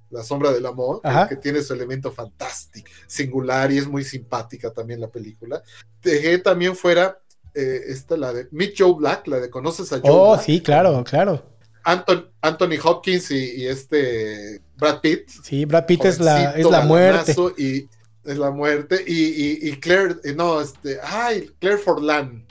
[0.10, 5.00] La sombra del amor, que tiene su elemento fantástico, singular y es muy simpática también
[5.00, 5.62] la película.
[6.02, 7.20] Dejé también fuera
[7.54, 11.04] eh, esta, la de Meet Joe Black, la de Conoces a Joe Oh, sí, claro,
[11.04, 11.52] claro.
[11.84, 15.30] Anthony Hopkins y, este Brad Pitt.
[15.44, 17.36] Sí, Brad Pitt es la, es la muerte.
[17.56, 17.88] Y,
[18.24, 19.04] es la muerte.
[19.08, 22.46] Y, y, Claire, eh, no, este, ay, Claire Forlan.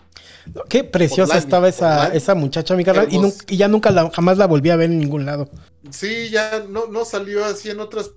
[0.68, 4.70] Qué preciosa estaba esa, esa muchacha, mi carnal, y, ya nunca la, jamás la volví
[4.70, 5.48] a ver en ningún lado.
[5.90, 8.12] Sí, ya no, no salió así en otras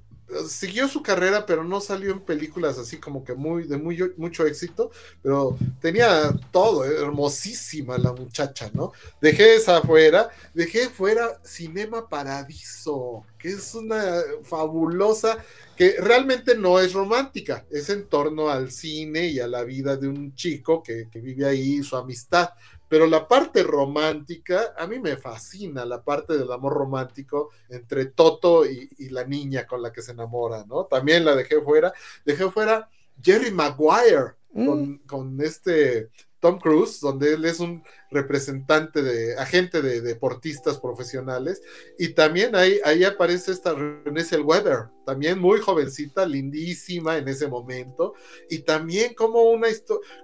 [0.47, 4.45] siguió su carrera, pero no salió en películas así como que muy de muy, mucho
[4.45, 4.91] éxito,
[5.21, 8.91] pero tenía todo, hermosísima la muchacha, ¿no?
[9.21, 15.37] Dejé esa fuera, dejé fuera Cinema Paradiso, que es una fabulosa,
[15.75, 20.07] que realmente no es romántica, es en torno al cine y a la vida de
[20.07, 22.49] un chico que, que vive ahí, su amistad,
[22.93, 28.67] pero la parte romántica, a mí me fascina la parte del amor romántico entre Toto
[28.67, 30.85] y, la niña con la que se enamora, ¿no?
[30.85, 31.91] También la dejé fuera.
[32.23, 32.87] Dejé fuera
[33.19, 34.99] Jerry Maguire con, mm.
[35.07, 36.11] con, este
[36.43, 41.61] Tom Cruise, donde él es un representante de agente de deportistas profesionales,
[41.97, 48.13] y también ahí, ahí aparece esta Renée Weber, también muy jovencita, lindísima en ese momento,
[48.49, 49.69] y también como una,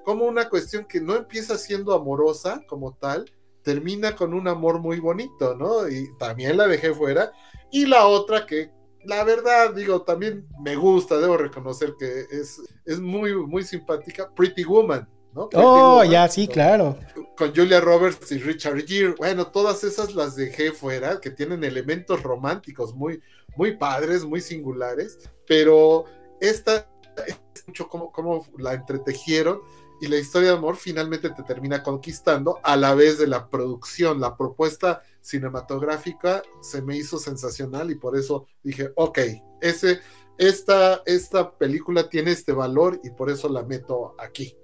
[0.04, 3.32] como una cuestión que no empieza siendo amorosa como tal,
[3.64, 5.88] termina con un amor muy bonito, ¿no?
[5.88, 7.32] Y también la dejé fuera,
[7.72, 8.72] y la otra que
[9.06, 14.66] la verdad, digo, también me gusta, debo reconocer que es, es muy, muy simpática, Pretty
[14.66, 16.98] Woman Oh, ya, sí, claro.
[17.38, 19.16] Con Julia Roberts y Richard Gere.
[19.18, 23.22] Bueno, todas esas las dejé fuera, que tienen elementos románticos muy,
[23.56, 26.06] muy padres, muy singulares, pero
[26.42, 26.90] esta
[27.28, 29.62] es mucho como, como la entretejieron
[30.02, 34.20] y la historia de amor finalmente te termina conquistando a la vez de la producción,
[34.20, 39.20] la propuesta cinematográfica se me hizo sensacional y por eso dije, ok,
[39.62, 40.00] ese,
[40.38, 44.56] esta, esta película tiene este valor y por eso la meto aquí.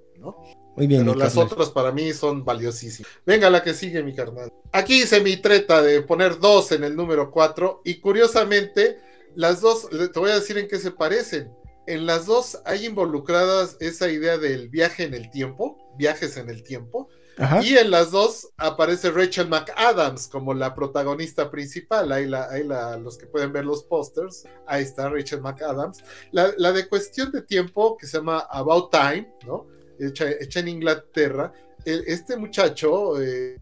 [0.76, 1.06] Muy bien.
[1.06, 3.12] Pero las otras para mí son valiosísimas.
[3.26, 4.52] Venga, la que sigue, mi carnal.
[4.72, 9.00] Aquí hice mi treta de poner dos en el número cuatro y curiosamente,
[9.36, 11.52] las dos, te voy a decir en qué se parecen.
[11.88, 16.64] En las dos hay involucradas esa idea del viaje en el tiempo, viajes en el
[16.64, 17.10] tiempo.
[17.62, 22.12] Y en las dos aparece Rachel McAdams como la protagonista principal.
[22.14, 26.02] Ahí, la, ahí la, los que pueden ver los pósters, ahí está Rachel McAdams.
[26.32, 29.68] La, la, de cuestión de tiempo que se llama About Time, ¿no?
[30.00, 31.54] Hecha, en Inglaterra.
[31.86, 33.58] este muchacho, eh,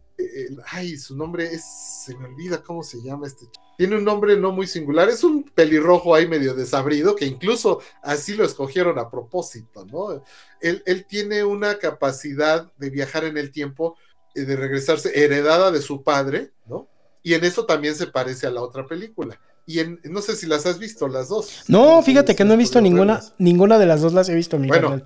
[0.72, 1.64] ay, su nombre es,
[2.06, 3.46] se me olvida cómo se llama este
[3.78, 8.36] Tiene un nombre no muy singular, es un pelirrojo ahí medio desabrido, que incluso así
[8.36, 10.24] lo escogieron a propósito, ¿no?
[10.62, 13.98] Él, él tiene una capacidad de viajar en el tiempo,
[14.36, 16.88] eh, de regresarse, heredada de su padre, ¿no?
[17.24, 19.40] Y en eso también se parece a la otra película.
[19.66, 21.64] Y en, no sé si las has visto las dos.
[21.70, 24.60] No, fíjate que no he visto ninguna, ninguna de las dos las he visto.
[24.60, 25.02] Mi bueno,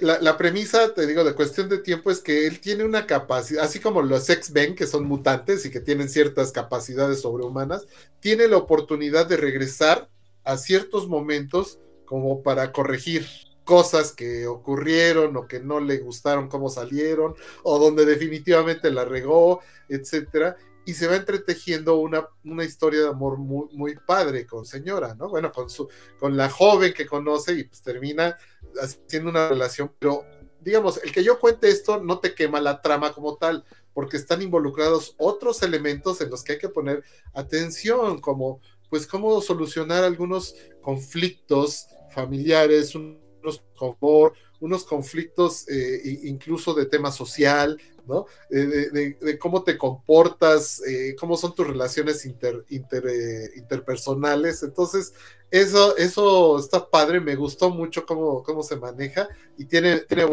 [0.00, 3.80] la, premisa, te digo, de cuestión de tiempo es que él tiene una capacidad, así
[3.80, 7.86] como los X-Men, que son mutantes y que tienen ciertas capacidades sobrehumanas,
[8.20, 10.10] tiene la oportunidad de regresar
[10.44, 13.26] a ciertos momentos como para corregir
[13.64, 19.60] cosas que ocurrieron o que no le gustaron cómo salieron o donde definitivamente la regó,
[19.88, 20.56] etcétera
[20.88, 25.28] y se va entretejiendo una, una historia de amor muy, muy padre con señora, ¿no?
[25.28, 25.86] Bueno, con, su,
[26.18, 28.38] con la joven que conoce y pues termina
[28.80, 30.24] haciendo una relación, pero
[30.60, 33.64] digamos, el que yo cuente esto no te quema la trama como tal,
[33.94, 39.40] porque están involucrados otros elementos en los que hay que poner atención, como pues cómo
[39.40, 43.62] solucionar algunos conflictos familiares, unos
[44.60, 48.26] unos conflictos eh, incluso de tema social, ¿no?
[48.48, 54.62] De, cómo te comportas, eh, cómo son tus relaciones inter, eh, interpersonales.
[54.62, 55.12] Entonces,
[55.50, 60.24] eso, eso está padre, me gustó mucho cómo, cómo se maneja y tiene, tiene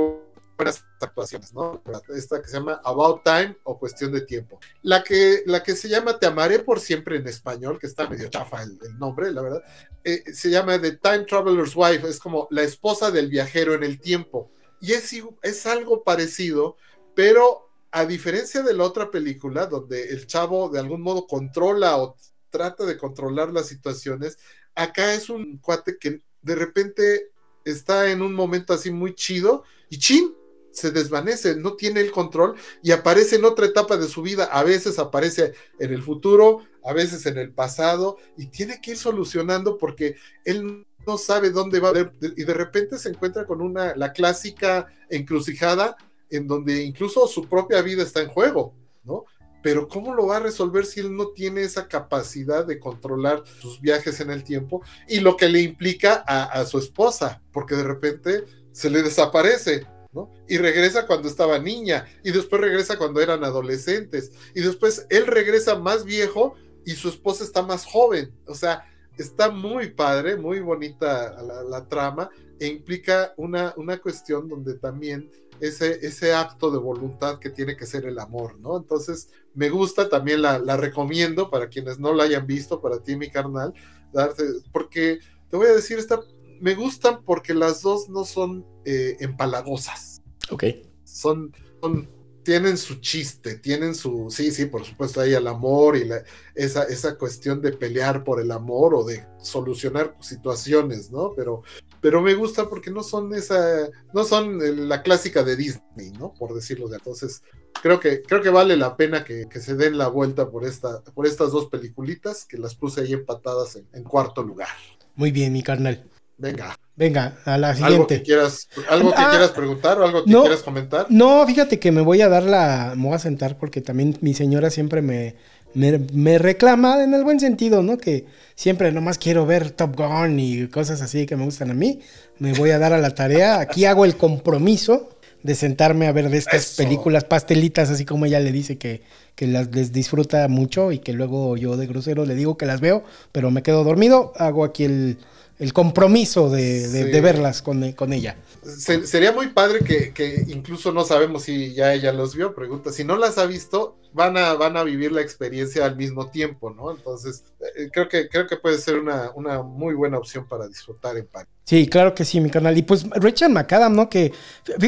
[0.58, 1.82] buenas actuaciones, ¿no?
[2.16, 4.60] Esta que se llama About Time o Cuestión de Tiempo.
[4.82, 8.28] La que, la que se llama Te amaré por siempre en español, que está medio
[8.30, 9.64] chafa el, nombre, la verdad,
[10.04, 14.00] eh, se llama The Time Traveler's Wife, es como la esposa del viajero en el
[14.00, 14.52] tiempo.
[14.82, 15.12] Y es,
[15.42, 16.78] es algo parecido,
[17.16, 17.65] pero
[17.96, 22.18] a diferencia de la otra película, donde el chavo de algún modo controla o
[22.50, 24.38] trata de controlar las situaciones,
[24.76, 27.32] acá es un cuate que de repente
[27.64, 30.36] está en un momento así muy chido y chin,
[30.72, 34.44] se desvanece, no tiene el control y aparece en otra etapa de su vida.
[34.44, 38.98] A veces aparece en el futuro, a veces en el pasado y tiene que ir
[38.98, 44.12] solucionando porque él no sabe dónde va y de repente se encuentra con una, la
[44.12, 45.96] clásica encrucijada
[46.30, 49.26] en donde incluso su propia vida está en juego, ¿no?
[49.66, 53.82] Pero ¿cómo lo va a resolver si él no tiene esa capacidad de controlar sus
[53.82, 57.42] viajes en el tiempo y lo que le implica a, su esposa?
[57.52, 60.32] Porque de repente se le desaparece, ¿no?
[60.48, 65.80] Y regresa cuando estaba niña, y después regresa cuando eran adolescentes, y después él regresa
[65.80, 66.54] más viejo
[66.86, 68.32] y su esposa está más joven.
[68.46, 68.86] O sea,
[69.18, 72.30] está muy padre, muy bonita la, trama,
[72.60, 77.86] e implica una, una cuestión donde también ese, ese acto de voluntad que tiene que
[77.86, 78.78] ser el amor, ¿no?
[78.78, 83.30] Entonces, me gusta, también la, recomiendo para quienes no la hayan visto, para ti, mi
[83.30, 83.74] carnal,
[84.12, 85.20] darte, porque
[85.50, 86.20] te te voy a decir, esta,
[86.60, 90.22] me gustan porque las dos no son eh, empalagosas.
[90.52, 90.66] Ok.
[91.04, 92.10] Son, son,
[92.46, 96.24] tienen su chiste, tienen su, sí, sí, por supuesto, hay el amor y la,
[96.54, 101.34] esa, esa cuestión de pelear por el amor o de solucionar situaciones, ¿no?
[101.36, 101.64] Pero,
[102.00, 106.34] pero me gusta porque no son esa, no son la clásica de Disney, ¿no?
[106.36, 107.42] Por decirlo de entonces.
[107.82, 111.04] Creo que, creo que vale la pena que, que, se den la vuelta por, esta,
[111.04, 114.70] por estas dos peliculitas que las puse ahí empatadas en, en cuarto lugar.
[115.16, 116.10] Muy bien, mi carnal.
[116.38, 116.78] Venga.
[116.98, 117.94] Venga, a la siguiente.
[117.96, 120.42] ¿Algo que quieras, algo que Ah, quieras preguntar o algo que no.
[120.44, 121.08] quieras comentar?
[121.10, 122.94] No, fíjate que me voy a dar la.
[122.96, 125.36] Me voy a sentar porque también mi señora siempre me,
[125.74, 127.98] me, me reclama en el buen sentido, ¿no?
[127.98, 132.00] Que siempre nomás quiero ver Top Gun y cosas así que me gustan a mí.
[132.40, 133.60] Me voy a dar a la tarea.
[133.60, 135.10] Aquí hago el compromiso
[135.44, 136.82] de sentarme a ver de estas Eso.
[136.82, 139.04] películas pastelitas, así como ella le dice que,
[139.36, 142.80] que las les disfruta mucho y que luego yo de grosero le digo que las
[142.80, 143.04] veo,
[143.34, 144.32] pero me quedo dormido.
[144.38, 145.18] Hago aquí el,
[145.60, 147.12] el compromiso de, de- Sí.
[147.12, 148.36] de verlas con, con ella.
[148.64, 152.92] Se- sería muy padre que, que incluso no sabemos si ya ella los vio, pregunta,
[152.92, 156.70] si no las ha visto, van a, van a vivir la experiencia al mismo tiempo,
[156.72, 156.92] ¿no?
[156.92, 157.44] Entonces,
[157.92, 161.48] creo que, creo que puede ser una, una muy buena opción para disfrutar en paz.
[161.66, 162.78] Sí, claro que sí, mi canal.
[162.78, 164.08] Y pues Rachel McAdam, ¿no?
[164.08, 164.32] Que,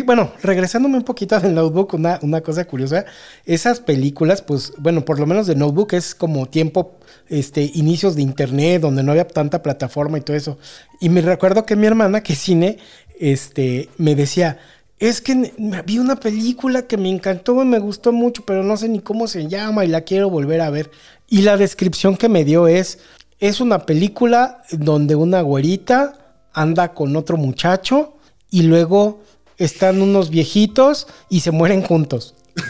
[0.05, 3.05] bueno, regresándome un poquito del Notebook, una, una cosa curiosa,
[3.45, 6.99] esas películas, pues, bueno, por lo menos de Notebook es como tiempo,
[7.29, 10.59] este, inicios de internet, donde no había tanta plataforma y todo eso.
[11.01, 12.77] Y me recuerdo que mi hermana, que es cine,
[13.19, 14.59] este, me decía,
[14.99, 15.53] es que
[15.85, 19.47] vi una película que me encantó, me gustó mucho, pero no sé ni cómo se
[19.47, 20.91] llama y la quiero volver a ver.
[21.27, 22.99] Y la descripción que me dio es,
[23.39, 28.17] es una película donde una güerita anda con otro muchacho
[28.49, 29.21] y luego
[29.57, 32.35] están unos viejitos y se mueren juntos.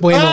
[0.00, 0.32] Bueno,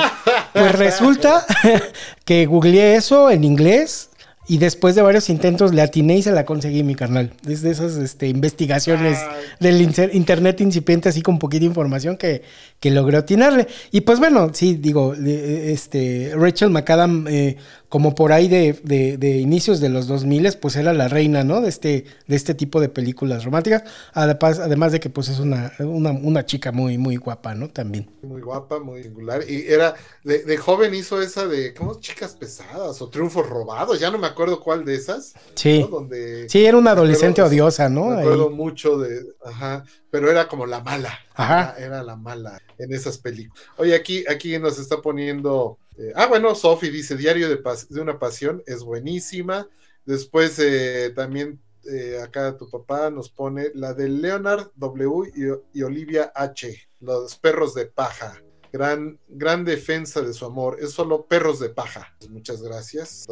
[0.54, 1.44] pues resulta
[2.24, 4.12] que googleé eso en inglés
[4.48, 7.34] y después de varios intentos le atiné y se la conseguí, mi carnal.
[7.48, 9.44] Es de esas este, investigaciones Ay.
[9.60, 12.44] del inter- internet incipiente, así con poquita información que,
[12.80, 13.68] que logré atinarle.
[13.92, 17.58] Y pues bueno, sí, digo, este, Rachel McAdam, eh,
[17.90, 21.62] como por ahí de, de- de inicios de los 2000, pues era la reina, ¿no?
[21.62, 23.84] De este, de este tipo de películas románticas.
[24.14, 27.70] Además, además de que pues es una, una, una chica muy, muy guapa, ¿no?
[27.70, 28.10] También.
[28.22, 29.44] Muy guapa, muy singular.
[29.50, 32.00] Y era, de, de joven hizo esa de, ¿cómo?
[32.00, 35.34] Chicas pesadas o triunfos robados, ya no me acuerdo cuál de esas.
[35.56, 35.80] Sí.
[35.82, 35.88] ¿no?
[35.88, 38.06] Donde Sí, era una adolescente acuerdo- odiosa, ¿no?
[38.08, 38.22] Me Ahí.
[38.22, 41.18] acuerdo mucho de, ajá, pero era como la mala.
[41.34, 41.76] Ajá.
[41.78, 43.64] Era, era la mala en esas películas.
[43.78, 45.78] Oye, aquí, aquí nos está poniendo.
[45.98, 49.68] eh, ah, bueno, Sofi dice: Diario de, Pas- de una Pasión es buenísima.
[50.06, 51.60] Después eh, también
[51.92, 55.32] eh, acá tu papá nos pone la de Leonard W.
[55.74, 56.90] y, y Olivia H.
[57.00, 58.42] Los perros de paja.
[58.76, 60.78] Gran, gran defensa de su amor.
[60.82, 62.14] Es solo perros de paja.
[62.30, 63.24] Muchas gracias.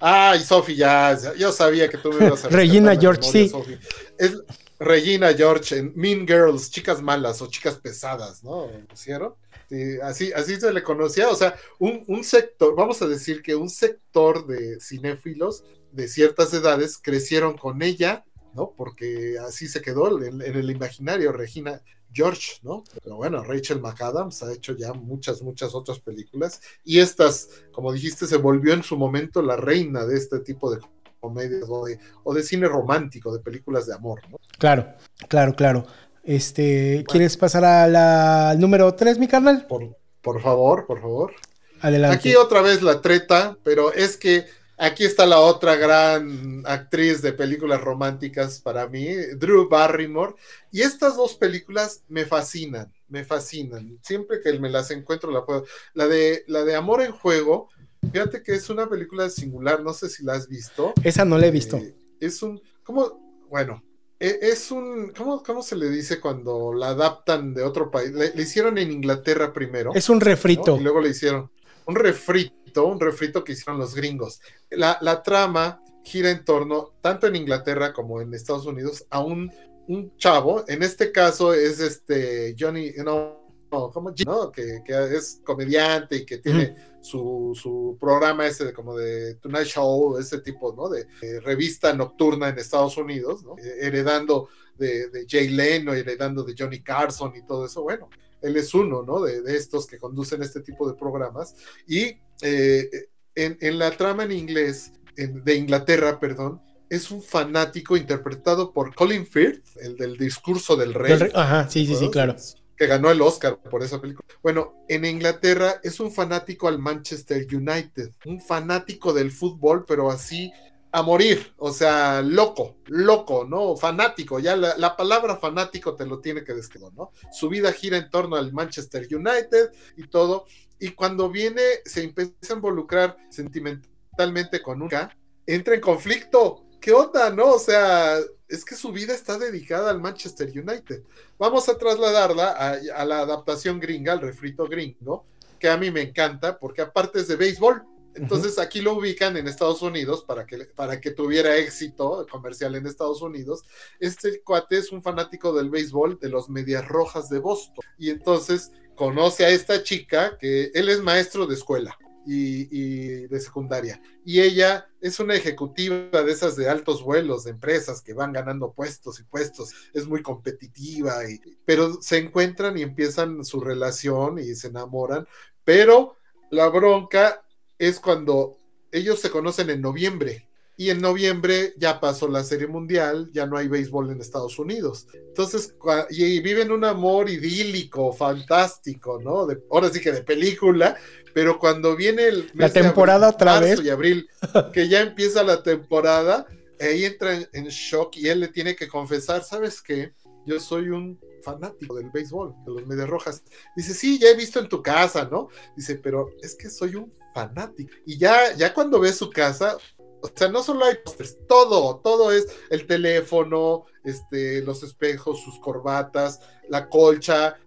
[0.00, 3.88] Ay, Sofi, ya, ya- yo sabía que tú me ibas a Regina George, memoria, sí.
[4.18, 4.42] Es
[4.80, 8.68] Regina George en Mean Girls, chicas malas o chicas pesadas, ¿no?
[8.88, 9.34] ¿Pusieron?
[9.68, 13.54] Sí, así, así se le conocía, o sea, un, un sector, vamos a decir que
[13.54, 18.74] un sector de cinéfilos de ciertas edades crecieron con ella, ¿no?
[18.76, 21.80] Porque así se quedó en, en el imaginario Regina
[22.12, 22.84] George, ¿no?
[23.02, 28.26] Pero bueno, Rachel McAdams ha hecho ya muchas, muchas otras películas y estas, como dijiste,
[28.26, 30.78] se volvió en su momento la reina de este tipo de
[31.20, 34.38] comedias o de, o de cine romántico, de películas de amor, ¿no?
[34.58, 34.92] Claro,
[35.28, 35.86] claro, claro.
[36.24, 39.66] Este, ¿quieres pasar a la- al número 3, mi carnal?
[39.66, 41.32] Por, por favor, por favor.
[41.80, 42.16] Adelante.
[42.16, 44.46] Aquí otra vez la treta, pero es que
[44.82, 50.34] aquí está la otra gran actriz de películas románticas para mí, Drew Barrymore.
[50.70, 53.98] Y estas dos películas me fascinan, me fascinan.
[54.02, 55.64] Siempre que me las encuentro la puedo.
[55.94, 57.68] La de, la de Amor en Juego,
[58.12, 60.92] fíjate que es una película singular, no sé si la has visto.
[61.04, 61.76] Esa no la he visto.
[61.76, 63.46] Eh, es un, ¿cómo?
[63.48, 63.84] Bueno,
[64.18, 68.10] e- es un, ¿cómo, ¿cómo se le dice cuando la adaptan de otro país?
[68.12, 69.92] Le, le hicieron en Inglaterra primero.
[69.94, 70.72] Es un refrito.
[70.72, 70.80] ¿no?
[70.80, 71.50] Y luego le hicieron
[71.86, 74.40] un refrito, un refrito que hicieron los gringos.
[74.70, 79.52] La, la trama gira en torno, tanto en Inglaterra como en Estados Unidos, a un,
[79.88, 84.12] un chavo, en este caso es este Johnny, no, no, ¿cómo?
[84.26, 84.52] ¿no?
[84.52, 89.66] Que, que es comediante y que tiene su, su programa ese de, como de Tonight
[89.66, 90.88] Show, ese tipo, ¿no?
[90.88, 93.56] De, de revista nocturna en Estados Unidos, ¿no?
[93.58, 98.08] Eh, heredando de, de Jay Leno, heredando de Johnny Carson y todo eso, bueno,
[98.42, 99.20] él es uno, ¿no?
[99.22, 101.54] De, de estos que conducen este tipo de programas.
[101.86, 102.88] Y eh,
[103.34, 106.60] en, en, la trama en inglés, en, de Inglaterra, perdón,
[106.90, 111.16] es un fanático interpretado por Colin Firth, el del discurso del rey.
[111.16, 112.36] Re- Ajá, sí, sí, sí, claro.
[112.76, 114.26] Que ganó el Oscar por esa película.
[114.42, 120.52] Bueno, en Inglaterra es un fanático al Manchester United, un fanático del fútbol, pero así
[120.94, 123.76] a morir, o sea, loco, loco, ¿no?
[123.76, 127.12] Fanático, ya la, palabra fanático te lo tiene que describir, ¿no?
[127.32, 130.44] Su vida gira en torno al Manchester United y todo,
[130.78, 135.16] y cuando viene, se empieza a involucrar sentimentalmente con un K,
[135.46, 137.52] entra en conflicto, ¿qué onda, no?
[137.52, 141.04] O sea, es que su vida está dedicada al Manchester United.
[141.38, 145.24] Vamos a trasladarla a, a la adaptación gringa, al refrito gringo,
[145.58, 147.82] que a mí me encanta, porque aparte es de béisbol,
[148.14, 152.86] entonces aquí lo ubican en Estados Unidos para que, para que tuviera éxito comercial en
[152.86, 153.62] Estados Unidos.
[154.00, 157.84] Este cuate es un fanático del béisbol de los Medias Rojas de Boston.
[157.98, 161.96] Y entonces conoce a esta chica que él es maestro de escuela.
[162.24, 164.00] Y, de secundaria.
[164.24, 168.72] Y ella es una ejecutiva de esas de altos vuelos, de empresas que van ganando
[168.72, 169.70] puestos y puestos.
[169.92, 175.26] Es muy competitiva, y, pero se encuentran y empiezan su relación y se enamoran.
[175.64, 176.16] Pero
[176.52, 177.42] la bronca
[177.82, 178.58] es cuando
[178.92, 180.46] ellos se conocen en noviembre.
[180.76, 185.06] Y en noviembre ya pasó la Serie Mundial, ya no hay béisbol en Estados Unidos.
[185.12, 185.74] Entonces,
[186.10, 189.46] y viven un amor idílico, fantástico, ¿no?
[189.46, 190.96] De, ahora sí que de película,
[191.34, 194.28] pero cuando viene el la temporada otra vez y abril,
[194.72, 196.46] que ya empieza la temporada,
[196.80, 200.12] ahí entra en shock y él le tiene que confesar, ¿sabes qué?
[200.46, 203.42] Yo soy un fanático del béisbol, de los Medias Rojas.
[203.76, 205.48] Dice, sí, ya he visto en tu casa, ¿no?
[205.76, 207.92] Dice, pero es que soy un fanático.
[208.06, 209.76] Y ya, ya cuando ves su casa,
[210.22, 215.58] o sea, no solo hay pósters, todo, todo es el teléfono, este, los espejos, sus
[215.58, 216.38] corbatas,
[216.68, 217.58] la colcha,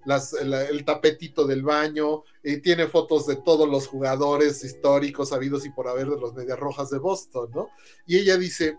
[0.42, 5.90] el tapetito del baño, y tiene fotos de todos los jugadores históricos habidos y por
[5.90, 7.70] haber de los Medias Rojas de Boston, ¿no?
[8.06, 8.78] Y ella dice,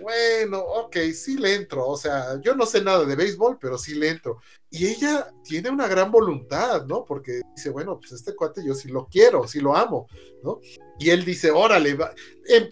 [0.00, 3.94] bueno, ok, sí le entro, o sea, yo no sé nada de béisbol, pero sí
[3.94, 4.40] le entro.
[4.70, 7.04] Y ella tiene una gran voluntad, ¿no?
[7.04, 10.06] Porque dice, bueno, pues este cuate yo sí lo quiero, sí lo amo,
[10.42, 10.60] ¿no?
[10.98, 12.14] Y él dice, órale, va,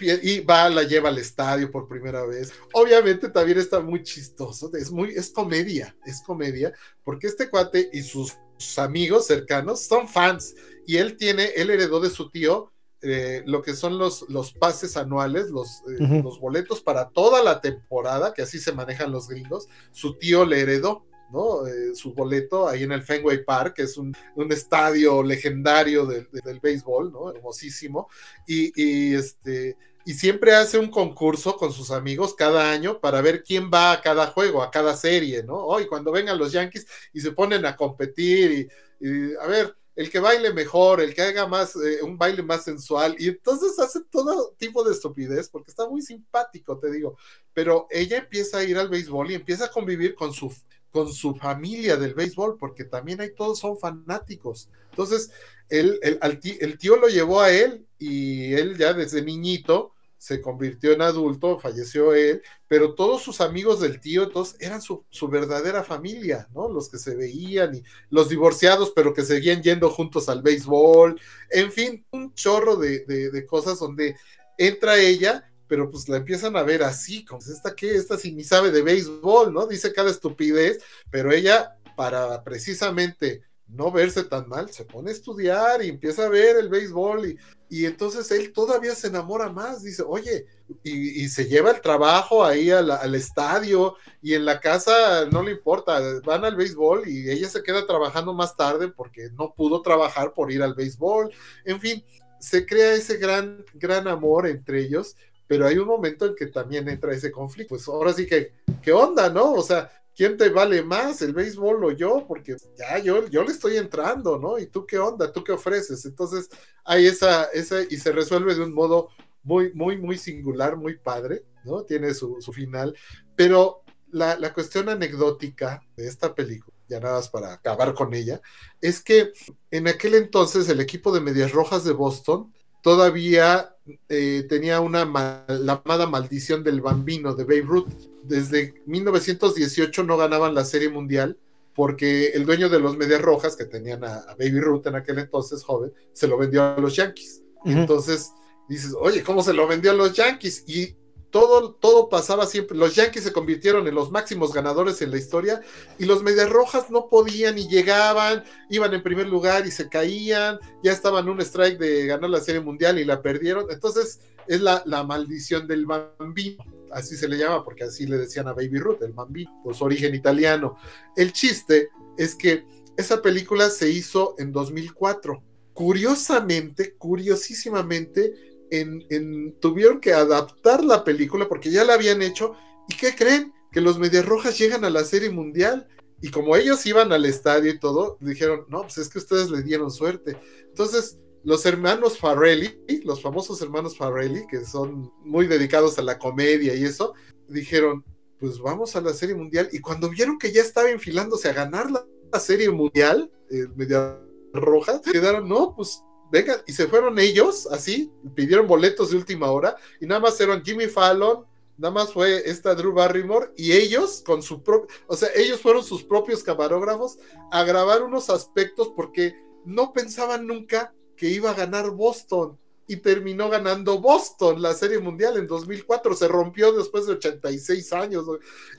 [0.01, 2.53] y va, la lleva al estadio por primera vez.
[2.73, 6.73] Obviamente también está muy chistoso, es muy, es comedia, es comedia,
[7.05, 8.37] porque este cuate y sus
[8.77, 10.55] amigos cercanos son fans,
[10.87, 12.73] y él tiene, él heredó de su tío,
[13.03, 17.61] eh, lo que son los, los pases anuales, los, eh, los boletos para toda la
[17.61, 21.05] temporada, que así se manejan los gringos, su tío le heredó.
[21.31, 21.67] ¿no?
[21.67, 26.59] Eh, su boleto ahí en el Fenway Park, que es un, un estadio legendario del
[26.59, 27.31] béisbol, ¿no?
[27.31, 28.09] Hermosísimo.
[28.47, 29.77] Y, y, este,
[30.07, 34.01] y siempre hace un concurso con sus amigos cada año para ver quién va a
[34.01, 35.57] cada juego, a cada serie, ¿no?
[35.57, 38.71] Hoy cuando vengan los Yankees y se ponen a competir
[39.01, 42.41] y, y a ver, el que baile mejor, el que haga más, eh, un baile
[42.41, 47.19] más sensual, y entonces hace todo tipo de estupidez, porque está muy simpático, te digo,
[47.53, 50.55] pero ella empieza a ir al béisbol y empieza a convivir con su,
[50.93, 54.71] con su familia del béisbol, porque también hay todos son fanáticos.
[54.91, 55.33] Entonces,
[55.69, 61.01] el, el tío lo llevó a él y él ya desde niñito, se convirtió en
[61.01, 66.69] adulto, falleció él, pero todos sus amigos del tío, todos eran su, verdadera familia, ¿no?
[66.69, 71.21] Los que se veían y los divorciados, pero que seguían yendo juntos al béisbol,
[71.51, 74.17] en fin, un chorro de, cosas donde
[74.59, 78.43] entra ella, pero pues la empiezan a ver así, como esta que, esta sí ni
[78.43, 79.67] sabe de béisbol, ¿no?
[79.67, 85.83] Dice cada estupidez, pero ella, para precisamente no verse tan mal, se pone a estudiar
[85.85, 87.39] y empieza a ver el béisbol y,
[87.71, 90.47] y entonces él todavía se enamora más, dice, oye,
[90.83, 96.01] y, se lleva el trabajo ahí al, estadio y en la casa no le importa,
[96.25, 100.51] van al béisbol y ella se queda trabajando más tarde porque no pudo trabajar por
[100.51, 101.31] ir al béisbol,
[101.65, 102.05] en fin,
[102.41, 105.17] se crea ese gran, gran amor entre ellos,
[105.47, 108.93] pero hay un momento en que también entra ese conflicto, pues ahora sí que, ¿qué
[108.93, 109.53] onda, no?
[109.53, 112.25] O sea, ¿quién te vale más, el béisbol o yo?
[112.27, 114.59] Porque ya yo, yo le estoy entrando, ¿no?
[114.59, 115.31] ¿Y tú qué onda?
[115.31, 116.05] ¿Tú qué ofreces?
[116.07, 116.49] Entonces
[116.85, 119.11] hay esa, esa, y se resuelve de un modo
[119.45, 121.85] muy, muy, muy singular, muy padre, ¿no?
[121.85, 122.97] Tiene su, final,
[123.37, 128.41] pero la, la, cuestión anecdótica de esta película, ya nada más para acabar con ella,
[128.81, 129.31] es que
[129.71, 133.77] en aquel entonces el equipo de Medias Rojas de Boston todavía
[134.09, 137.93] eh, tenía una la llamada maldición del bambino de Babe Ruth.
[138.29, 141.39] Desde 1918 no ganaban la Serie Mundial
[141.75, 145.63] porque el dueño de los Medias Rojas, que tenían a, Baby Ruth en aquel entonces
[145.63, 147.43] joven, se lo vendió a los Yankees.
[147.65, 148.33] Entonces
[148.69, 150.65] dices, oye, ¿cómo se lo vendió a los Yankees?
[150.67, 150.97] Y
[151.31, 152.77] todo, todo pasaba siempre.
[152.77, 155.61] Los Yankees se convirtieron en los máximos ganadores en la historia
[155.99, 160.59] y los Medias Rojas no podían y llegaban, iban en primer lugar y se caían,
[160.83, 163.71] ya estaban un strike de ganar la Serie Mundial y la perdieron.
[163.71, 168.49] Entonces es la, la maldición del bambino, así se le llama porque así le decían
[168.49, 170.77] a Baby Ruth, el bambino, por su origen italiano.
[171.17, 172.65] El chiste es que
[172.97, 175.43] esa película se hizo en 2004.
[175.73, 178.35] Curiosamente, curiosísimamente,
[178.71, 182.55] en, tuvieron que adaptar la película porque ya la habían hecho.
[182.89, 183.53] ¿Y qué creen?
[183.71, 185.87] Que los Medias Rojas llegan a la Serie Mundial.
[186.21, 189.63] Y como ellos iban al estadio y todo, dijeron, no, pues es que ustedes le
[189.63, 190.37] dieron suerte.
[190.67, 196.75] Entonces, los hermanos Farrelly, los famosos hermanos Farrelly, que son muy dedicados a la comedia
[196.75, 197.15] y eso,
[197.49, 198.05] dijeron,
[198.39, 199.67] pues vamos a la Serie Mundial.
[199.73, 202.05] Y cuando vieron que ya estaba enfilándose a ganar la,
[202.39, 204.21] Serie Mundial, eh, Media
[204.53, 209.75] Roja, quedaron, no, pues venga, y se fueron ellos, así, pidieron boletos de última hora,
[210.03, 211.47] y nada más eran Jimmy Fallon,
[211.79, 215.83] nada más fue esta Drew Barrymore, y ellos con su propio, o sea, ellos fueron
[215.83, 217.19] sus propios camarógrafos
[217.51, 219.35] a grabar unos aspectos porque
[219.65, 222.59] no pensaban nunca que iba a ganar Boston.
[222.91, 226.15] Y terminó ganando Boston la Serie Mundial en 2004.
[226.15, 228.25] Se rompió después de 86 años.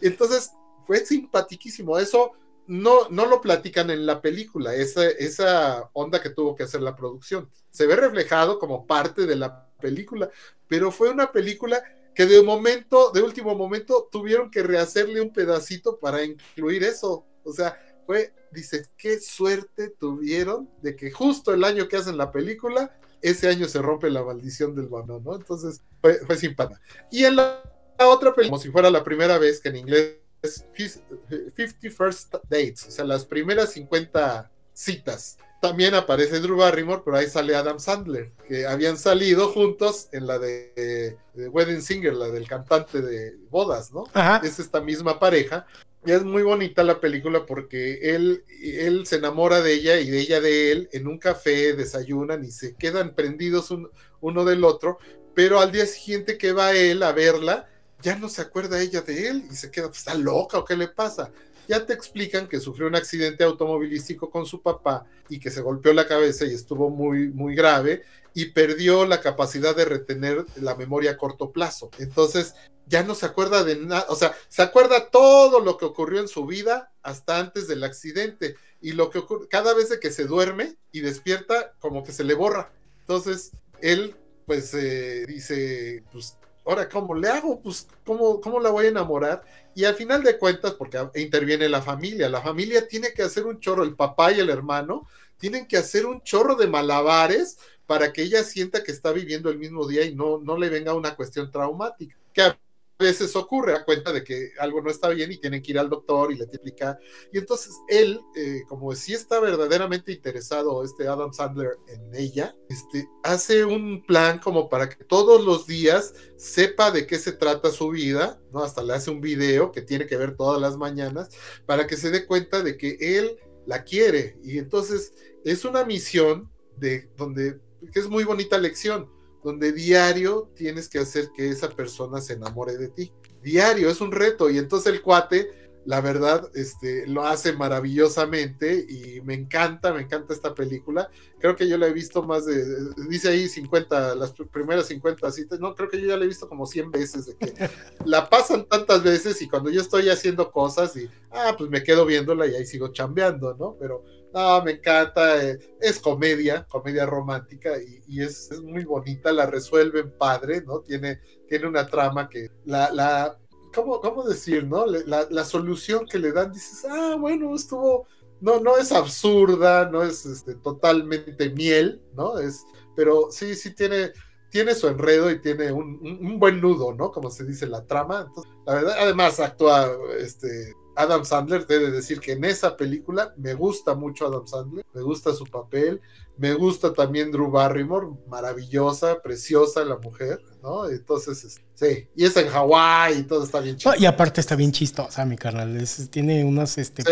[0.01, 0.49] Entonces,
[0.87, 1.99] fue simpaticísimo.
[1.99, 2.31] Eso
[2.69, 6.95] no, no lo platican en la película, esa, esa onda que tuvo que hacer la
[6.95, 7.49] producción.
[7.71, 10.29] Se ve reflejado como parte de la película,
[10.67, 11.83] pero fue una película
[12.13, 17.25] que de momento, de último momento, tuvieron que rehacerle un pedacito para incluir eso.
[17.43, 17.75] O sea,
[18.05, 23.49] fue, dices, qué suerte tuvieron de que justo el año que hacen la película, ese
[23.49, 25.35] año se rompe la maldición del banano, ¿no?
[25.35, 26.79] Entonces, fue, fue simpático.
[27.11, 27.61] Y en la,
[27.97, 32.87] la otra película, como si fuera la primera vez que en inglés 50 First Dates,
[32.87, 35.37] o sea, las primeras 50 citas.
[35.61, 40.39] También aparece Drew Barrymore, pero ahí sale Adam Sandler, que habían salido juntos en la
[40.39, 44.05] de, Wedding Singer, la del cantante de bodas, ¿no?
[44.41, 45.67] Es esta misma pareja.
[46.05, 50.39] Es muy bonita la película porque él, él se enamora de ella y de ella
[50.39, 53.73] de él en un café, desayunan y se quedan prendidos
[54.21, 54.97] uno del otro,
[55.33, 57.69] pero al día siguiente que va él a verla,
[58.01, 60.77] ya no se acuerda ella de él y se queda, pues, ¿está loca o qué
[60.77, 61.31] le pasa?
[61.67, 65.93] Ya te explican que sufrió un accidente automovilístico con su papá y que se golpeó
[65.93, 68.03] la cabeza y estuvo muy, muy grave
[68.39, 71.91] y perdió la capacidad de retener la memoria a corto plazo.
[71.99, 72.55] Entonces,
[72.85, 76.29] ya no se acuerda de nada, o sea, se acuerda todo lo que ocurrió en
[76.29, 80.77] su vida hasta antes del accidente y lo que ocurre, cada vez que se duerme
[80.93, 82.71] y despierta, como que se le borra.
[83.01, 83.51] Entonces,
[83.81, 87.59] él, pues, eh, dice, pues, ahora, ¿cómo le hago?
[87.59, 89.43] Pues, ¿cómo, ¿cómo la voy a enamorar?
[89.75, 93.59] Y al final de cuentas, porque interviene la familia, la familia tiene que hacer un
[93.59, 95.05] chorro, el papá y el hermano
[95.37, 97.57] tienen que hacer un chorro de malabares
[97.89, 100.93] para que ella sienta que está viviendo el mismo día y no, no le venga
[100.93, 102.15] una cuestión traumática.
[102.31, 102.53] Que
[102.99, 105.89] veces ocurre a cuenta de que algo no está bien y tienen que ir al
[105.89, 106.99] doctor y le explica.
[107.33, 113.09] Y entonces él, eh, como si está verdaderamente interesado, este Adam Sandler, en ella, este,
[113.23, 117.89] hace un plan como para que todos los días sepa de qué se trata su
[117.89, 118.59] vida, ¿no?
[118.59, 121.29] Hasta le hace un video que tiene que ver todas las mañanas,
[121.65, 124.37] para que se dé cuenta de que él la quiere.
[124.43, 125.13] Y entonces
[125.43, 127.59] es una misión de donde,
[127.91, 129.09] que es muy bonita lección
[129.43, 133.11] donde diario tienes que hacer que esa persona se enamore de ti.
[133.41, 134.49] Diario, es un reto.
[134.49, 135.49] Y entonces el cuate,
[135.85, 141.09] la verdad, este, lo hace maravillosamente y me encanta, me encanta esta película.
[141.39, 142.63] Creo que yo la he visto más de,
[143.09, 146.49] dice ahí 50, las primeras 50 citas, no, creo que yo ya la he visto
[146.49, 147.69] como 100 veces, de que
[148.05, 152.05] la pasan tantas veces y cuando yo estoy haciendo cosas y, ah, pues me quedo
[152.05, 153.77] viéndola y ahí sigo chambeando, ¿no?
[153.79, 154.03] Pero
[154.33, 155.43] no, me encanta.
[155.43, 157.71] Eh, es comedia, comedia romántica
[158.07, 159.31] y, es, muy bonita.
[159.31, 160.81] La resuelven padre, ¿no?
[160.81, 163.37] Tiene, tiene una trama que la, la
[163.73, 164.85] ¿cómo, cómo decir, no?
[164.85, 168.07] La, la, solución que le dan, dices, ah, bueno, estuvo,
[168.41, 172.39] no, no es absurda, no es este, totalmente miel, ¿no?
[172.39, 172.65] Es,
[172.95, 174.11] pero sí, sí tiene,
[174.49, 177.11] tiene su enredo y tiene un, un, buen nudo, ¿no?
[177.11, 178.31] Como se dice la trama.
[178.65, 179.89] La verdad, además actúa
[180.19, 185.01] este, Adam Sandler, debe decir que en esa película me gusta mucho Adam Sandler, me
[185.01, 186.01] gusta su papel,
[186.37, 190.89] me gusta también Drew Barrymore, maravillosa, preciosa la mujer, ¿no?
[190.89, 193.95] Entonces, sí, y es en Hawái y todo está bien chistoso.
[193.97, 197.03] y aparte está bien chistosa, mi carnal, tiene unas este,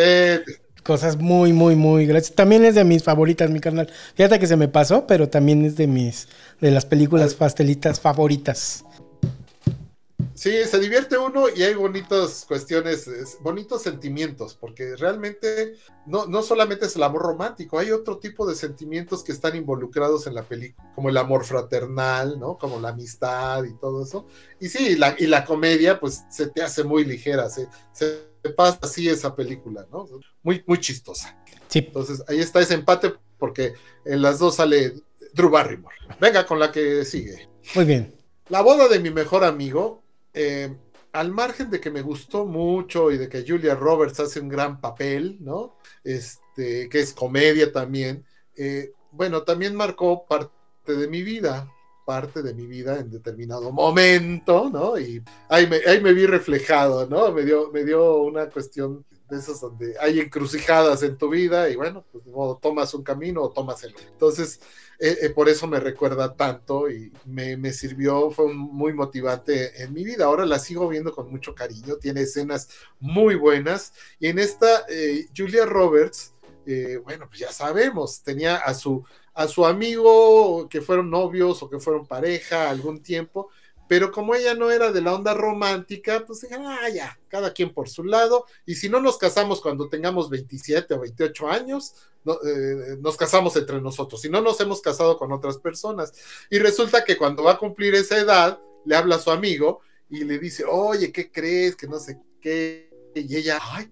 [0.83, 2.35] cosas muy, muy, muy gracias.
[2.35, 3.89] También es de mis favoritas, mi carnal.
[4.15, 6.27] Fíjate que se me pasó, pero también es de mis,
[6.59, 8.83] de las películas pastelitas favoritas.
[10.37, 13.09] Sí, se divierte uno y hay bonitas cuestiones,
[13.41, 15.73] bonitos sentimientos, porque realmente
[16.05, 20.27] no, no solamente es el amor romántico, hay otro tipo de sentimientos que están involucrados
[20.27, 22.55] en la película, como el amor fraternal, ¿no?
[22.55, 24.27] Como la amistad y todo eso.
[24.59, 28.77] Y sí, la, y la comedia, pues se te hace muy ligera, se, se pasa
[28.83, 30.05] así esa película, ¿no?
[30.43, 31.35] Muy, muy chistosa.
[31.67, 31.79] Sí.
[31.79, 33.73] Entonces, ahí está ese empate, porque
[34.05, 34.93] en las dos sale
[35.33, 35.95] Drew Barrymore.
[36.21, 37.49] Venga con la que sigue.
[37.73, 38.15] Muy bien.
[38.49, 40.03] La boda de mi mejor amigo
[40.39, 40.77] eh,
[41.13, 44.79] al margen de que me gustó mucho y de que Julia Roberts hace un gran
[44.79, 45.77] papel, ¿no?
[46.03, 48.23] Este, que es comedia también,
[48.55, 50.51] eh, bueno, también marcó parte
[50.85, 51.67] de mi vida,
[52.05, 54.99] parte de mi vida en determinado momento, ¿no?
[54.99, 57.31] Y ahí me, vi reflejado, ¿no?
[57.31, 61.75] Me dio, me dio una cuestión de esas donde hay encrucijadas en tu vida y
[61.75, 64.07] bueno, pues modo, tomas un camino o tomas el otro.
[64.07, 64.59] Entonces,
[64.99, 69.93] eh, eh, por eso me recuerda tanto y me, me, sirvió, fue muy motivante en
[69.93, 70.25] mi vida.
[70.25, 72.69] Ahora la sigo viendo con mucho cariño, tiene escenas
[72.99, 76.33] muy buenas y en esta eh, Julia Roberts,
[76.65, 79.05] eh, bueno, pues ya sabemos, tenía a su,
[79.35, 83.49] a su amigo que fueron novios o que fueron pareja algún tiempo
[83.87, 87.89] pero como ella no era de la onda romántica, pues ah, ya, cada quien por
[87.89, 91.93] su lado, y si no nos casamos cuando tengamos 27 o 28 años,
[92.45, 96.13] eh, nos casamos entre nosotros, si no nos hemos casado con otras personas.
[96.49, 100.23] Y resulta que cuando va a cumplir esa edad, le habla a su amigo y
[100.23, 101.75] le dice, oye, ¿qué crees?
[101.75, 102.89] Que no sé qué.
[103.15, 103.89] Y ella, ay,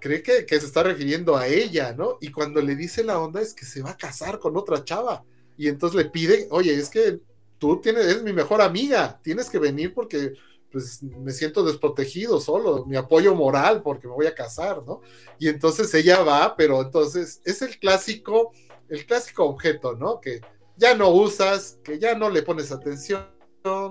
[0.00, 2.18] cree que, que se está refiriendo a ella, ¿no?
[2.20, 5.24] Y cuando le dice la onda es que se va a casar con otra chava.
[5.58, 7.20] Y entonces le pide, oye, es que
[7.58, 10.34] tú tienes, eres mi mejor amiga, tienes que venir porque
[10.70, 15.00] pues me siento desprotegido solo, mi apoyo moral porque me voy a casar, ¿no?
[15.38, 18.52] Y entonces ella va, pero entonces es el clásico,
[18.88, 20.20] el clásico objeto, ¿no?
[20.20, 20.40] Que
[20.76, 23.26] ya no usas, que ya no le pones atención,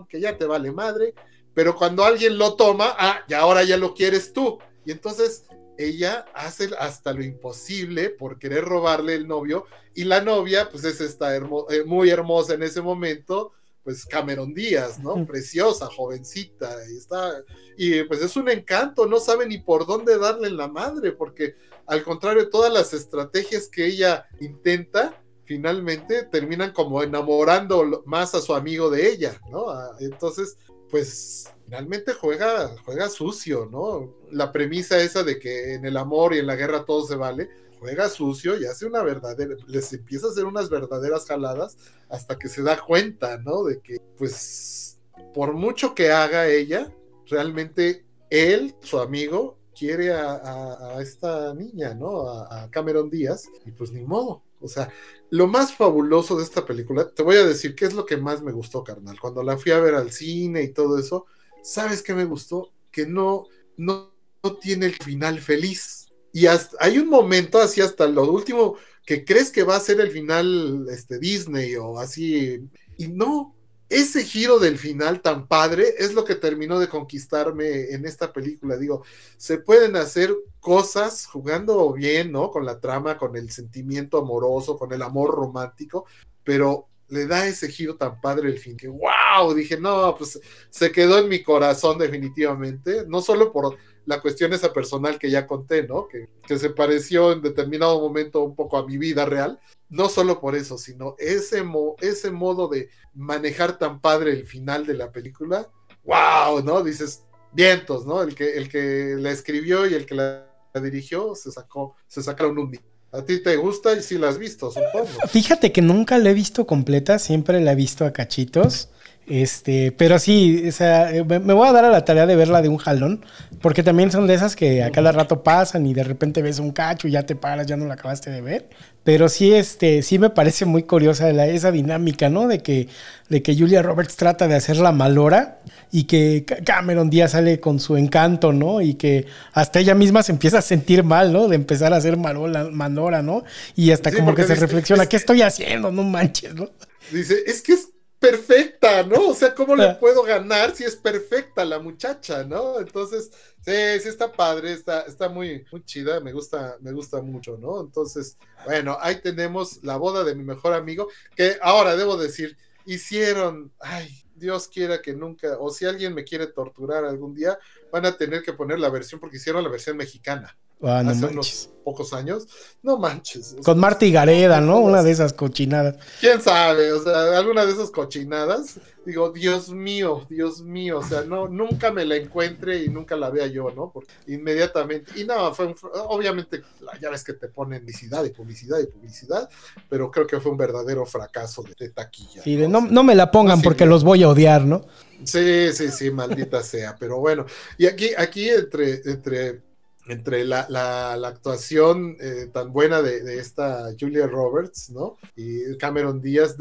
[0.08, 1.14] que ya te vale madre,
[1.54, 4.60] pero cuando alguien lo toma, ah, y ahora ya lo quieres tú.
[4.86, 5.46] Y entonces
[5.78, 11.02] ella hace hasta lo imposible por querer robarle el novio y la novia pues es
[11.02, 11.42] esta eh,
[11.86, 13.54] muy hermosa en ese momento,
[13.84, 15.26] pues Cameron Díaz, ¿no?
[15.26, 17.44] Preciosa, jovencita, y está,
[17.78, 22.04] y pues es un encanto, no sabe ni por dónde darle la madre, porque al
[22.04, 28.90] contrario, todas las estrategias que ella intenta, finalmente terminan como enamorando más a su amigo
[28.90, 29.70] de ella, ¿no?
[29.70, 30.58] Ah, entonces,
[30.90, 34.14] pues finalmente juega, juega sucio, ¿no?
[34.32, 37.50] La premisa esa de que en el amor y en la guerra todo se vale,
[37.80, 41.78] juega sucio y hace una verdadera, les empieza a hacer unas verdaderas jaladas
[42.10, 43.64] hasta que se da cuenta, ¿no?
[43.64, 45.00] De que, pues,
[45.34, 46.94] por mucho que haga ella,
[47.28, 52.30] realmente él, su amigo, quiere a, esta niña, ¿no?
[52.30, 54.44] A, a, Cameron Díaz, y pues ni modo.
[54.62, 54.90] O sea,
[55.32, 58.42] lo más fabuloso de esta película, te voy a decir qué es lo que más
[58.42, 59.20] me gustó, carnal.
[59.20, 61.26] Cuando la fui a ver al cine y todo eso,
[61.66, 62.72] ¿sabes qué me gustó?
[62.92, 64.14] Que no, no,
[64.44, 66.08] no tiene el final feliz.
[66.32, 66.46] Y
[66.80, 68.76] hay un momento así hasta lo último
[69.06, 72.70] que crees que va a ser el final este, Disney o así.
[72.98, 73.56] Y no,
[73.90, 78.78] ese giro del final tan padre es lo que terminó de conquistarme en esta película.
[78.78, 79.04] Digo,
[79.38, 82.52] se pueden hacer cosas jugando bien, ¿no?
[82.52, 86.06] Con la trama, con el sentimiento amoroso, con el amor romántico,
[86.44, 90.92] pero le da ese giro tan padre el fin que wow, dije, no, pues se
[90.92, 95.88] quedó en mi corazón definitivamente, no solo por la cuestión esa personal que ya conté,
[95.88, 96.08] ¿no?
[96.08, 99.60] Que, que se pareció en determinado momento un poco a mi vida real,
[99.90, 104.86] no solo por eso, sino ese, mo ese modo de manejar tan padre el final
[104.86, 105.70] de la película,
[106.04, 106.84] wow, ¿no?
[106.84, 108.22] Dices, vientos, ¿no?
[108.22, 110.52] El que, el que la escribió y el que la
[110.82, 112.72] dirigió se sacó, se sacaron un
[113.18, 115.08] ¿A ti te gusta y si la has visto, supongo?
[115.30, 118.90] Fíjate que nunca la he visto completa, siempre la he visto a cachitos.
[119.28, 122.70] Este, pero sí, o sea, me voy a dar a la tarea de verla de
[122.70, 123.26] un jalón,
[123.60, 126.72] porque también son de esas que a cada rato pasan y de repente ves un
[126.72, 128.70] cacho y ya te paras, ya no la acabaste de ver.
[129.04, 132.48] Pero sí, este, sí me parece muy curiosa esa dinámica, ¿no?
[132.48, 132.88] De que,
[133.30, 135.60] de que Julia Roberts trata de hacer la malora
[135.92, 138.82] y que Cameron Díaz sale con su encanto, ¿no?
[138.82, 141.48] Y que hasta ella misma se empieza a sentir mal, ¿no?
[141.48, 143.44] De empezar a hacer malola, malora, ¿no?
[143.76, 145.92] Y hasta como que se reflexiona, ¿qué estoy haciendo?
[145.92, 146.70] No manches, ¿no?
[147.12, 147.90] Dice, es que es
[148.30, 149.30] perfecta, ¿no?
[149.30, 150.00] O sea, ¿cómo le ah.
[150.00, 152.80] puedo ganar si es perfecta la muchacha, ¿no?
[152.80, 153.32] Entonces,
[153.62, 157.82] sí, sí está padre, está, está muy, muy chida, me gusta, me gusta mucho, ¿no?
[157.82, 163.72] Entonces, bueno, ahí tenemos la boda de mi mejor amigo, que ahora debo decir, hicieron,
[163.80, 167.58] ay, Dios quiera que nunca, o si alguien me quiere torturar algún día,
[167.92, 170.58] van a tener que poner la versión, porque hicieron la versión mexicana.
[170.82, 172.48] Ah, hace unos pocos años.
[172.82, 173.56] No manches.
[173.64, 174.80] Con Marta y Gareda, ¿no?
[174.80, 175.96] Una de esas cochinadas.
[176.20, 176.92] ¿Quién sabe?
[176.92, 178.80] O sea, alguna de esas cochinadas.
[179.06, 181.00] Digo, Dios mío, Dios mío.
[181.00, 183.92] O sea, no, nunca me la encuentre y nunca la vea yo, ¿no?
[183.92, 185.12] Porque inmediatamente.
[185.16, 185.74] Y no, fue
[186.10, 186.64] obviamente,
[187.00, 189.50] ya ves que te ponen publicidad y publicidad y publicidad,
[189.88, 192.42] pero creo que fue un verdadero fracaso de, taquilla.
[192.46, 194.86] Y de no, no, me la pongan porque los voy a odiar, ¿no?
[195.24, 196.96] Sí, sí, sí, maldita sea.
[197.00, 197.46] Pero bueno,
[197.78, 199.62] y aquí, aquí entre, entre
[200.08, 205.18] entre la, la, actuación eh, tan buena de, de, esta Julia Roberts, ¿no?
[205.36, 206.56] Y Cameron Díaz,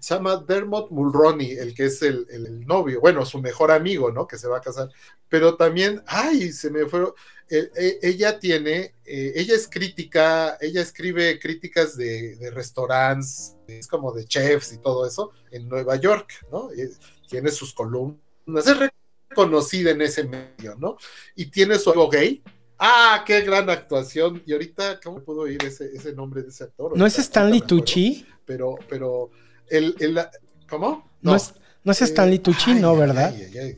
[0.00, 4.26] se llama Dermot Mulroney, el que es el, el, novio, bueno, su mejor amigo, ¿no?
[4.26, 4.88] Que se va a casar,
[5.28, 7.12] pero también, ay, se me fue,
[7.50, 14.12] eh, ella tiene, eh, ella es crítica, ella escribe críticas de, de restaurantes, es como
[14.12, 16.70] de chefs y todo eso, en Nueva York, ¿no?
[17.28, 18.92] Tiene sus columnas, es
[19.28, 20.96] reconocida en ese medio, ¿no?
[21.34, 22.42] Y tiene su amigo gay,
[22.78, 24.42] Ah, qué gran actuación.
[24.46, 26.96] Y ahorita, ¿cómo puedo oír ese, ese nombre de ese actor?
[26.96, 28.26] ¿No es Stanley Tucci?
[28.44, 29.30] Pero, pero,
[29.68, 30.18] el, el,
[30.68, 31.10] ¿cómo?
[31.20, 33.34] No, no es, no es Stanley eh, Tucci, ay, no, ¿verdad?
[33.34, 33.76] Ay, ay,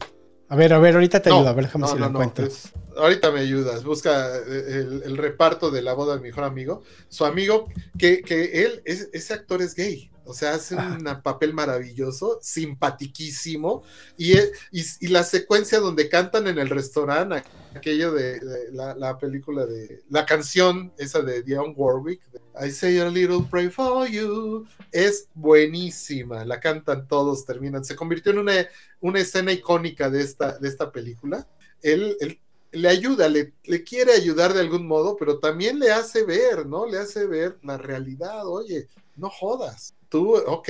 [0.49, 2.49] a ver, a ver, ahorita te no, ayudo, a ver, déjame no, si lo encuentro.
[2.97, 6.83] Ahorita me ayudas, busca el, el, reparto de la boda de mi mejor amigo.
[7.09, 10.11] Su amigo, que, que él, es, ese actor es gay.
[10.31, 10.97] O sea, hace ah.
[10.97, 13.82] un papel maravilloso, simpatiquísimo.
[14.16, 14.39] Y,
[14.70, 17.43] y, y, la secuencia donde cantan en el restaurante,
[17.74, 22.20] aquello de, de la, la, película de la canción, esa de Dionne Warwick,
[22.65, 26.44] I say a little pray for you, es buenísima.
[26.44, 27.85] La cantan todos, terminan.
[27.85, 28.69] Se convirtió en una,
[29.01, 31.44] una escena icónica de esta, de esta película.
[31.82, 32.39] Él, él
[32.70, 36.86] le ayuda, le, le, quiere ayudar de algún modo, pero también le hace ver, ¿no?
[36.86, 38.47] Le hace ver la realidad.
[38.47, 38.86] Oye,
[39.16, 40.69] no jodas tú, ok,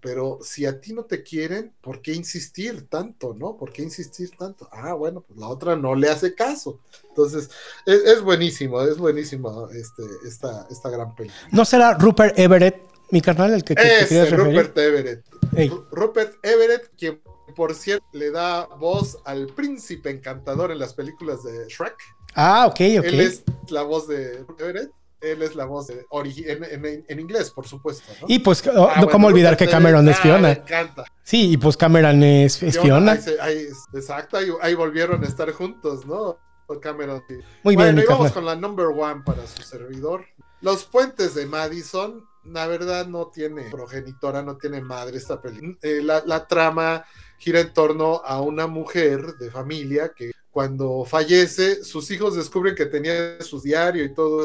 [0.00, 3.56] pero si a ti no te quieren, ¿por qué insistir tanto, no?
[3.56, 4.68] ¿Por qué insistir tanto?
[4.72, 6.80] Ah, bueno, pues la otra no le hace caso.
[7.08, 7.50] Entonces,
[7.84, 11.48] es, es buenísimo, es buenísimo este, esta, esta gran película.
[11.50, 12.80] ¿No será Rupert Everett,
[13.10, 15.24] mi carnal, el que, que Ese, Rupert Everett.
[15.54, 15.72] Hey.
[15.90, 17.20] Rupert Everett, quien
[17.54, 21.96] por cierto le da voz al príncipe encantador en las películas de Shrek.
[22.34, 23.04] Ah, ok, ok.
[23.04, 27.50] Él es la voz de Everett él es la voz de en, en, en, inglés,
[27.50, 28.12] por supuesto.
[28.20, 28.26] ¿no?
[28.28, 30.50] Y pues, oh, ah, ¿cómo bueno, olvidar que Cameron es Fiona?
[30.50, 31.04] Ah, me encanta.
[31.22, 33.16] Sí, y pues Cameron es, es Fiona.
[33.16, 33.42] Fiona.
[33.44, 36.38] Ahí, ahí, exacto, ahí, ahí, volvieron a estar juntos, ¿no?
[36.80, 37.22] Cameron.
[37.28, 37.36] Sí.
[37.62, 38.06] Muy bueno, bien.
[38.06, 40.24] y vamos con la number one para su servidor.
[40.60, 45.76] Los puentes de Madison, la verdad, no tiene progenitora, no tiene madre esta película.
[45.82, 47.04] Eh, la, la trama
[47.38, 52.86] gira en torno a una mujer de familia que cuando fallece, sus hijos descubren que
[52.86, 54.42] tenía su diario y todo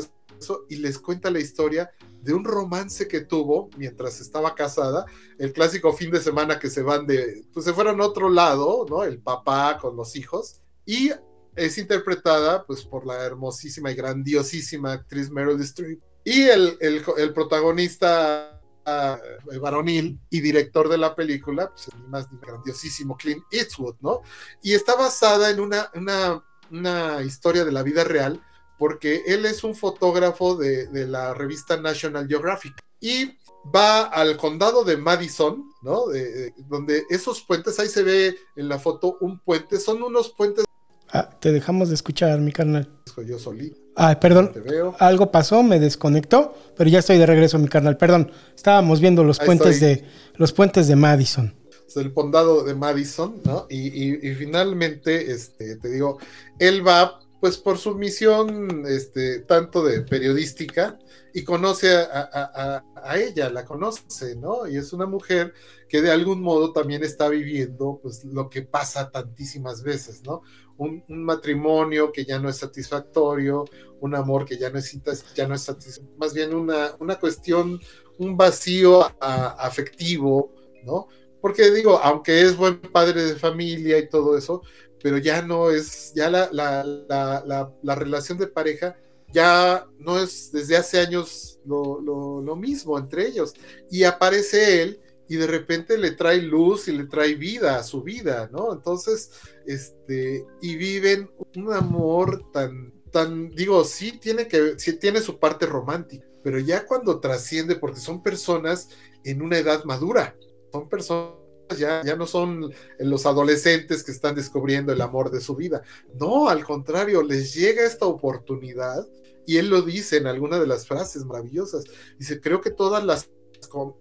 [0.70, 1.92] y les cuenta la historia
[2.22, 5.06] de un romance que tuvo mientras estaba casada,
[5.38, 8.86] el clásico fin de semana que se van de, pues se fueron a otro lado,
[8.90, 9.04] ¿no?
[9.04, 11.12] El papá con los hijos, y
[11.56, 18.62] es interpretada pues por la hermosísima y grandiosísima actriz Meryl Streep, y el, el, protagonista
[18.86, 24.22] uh, varonil y director de la película, pues el más grandiosísimo Clint Eastwood, ¿no?
[24.62, 28.40] Y está basada en una, una, una historia de la vida real,
[28.82, 33.30] porque él es un fotógrafo de, de, la revista National Geographic y
[33.76, 36.08] va al condado de Madison, ¿no?
[36.08, 40.34] De, de, donde esos puentes, ahí se ve en la foto un puente, son unos
[40.36, 40.66] puentes.
[41.14, 42.90] Ah, te dejamos de escuchar, mi carnal.
[43.24, 43.72] Yo solí.
[43.96, 44.52] Ah, perdón.
[44.98, 47.98] Algo pasó, me desconectó, pero ya estoy de regreso, mi carnal.
[47.98, 48.32] Perdón.
[48.56, 49.90] Estábamos viendo los ahí puentes estoy.
[49.90, 50.06] de
[50.38, 51.56] los puentes de Madison.
[51.96, 53.68] El condado de Madison, ¿no?
[53.70, 56.18] Y, y, y finalmente, este, te digo,
[56.58, 61.00] él va pues por su misión este, tanto de periodística
[61.34, 64.68] y conoce a, a, a, ella, la conoce, ¿no?
[64.68, 65.52] Y es una mujer
[65.90, 70.44] que de algún modo también está viviendo pues lo que pasa tantísimas veces, ¿no?
[70.78, 73.66] Un, un matrimonio que ya no es satisfactorio,
[74.02, 75.00] un amor que ya no es,
[75.34, 77.80] ya no es satisfactorio, más bien una, una cuestión,
[78.20, 80.54] un vacío afectivo,
[80.84, 81.08] ¿no?
[81.42, 84.62] Porque digo, aunque es buen padre de familia y todo eso,
[85.02, 88.96] pero ya no es, ya la, la, la, la, relación de pareja
[89.34, 93.54] ya no es desde hace años lo, lo, lo, mismo entre ellos.
[93.90, 98.04] Y aparece él y de repente le trae luz y le trae vida a su
[98.04, 98.74] vida, ¿no?
[98.74, 99.32] Entonces,
[99.66, 105.66] este, y viven un amor tan, tan, digo, sí tiene que, sí tiene su parte
[105.66, 108.90] romántica, pero ya cuando trasciende, porque son personas
[109.24, 110.36] en una edad madura,
[110.72, 111.41] son personas
[111.78, 115.82] ya, ya no son los adolescentes que están descubriendo el amor de su vida.
[116.20, 119.08] No, al contrario, les llega esta oportunidad
[119.46, 121.86] y él lo dice en alguna de las frases maravillosas.
[122.18, 123.30] Dice, creo que todas las,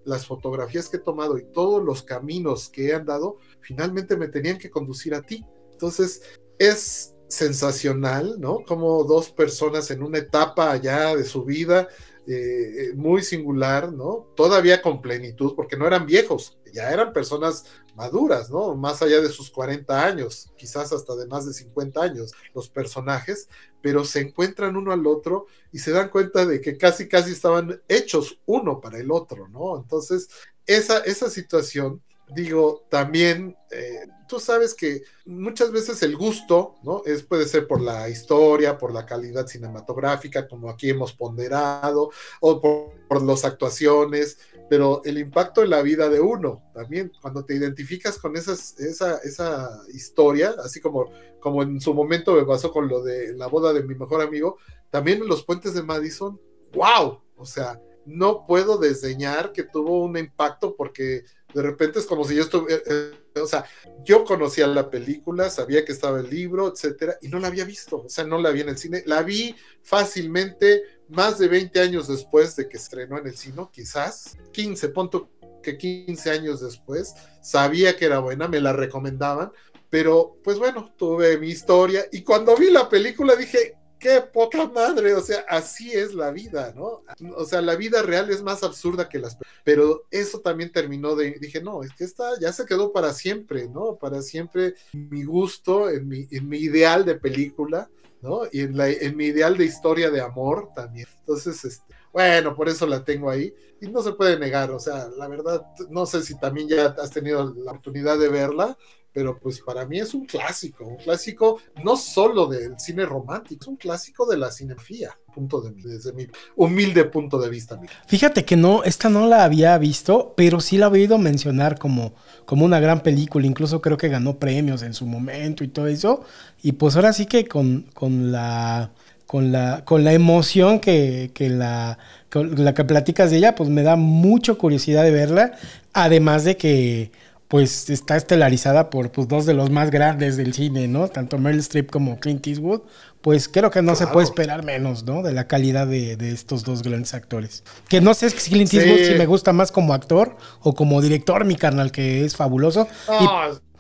[0.05, 4.59] las fotografías que he tomado y todos los caminos que he andado, finalmente me tenían
[4.59, 5.44] que conducir a ti.
[5.72, 6.22] Entonces,
[6.59, 8.64] es sensacional, ¿no?
[8.66, 11.88] Como dos personas en una etapa ya de su vida
[12.26, 14.28] eh, muy singular, ¿no?
[14.36, 17.64] Todavía con plenitud, porque no eran viejos, ya eran personas
[17.97, 18.74] maduras, ¿no?
[18.76, 23.48] Más allá de sus 40 años, quizás hasta de más de 50 años, los personajes,
[23.82, 27.82] pero se encuentran uno al otro y se dan cuenta de que casi, casi estaban
[27.88, 29.78] hechos uno para el otro, ¿no?
[29.78, 30.28] Entonces,
[30.66, 32.02] esa, esa situación
[32.35, 37.02] digo, también eh, tú sabes que muchas veces el gusto, ¿no?
[37.05, 42.61] Es, puede ser por la historia, por la calidad cinematográfica, como aquí hemos ponderado, o
[42.61, 44.39] por, las actuaciones,
[44.69, 49.19] pero el impacto en la vida de uno también, cuando te identificas con esas, esa,
[49.19, 53.73] esa historia, así como, como en su momento me pasó con lo de la boda
[53.73, 54.59] de mi mejor amigo,
[54.90, 56.40] también en los puentes de Madison,
[56.73, 61.24] wow, o sea, no puedo desdeñar que tuvo un impacto porque
[61.55, 63.64] de repente es como si yo estuviera, eh, o sea,
[64.05, 68.02] yo conocía la película, sabía que estaba el libro, etcétera, y no la había visto,
[68.02, 72.09] o sea, no la vi en el cine, la vi fácilmente más de 20 años
[72.09, 75.31] después de que estrenó en el cine, quizás 15, punto
[75.62, 79.52] que 15 años después, sabía que era buena, me la recomendaban,
[79.90, 85.14] pero pues bueno, tuve mi historia y cuando vi la película dije, qué poca madre,
[85.14, 87.05] o sea, así es la vida, ¿no?
[87.36, 89.36] O sea, la vida real es más absurda que las...
[89.62, 91.39] Pero eso también terminó de...
[91.39, 93.97] Dije, no, es que esta ya se quedó para siempre, ¿no?
[93.97, 97.90] Para siempre mi gusto, en mi, en mi ideal de película,
[98.22, 98.43] ¿no?
[98.51, 101.06] Y en, la, en mi ideal de historia de amor también.
[101.20, 103.55] Entonces, este, bueno, por eso la tengo ahí.
[103.82, 107.10] Y no se puede negar, o sea, la verdad, no sé si también ya has
[107.10, 108.77] tenido la oportunidad de verla,
[109.12, 113.68] pero pues para mí es un clásico, un clásico no solo del cine romántico, es
[113.68, 116.26] un clásico de la cinefía, punto de, desde mi
[116.56, 117.80] humilde punto de vista.
[118.06, 122.14] Fíjate que no, esta no la había visto, pero sí la he oído mencionar como,
[122.44, 126.22] como una gran película, incluso creo que ganó premios en su momento y todo eso,
[126.62, 128.92] y pues ahora sí que con, con la...
[129.30, 131.98] Con la, con la emoción que, que la,
[132.32, 135.52] la que platicas de ella, pues me da mucha curiosidad de verla.
[135.92, 137.12] Además de que,
[137.51, 141.09] pues está estelarizada por pues, dos de los más grandes del cine, ¿no?
[141.09, 142.82] Tanto Meryl Streep como Clint Eastwood.
[143.22, 145.24] Pues creo que no se puede esperar menos, ¿no?
[145.24, 147.64] De la calidad de, estos dos grandes actores.
[147.89, 151.44] Que no sé si Clint Eastwood si me gusta más como actor o como director,
[151.44, 152.86] mi carnal, que es fabuloso.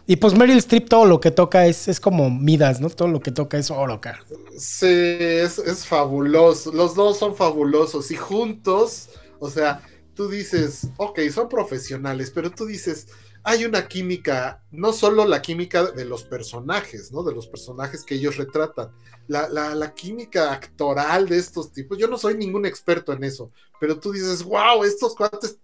[0.04, 2.90] Y, pues Meryl Streep todo lo que toca es, es como Midas, ¿no?
[2.90, 4.18] Todo lo que toca es oro, cara.
[4.58, 6.72] Sí, es, es fabuloso.
[6.72, 9.80] Los dos son fabulosos y juntos, o sea,
[10.14, 13.06] tú dices, ok, son profesionales, pero tú dices
[13.42, 17.22] hay una química, no solo la química de los personajes, ¿no?
[17.22, 18.92] De los personajes que ellos retratan,
[19.28, 21.98] la, química actoral de estos tipos.
[21.98, 23.50] Yo no soy ningún experto en eso,
[23.80, 25.58] pero tú dices, wow, estos cuates,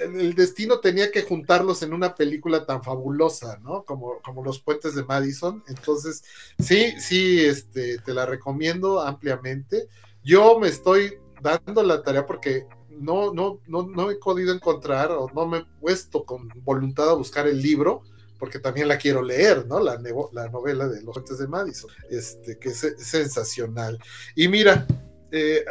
[0.00, 3.84] el destino tenía que juntarlos en una película tan fabulosa, ¿no?
[3.84, 5.62] Como, como Los Puentes de Madison.
[5.68, 6.22] Entonces,
[6.58, 9.88] sí, sí, este, te la recomiendo ampliamente.
[10.22, 12.66] Yo me estoy dando la tarea porque
[12.98, 17.14] no, no, no, no he podido encontrar o no me he puesto con voluntad a
[17.14, 18.02] buscar el libro,
[18.38, 19.80] porque también la quiero leer, ¿no?
[19.80, 20.00] La,
[20.32, 23.98] la novela de Los Fuentes de Madison, este, que es sensacional.
[24.34, 24.86] Y mira,
[25.30, 25.64] eh,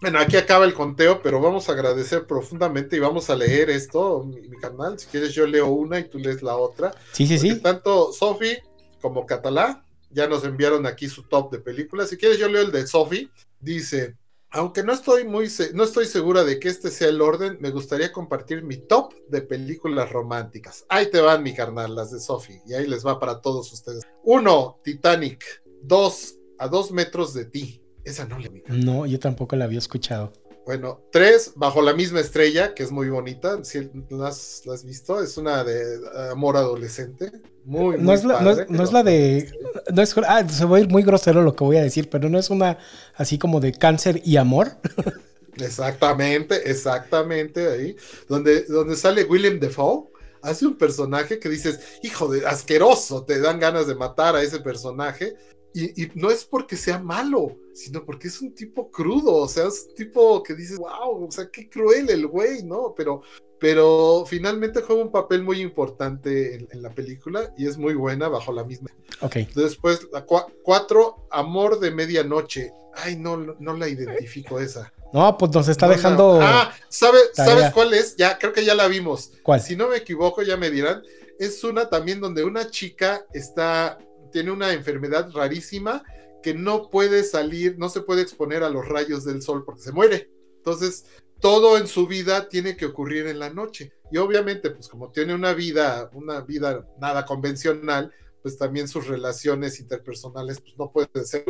[0.00, 4.24] bueno, aquí acaba el conteo, pero vamos a agradecer profundamente y vamos a leer esto,
[4.24, 4.98] mi, canal.
[4.98, 6.92] Si quieres, yo leo una y tú lees la otra.
[7.12, 7.60] Sí, sí, sí.
[7.60, 8.56] Tanto Sofi
[9.02, 12.08] como Catalá ya nos enviaron aquí su top de películas.
[12.08, 13.30] Si quieres, yo leo el de Sofi.
[13.60, 14.16] Dice,
[14.52, 18.12] aunque no estoy muy no estoy segura de que este sea el orden, me gustaría
[18.12, 20.84] compartir mi top de películas románticas.
[20.88, 24.06] Ahí te van, mi carnal, las de Sophie, y ahí les va para todos ustedes.
[24.24, 25.44] Uno, Titanic.
[25.82, 27.82] Dos, a dos metros de ti.
[28.04, 30.32] Esa no le No, yo tampoco la había escuchado.
[30.70, 33.58] Bueno, tres, Bajo la misma estrella, que es muy bonita.
[33.64, 35.98] Si la has, visto, es una de
[36.30, 37.32] amor adolescente.
[37.64, 39.50] Muy, no, es, la, no, es, la de.
[39.92, 42.28] No es, ah, se va a ir muy grosero lo que voy a decir, pero
[42.28, 42.78] no es una
[43.16, 44.68] así como de cáncer y amor.
[45.56, 47.96] Exactamente, exactamente ahí.
[48.28, 50.08] Donde, donde sale William Defoe
[50.40, 54.60] hace un personaje que dices, hijo de asqueroso, te dan ganas de matar a ese
[54.60, 55.34] personaje,
[55.72, 59.86] y, no es porque sea malo, sino porque es un tipo crudo, o sea, es
[59.88, 62.94] un tipo que dices, wow, o sea, qué cruel el güey, ¿no?
[62.96, 63.22] Pero,
[63.58, 68.52] pero finalmente juega un papel muy importante en, la película y es muy buena bajo
[68.52, 68.90] la misma.
[69.20, 69.36] Ok.
[69.54, 72.72] Después, la cuatro, Amor de Medianoche.
[72.94, 74.92] Ay, no, no la identifico esa.
[75.12, 76.40] No, pues nos está dejando.
[76.42, 77.30] Ah, ¿sabes
[77.72, 78.16] cuál es?
[78.16, 79.32] Ya, creo que ya la vimos.
[79.42, 79.60] ¿Cuál?
[79.60, 81.02] Si no me equivoco, ya me dirán.
[81.38, 83.98] Es una también donde una chica está
[84.30, 86.02] tiene una enfermedad rarísima
[86.42, 89.92] que no puede salir, no se puede exponer a los rayos del sol porque se
[89.92, 90.30] muere.
[90.56, 91.04] Entonces,
[91.40, 93.92] todo en su vida tiene que ocurrir en la noche.
[94.10, 98.12] Y obviamente, pues como tiene una vida, una vida nada convencional,
[98.42, 101.44] pues también sus relaciones interpersonales pues no pueden ser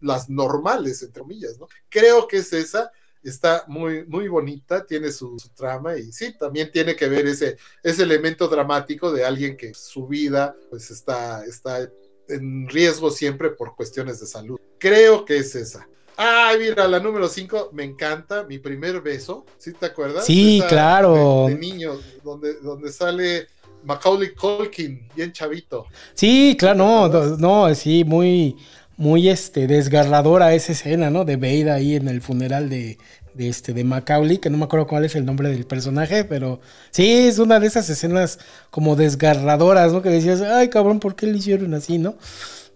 [0.00, 1.66] las, normales, entre comillas, ¿no?
[1.88, 2.90] Creo que es esa,
[3.22, 8.02] está muy, muy bonita, tiene su, trama y sí, también tiene que ver ese, ese
[8.02, 11.90] elemento dramático de alguien que su vida pues está, está
[12.28, 14.58] en riesgo siempre por cuestiones de salud.
[14.78, 15.86] Creo que es esa.
[16.16, 20.26] Ah, mira, la número 5 me encanta, mi primer beso, ¿sí te acuerdas?
[20.26, 21.46] Sí, claro.
[21.48, 23.46] De, niño, donde, donde sale
[23.84, 25.86] Macaulay Culkin, bien chavito.
[26.14, 28.56] Sí, claro, no, no, sí, muy,
[28.96, 31.24] muy este, desgarradora esa escena, ¿no?
[31.24, 32.98] De Veida ahí en el funeral de,
[33.34, 36.60] de, este, de Macaulay, que no me acuerdo cuál es el nombre del personaje, pero
[36.90, 38.38] sí, es una de esas escenas
[38.70, 40.02] como desgarradoras, ¿no?
[40.02, 42.16] Que decías, ay, cabrón, ¿por qué le hicieron así, no?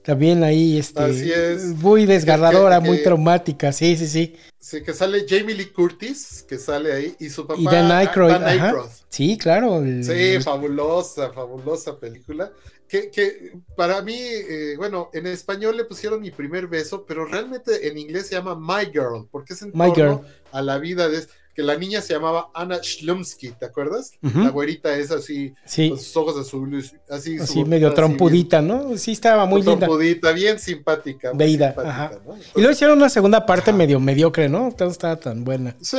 [0.02, 1.02] También ahí, este,
[1.78, 4.36] muy desgarradora, muy traumática, sí, sí, sí.
[4.56, 7.60] Sí, que sale Jamie Lee Curtis, que sale ahí, y su papá.
[7.60, 8.34] Y Dan Aykroyd.
[9.08, 9.82] Sí, claro.
[10.02, 12.52] Sí, fabulosa, fabulosa película.
[12.88, 17.88] Que, que para mí, eh, bueno, en español le pusieron mi primer beso, pero realmente
[17.88, 21.26] en inglés se llama My Girl, porque es en torno a la vida de
[21.56, 24.12] que la niña se llamaba Anna Schlumsky, ¿te acuerdas?
[24.20, 25.54] La güerita es así,
[25.88, 27.38] con sus ojos azules, así.
[27.38, 28.98] Así medio trompudita, ¿no?
[28.98, 29.86] Sí, estaba muy linda.
[29.86, 31.32] Trompudita, bien simpática.
[31.32, 31.74] Veida,
[32.54, 34.68] y luego hicieron una segunda parte medio mediocre, ¿no?
[34.78, 35.74] No estaba tan buena.
[35.80, 35.96] Sí,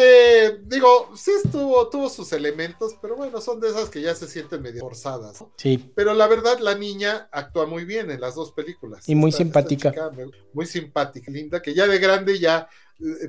[0.68, 4.62] digo, sí estuvo, tuvo sus elementos, pero bueno, son de esas que ya se sienten
[4.62, 5.52] medio forzadas, ¿no?
[5.58, 5.92] Sí.
[5.96, 9.10] Pero la verdad, la niña actúa muy bien en las dos películas.
[9.10, 9.92] Y muy simpática.
[10.54, 12.70] muy simpática, linda, que ya de grande ya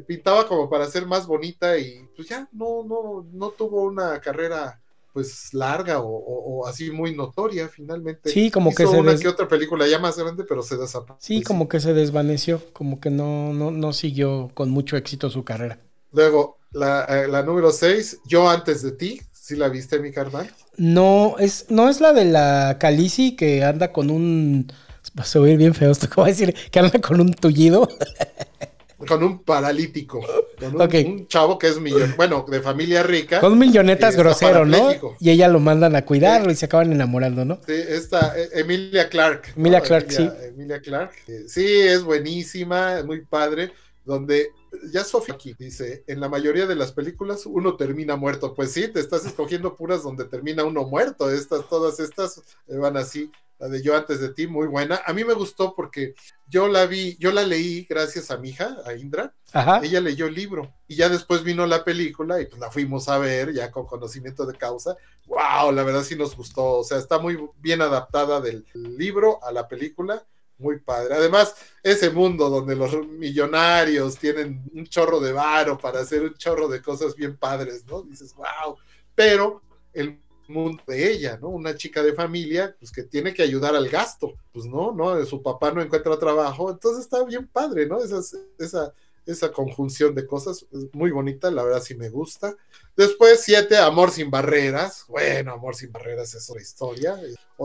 [0.07, 4.81] pintaba como para ser más bonita y pues ya no, no, no tuvo una carrera
[5.13, 8.31] pues larga o, así muy notoria finalmente.
[8.31, 11.19] Sí, como que se una que otra película ya más grande, pero se desapareció.
[11.39, 15.45] Sí, como que se desvaneció, como que no, no, no siguió con mucho éxito su
[15.45, 15.81] carrera.
[16.13, 20.51] Luego, la, eh, la número 6, Yo antes de ti, ¿sí la viste, mi carnal?
[20.77, 24.71] No, es, no es la de la Calici que anda con un...
[25.19, 26.55] Va a oír bien feo esto, ¿cómo decir?
[26.71, 27.89] Que anda con un tullido.
[29.07, 30.21] con un paralítico,
[30.59, 33.39] con un, chavo que es millón, bueno, de familia rica.
[33.41, 34.91] Con millonetas grosero, ¿no?
[35.21, 37.61] Y ella lo mandan a cuidarlo y se acaban enamorando, ¿no?
[37.65, 39.55] Sí, esta eh, Emilia Clark.
[39.57, 40.29] Emilia Clark, sí.
[40.43, 41.13] Emilia Clark.
[41.47, 43.73] Sí, es buenísima, muy padre,
[44.05, 44.51] donde
[44.93, 48.55] ya Sofía aquí dice, en la mayoría de las películas uno termina muerto.
[48.55, 51.31] Pues sí, te estás escogiendo puras donde termina uno muerto.
[51.31, 55.03] Estas, todas estas van así la de Yo antes de ti, muy buena.
[55.05, 56.15] A mí me gustó porque
[56.47, 59.35] yo la vi, yo la leí gracias a mi hija, a Indra.
[59.83, 63.19] Ella leyó el libro y ya después vino la película y pues la fuimos a
[63.19, 64.97] ver ya con conocimiento de causa.
[65.27, 65.73] ¡Wow!
[65.73, 66.79] La verdad sí nos gustó.
[66.79, 70.25] O sea, está muy bien adaptada del libro a la película.
[70.59, 71.15] Muy padre.
[71.15, 71.55] Además,
[71.85, 76.83] ese mundo donde los millonarios tienen un chorro de varo para hacer un chorro de
[76.83, 78.03] cosas bien padres, ¿no?
[78.03, 78.77] Dices, wow.
[79.15, 79.63] Pero
[79.93, 81.49] el mundo de ella, ¿no?
[81.49, 85.25] Una chica de familia, pues que tiene que ayudar al gasto, pues no, ¿no?
[85.25, 88.03] Su papá no encuentra trabajo, entonces está bien padre, ¿no?
[88.03, 88.21] Esa,
[88.59, 88.93] esa,
[89.29, 92.57] esa conjunción de cosas es muy bonita, la verdad sí me gusta.
[92.97, 95.05] Después, siete, Amor sin barreras.
[95.07, 97.21] Bueno, Amor sin barreras es otra historia.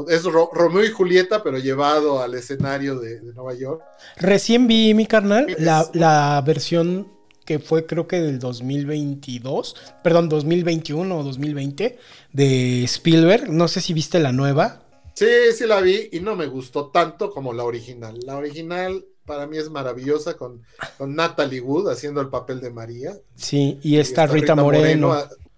[0.10, 3.82] Es Romeo y Julieta, pero llevado al escenario de, Nueva York.
[4.18, 7.08] Recién vi, mi carnal, la, la versión
[7.46, 11.98] que fue creo que del 2022, perdón, 2021 o 2020,
[12.32, 13.50] de Spielberg.
[13.50, 14.84] No sé si viste la nueva.
[15.14, 18.20] Sí, sí la vi y no me gustó tanto como la original.
[18.26, 20.64] La original para mí es maravillosa con,
[20.98, 23.18] con Natalie Wood haciendo el papel de María.
[23.36, 25.16] Sí, y está, Rita, Moreno.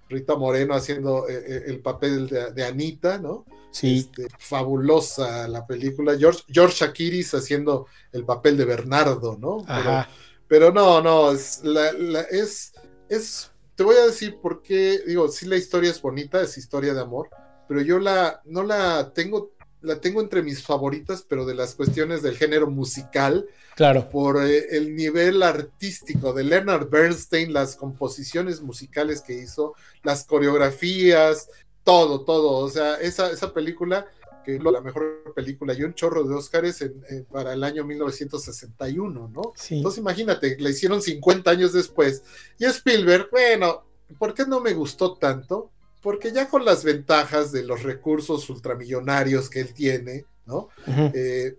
[0.08, 3.46] Rita Moreno haciendo eh, eh, el papel de, Anita, ¿no?
[3.72, 4.00] Sí.
[4.00, 6.16] Este, fabulosa la película.
[6.18, 9.66] George, George Akiris haciendo el papel de Bernardo, ¿no?
[9.68, 10.08] Ajá.
[10.48, 11.90] Pero no, no, es, la,
[12.32, 12.74] es,
[13.10, 16.94] es, te voy a decir por qué, digo, sí la historia es bonita, es historia
[16.94, 17.30] de amor,
[17.68, 22.22] pero yo la, no la tengo, la tengo entre mis favoritas, pero de las cuestiones
[22.22, 23.48] del género musical.
[23.76, 24.10] Claro.
[24.10, 29.74] Por eh, el nivel artístico de Leonard Bernstein, las composiciones musicales que hizo,
[30.04, 31.50] las coreografías,
[31.84, 32.58] todo, todo.
[32.58, 34.08] O sea, esa, esa película
[34.46, 36.86] que es la mejor película y un chorro de Óscares
[37.32, 39.54] para el año 1961, ¿no?
[39.70, 42.24] Entonces imagínate, la hicieron 50 años después.
[42.60, 43.84] Y Spielberg, bueno,
[44.20, 45.72] ¿por qué no me gustó tanto?
[46.02, 50.70] Porque ya con las ventajas de los recursos ultramillonarios que él tiene, ¿no?
[50.88, 51.58] Eh,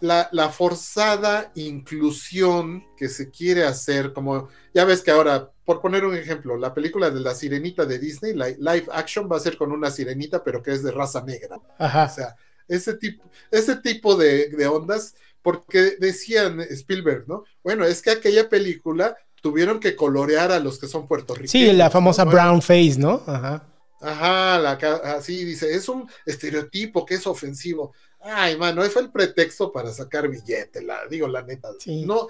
[0.00, 6.04] la, la, forzada inclusión que se quiere hacer, como ya ves que ahora por poner
[6.04, 9.56] un ejemplo, la película de la sirenita de Disney, la live action va a ser
[9.56, 11.58] con una sirenita, pero que es de raza negra.
[11.76, 12.04] Ajá.
[12.04, 12.36] O sea,
[12.68, 17.44] ese tipo, ese tipo de, ondas, porque decían Spielberg, ¿no?
[17.64, 21.50] Bueno, es que aquella película tuvieron que colorear a los que son puertorriqueños.
[21.50, 23.22] Sí, la famosa brown face, ¿no?
[23.26, 23.66] Ajá.
[24.00, 24.72] Ajá, la,
[25.16, 27.92] así dice, es un estereotipo que es ofensivo.
[28.20, 31.70] Ay, mano, fue el pretexto para sacar billete, la, digo la neta.
[31.80, 32.04] Sí.
[32.04, 32.28] No,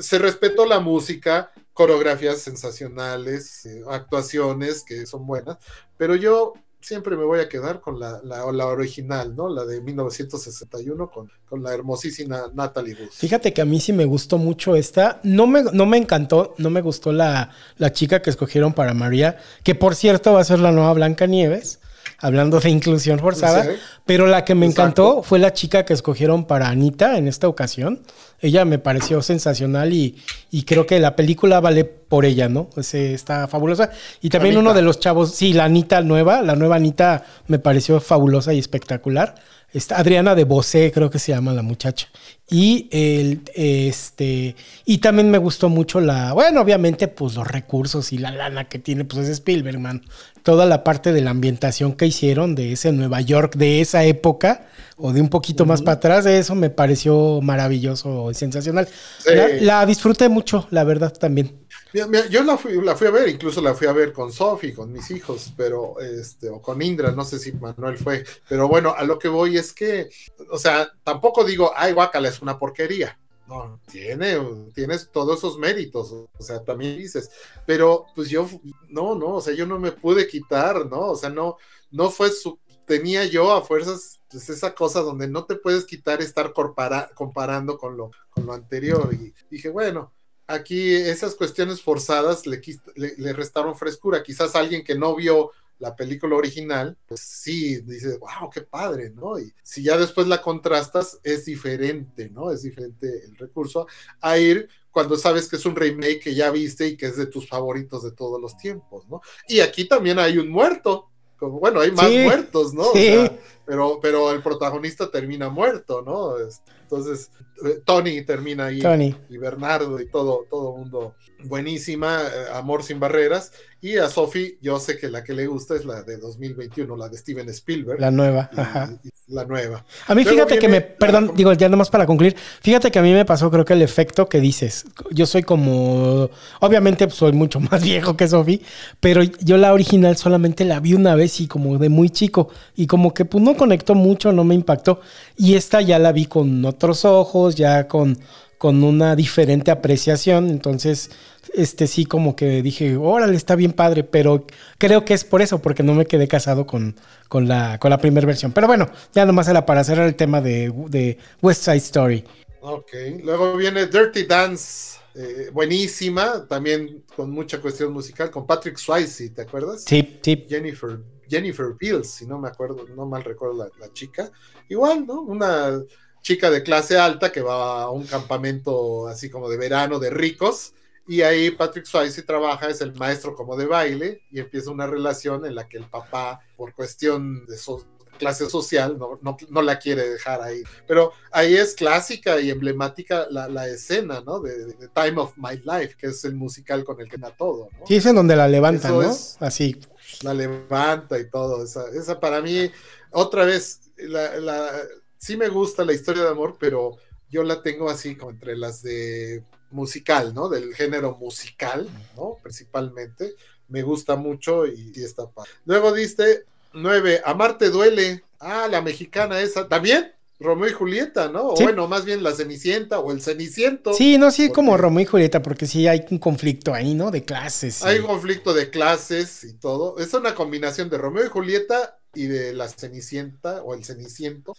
[0.00, 5.58] se respetó la música, coreografías sensacionales, eh, actuaciones que son buenas,
[5.96, 9.48] pero yo siempre me voy a quedar con la, la, original, ¿no?
[9.48, 13.10] La de 1961 con, con, la hermosísima Natalie Wood.
[13.12, 15.20] Fíjate que a mí sí me gustó mucho esta.
[15.22, 19.36] No me, no me encantó, no me gustó la, la chica que escogieron para María,
[19.62, 21.78] que por cierto va a ser la nueva Blanca Nieves.
[22.20, 23.70] Hablando de inclusión forzada, Sí.
[24.04, 24.82] pero la que me Exacto.
[25.02, 28.00] encantó fue la chica que escogieron para Anita en esta ocasión.
[28.40, 30.16] Ella me pareció sensacional y,
[30.50, 32.68] y creo que la película vale por ella, ¿no?
[32.70, 33.90] Pues, eh, está fabulosa.
[34.20, 34.70] Y también Anita.
[34.70, 38.58] uno de los chavos, sí, la Anita nueva, la nueva Anita me pareció fabulosa y
[38.58, 39.34] espectacular.
[39.70, 42.08] Está Adriana de Bosé, creo que se llama la muchacha.
[42.48, 48.18] Y el, este, y también me gustó mucho la, bueno, obviamente, pues los recursos y
[48.18, 50.02] la lana que tiene, pues es Spielberg, man.
[50.42, 54.68] Toda la parte de la ambientación que hicieron de ese Nueva York de esa época,
[54.96, 58.88] o de un poquito más para atrás, eso me pareció maravilloso y sensacional.
[59.18, 59.34] Sí.
[59.34, 59.48] La,
[59.80, 61.67] la disfruté mucho, la verdad, también.
[61.92, 64.32] Mira, mira, yo la fui, la fui a ver, incluso la fui a ver con
[64.32, 68.68] Sofi, con mis hijos, pero este, o con Indra, no sé si Manuel fue, pero
[68.68, 70.10] bueno, a lo que voy es que,
[70.50, 73.18] o sea, tampoco digo, ay, guácala, es una porquería.
[73.46, 74.38] No, tiene,
[74.74, 77.30] tienes todos esos méritos, o sea, también dices,
[77.64, 78.46] pero pues yo,
[78.90, 81.12] no, no, o sea, yo no me pude quitar, ¿no?
[81.12, 81.56] O sea, no,
[81.90, 86.20] no fue su, tenía yo a fuerzas pues, esa cosa donde no te puedes quitar
[86.20, 89.08] estar comparando con lo, con lo anterior.
[89.12, 90.12] Y dije, bueno,
[90.48, 92.60] aquí esas cuestiones forzadas le,
[92.96, 94.22] le, le restaron frescura.
[94.24, 99.38] Quizás alguien que no vio la película original, pues sí, dice, wow, qué padre, ¿no?
[99.38, 102.50] Y si ya después la contrastas, es diferente, ¿no?
[102.50, 103.86] Es diferente el recurso
[104.20, 107.26] a ir cuando sabes que es un remake que ya viste y que es de
[107.26, 109.20] tus favoritos de todos los tiempos, ¿no?
[109.46, 111.10] Y aquí también hay un muerto.
[111.36, 112.82] Como, bueno, hay más Sí, muertos, ¿no?
[112.90, 113.32] O sea,
[113.64, 116.36] pero, pero el protagonista termina muerto, ¿no?
[116.38, 117.30] Es- Entonces,
[117.66, 119.14] eh, Tony termina ahí Tony.
[119.28, 123.52] y Bernardo y todo, todo mundo buenísima, eh, Amor sin barreras.
[123.80, 127.08] Y a Sophie, yo sé que la que le gusta es la de 2021, la
[127.08, 128.00] de Steven Spielberg.
[128.00, 128.90] La nueva, y- ajá.
[129.04, 129.84] y la nueva.
[130.08, 132.98] A mí Luego fíjate que me, la- perdón, digo, ya nomás para concluir, fíjate que
[132.98, 136.28] a mí me pasó creo que el efecto que dices, yo soy como,
[136.60, 138.62] obviamente soy mucho más viejo que Sofi,
[138.98, 142.88] pero yo la original solamente la vi una vez y como de muy chico y
[142.88, 145.00] como que pues no conectó mucho, no me impactó
[145.36, 148.16] y esta ya la vi con otros ojos, ya con,
[148.56, 151.10] con una diferente apreciación, entonces
[151.54, 154.46] este sí como que dije, órale, está bien padre, pero
[154.78, 156.94] creo que es por eso, porque no me quedé casado con,
[157.28, 158.52] con la, con la primera versión.
[158.52, 162.24] Pero bueno, ya nomás era para cerrar el tema de, de West Side Story.
[162.60, 162.92] Ok,
[163.24, 169.42] luego viene Dirty Dance, eh, buenísima, también con mucha cuestión musical, con Patrick Swayze, ¿te
[169.42, 169.82] acuerdas?
[169.84, 170.46] Sí, sí.
[170.48, 174.30] Jennifer, Jennifer Beals, si no me acuerdo, no mal recuerdo la, la chica.
[174.68, 175.22] Igual, ¿no?
[175.22, 175.80] Una
[176.22, 180.74] chica de clase alta que va a un campamento así como de verano de ricos.
[181.06, 185.46] Y ahí Patrick Swayze trabaja, es el maestro como de baile, y empieza una relación
[185.46, 187.82] en la que el papá, por cuestión de so-
[188.18, 190.62] clase social, no, no, no la quiere dejar ahí.
[190.86, 194.40] Pero ahí es clásica y emblemática la, la escena, ¿no?
[194.40, 197.30] De, de- de Time of My Life, que es el musical con el que da
[197.30, 197.86] todo, ¿no?
[197.86, 199.10] Sí, es en donde la levantan, Eso ¿no?
[199.10, 199.80] es- Así.
[200.22, 201.64] la levanta y todo.
[201.64, 202.70] Esa, esa para mí,
[203.12, 204.82] otra vez, la, la-
[205.18, 206.96] sí me gusta la historia de amor, pero
[207.30, 210.48] yo la tengo así como entre las de musical, ¿no?
[210.48, 212.36] Del género musical, ¿no?
[212.42, 213.34] Principalmente.
[213.68, 215.50] Me gusta mucho y, y está padre.
[215.66, 218.22] Luego diste nueve, Amarte duele.
[218.40, 219.68] Ah, la mexicana esa.
[219.68, 220.12] ¿También?
[220.40, 221.48] Romeo y Julieta, ¿no?
[221.48, 221.64] O Sí.
[221.64, 223.92] bueno, más bien la Cenicienta o el Ceniciento.
[223.92, 227.10] Sí, no, sí, como Romeo y Julieta, porque sí hay un conflicto ahí, ¿no?
[227.10, 227.82] De clases.
[227.82, 229.98] Hay y- un conflicto de clases y todo.
[229.98, 234.54] Es una combinación de Romeo y Julieta y de la Cenicienta o el Ceniciento,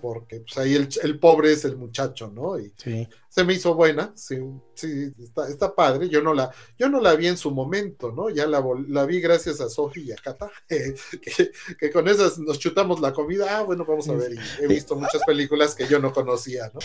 [0.00, 2.58] porque pues, ahí el, el pobre es el muchacho, ¿no?
[2.58, 3.08] Y sí.
[3.30, 4.38] Se me hizo buena, sí,
[4.74, 6.08] sí, está, está padre.
[6.08, 8.28] Yo no la, yo no la vi en su momento, ¿no?
[8.28, 12.58] Ya la, la vi gracias a Sofi y a Cata, que, que con esas nos
[12.58, 13.46] chutamos la comida.
[13.58, 14.32] Ah, bueno, vamos a ver.
[14.32, 16.80] Y he visto muchas películas que yo no conocía, ¿no?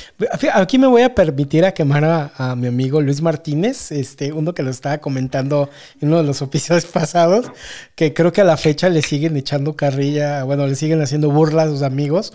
[0.54, 4.54] Aquí me voy a permitir a quemar a, a mi amigo Luis Martínez, este, uno
[4.54, 7.48] que lo estaba comentando en uno de los episodios pasados,
[7.96, 11.64] que creo que a la fecha le siguen echando carrilla, bueno, le siguen haciendo burla
[11.64, 12.34] a sus amigos,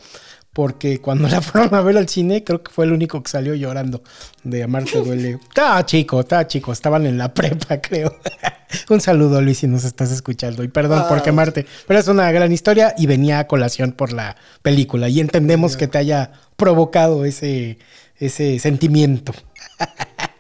[0.53, 3.55] porque cuando la fueron a ver al cine, creo que fue el único que salió
[3.55, 4.03] llorando
[4.43, 5.39] de Amarte Duele.
[5.49, 8.17] Estaba chico, estaba chico, estaban en la prepa, creo.
[8.89, 10.63] Un saludo, Luis, si nos estás escuchando.
[10.63, 11.23] Y perdón por Ah.
[11.23, 15.09] quemarte, pero es una gran historia y venía a colación por la película.
[15.09, 17.79] Y entendemos que te haya provocado ese,
[18.17, 19.33] ese sentimiento.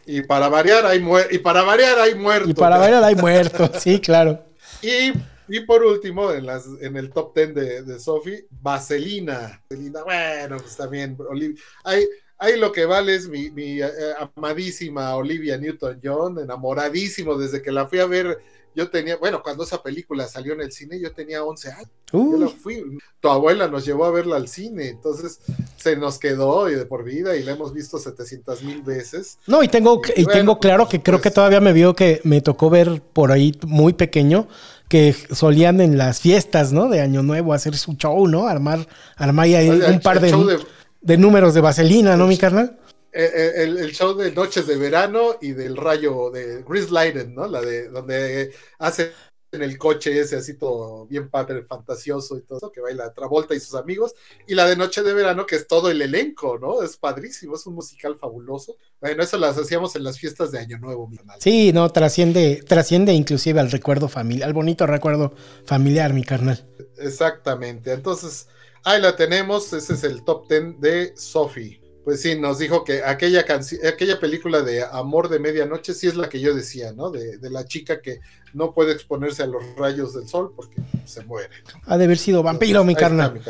[0.06, 2.50] Y para variar hay muer y para variar hay muertos.
[2.50, 4.44] Y para ver hay muerto, sí, claro.
[4.82, 5.12] Y,
[5.50, 9.62] y por último, en, las, en el top 10 de, de Sophie, Vaselina.
[9.68, 12.06] Vaselina, bueno, pues también, Oliv- ahí,
[12.38, 13.88] ahí lo que vale es mi, mi, eh,
[14.34, 18.38] amadísima Olivia Newton-John, enamoradísimo desde que la fui a ver
[18.74, 21.88] yo tenía, bueno, cuando esa película salió en el cine, yo tenía 11 años.
[22.12, 25.40] Yo la fui, tu abuela nos llevó a verla al cine, entonces
[25.76, 29.38] se nos quedó y de por vida y la hemos visto 700 mil veces.
[29.46, 32.40] No, y tengo, y, tengo claro que creo que pues todavía me vio que me
[32.40, 34.48] tocó ver por ahí muy pequeño
[34.90, 36.88] que solían en las fiestas, ¿no?
[36.88, 38.48] De Año Nuevo hacer su show, ¿no?
[38.48, 40.58] Armar, armar ahí un par de,
[41.00, 42.76] de, números de vaselina, ¿no, mi carnal?
[43.12, 47.46] Eh, eh, el, show de Noches de Verano y del rayo de Chris Leiden, ¿no?
[47.46, 49.12] La de donde hace
[49.52, 53.54] en el coche ese así todo bien padre, fantasioso y todo eso, que baila Travolta
[53.54, 54.14] y sus amigos,
[54.46, 56.82] y la de Noche de Verano, que es todo el elenco, ¿no?
[56.82, 58.76] Es padrísimo, es un musical fabuloso.
[59.00, 61.40] Bueno, eso las hacíamos en las fiestas de Año Nuevo, mi carnal.
[61.40, 66.66] Sí, no, trasciende, trasciende inclusive al recuerdo familiar, al bonito recuerdo familiar, mi carnal.
[66.98, 68.48] Exactamente, entonces
[68.84, 71.79] ahí la tenemos, ese es el top ten de Sophie.
[72.10, 73.44] Pues sí, nos dijo que aquella
[73.86, 77.08] aquella película de Amor de Medianoche sí es la que yo decía, ¿no?
[77.08, 78.18] De, la chica que
[78.52, 81.50] no puede exponerse a los rayos del sol porque se muere.
[81.86, 83.40] Ha de haber sido vampiro, mi carnal.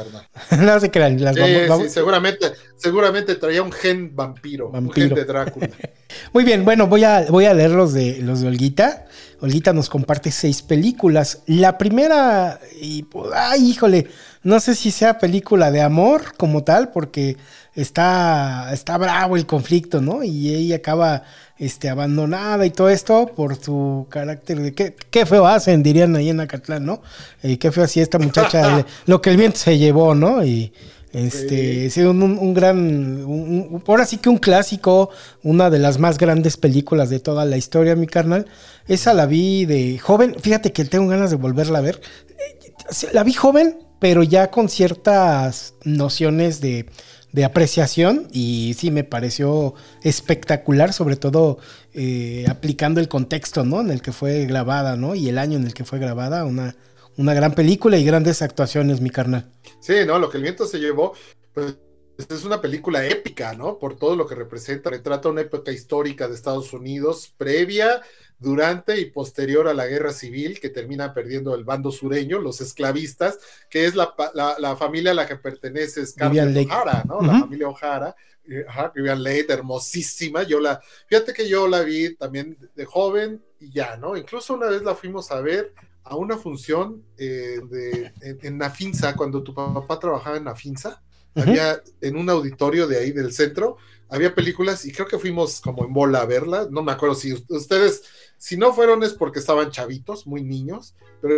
[0.58, 1.18] no se crean.
[1.24, 5.70] Las sí, seguramente, seguramente traía un gen vampiro, un gen de Drácula.
[6.34, 9.06] Muy bien, bueno, voy a, voy a leer los de, los de Olguita.
[9.40, 11.40] Olguita nos comparte seis películas.
[11.46, 14.06] La primera, y, pues, ay, híjole,
[14.42, 17.36] no sé si sea película de amor como tal, porque
[17.74, 20.22] está, está bravo el conflicto, ¿no?
[20.22, 21.22] Y ella acaba
[21.58, 26.28] este, abandonada y todo esto por su carácter de qué, qué feo hacen, dirían ahí
[26.30, 27.02] en Acatlán, ¿no?
[27.42, 30.44] Y qué feo así esta muchacha, lo que el viento se llevó, ¿no?
[30.44, 30.72] Y
[31.12, 32.02] este, sí.
[32.02, 32.78] un, un, gran,
[33.24, 35.10] un, ahora sí que un clásico,
[35.42, 38.46] una de las más grandes películas de toda la historia, mi carnal.
[38.90, 42.00] Esa la vi de joven, fíjate que tengo ganas de volverla a ver.
[43.12, 46.86] La vi joven, pero ya con ciertas nociones de,
[47.30, 51.58] de apreciación y sí me pareció espectacular, sobre todo
[51.94, 53.80] eh, aplicando el contexto ¿no?
[53.80, 55.14] en el que fue grabada ¿no?
[55.14, 56.74] y el año en el que fue grabada, una,
[57.16, 59.52] una gran película y grandes actuaciones, mi carnal.
[59.78, 61.14] Sí, no, lo que el viento se llevó,
[61.54, 61.76] pues
[62.28, 63.78] es una película épica, ¿no?
[63.78, 68.02] Por todo lo que representa, retrata una época histórica de Estados Unidos previa
[68.38, 73.38] durante y posterior a la guerra civil que termina perdiendo el bando sureño, los esclavistas,
[73.68, 74.14] que es la,
[74.78, 77.20] familia a la que pertenece Scarlett O'Hara, ¿no?
[77.20, 78.16] La familia O'Hara,
[78.48, 78.64] eh,
[78.94, 83.96] Vivian Leigh, hermosísima, yo la, fíjate que yo la vi también de joven y ya,
[83.96, 84.16] ¿no?
[84.16, 89.42] Incluso una vez la fuimos a ver a una función eh, de, en, Nafinsa, cuando
[89.42, 90.44] tu papá trabajaba en
[91.34, 93.76] Había en un auditorio de ahí del centro,
[94.08, 97.32] había películas y creo que fuimos como en bola a verla, no me acuerdo si
[97.32, 98.02] ustedes,
[98.36, 101.34] si no fueron es porque estaban chavitos, muy niños, pero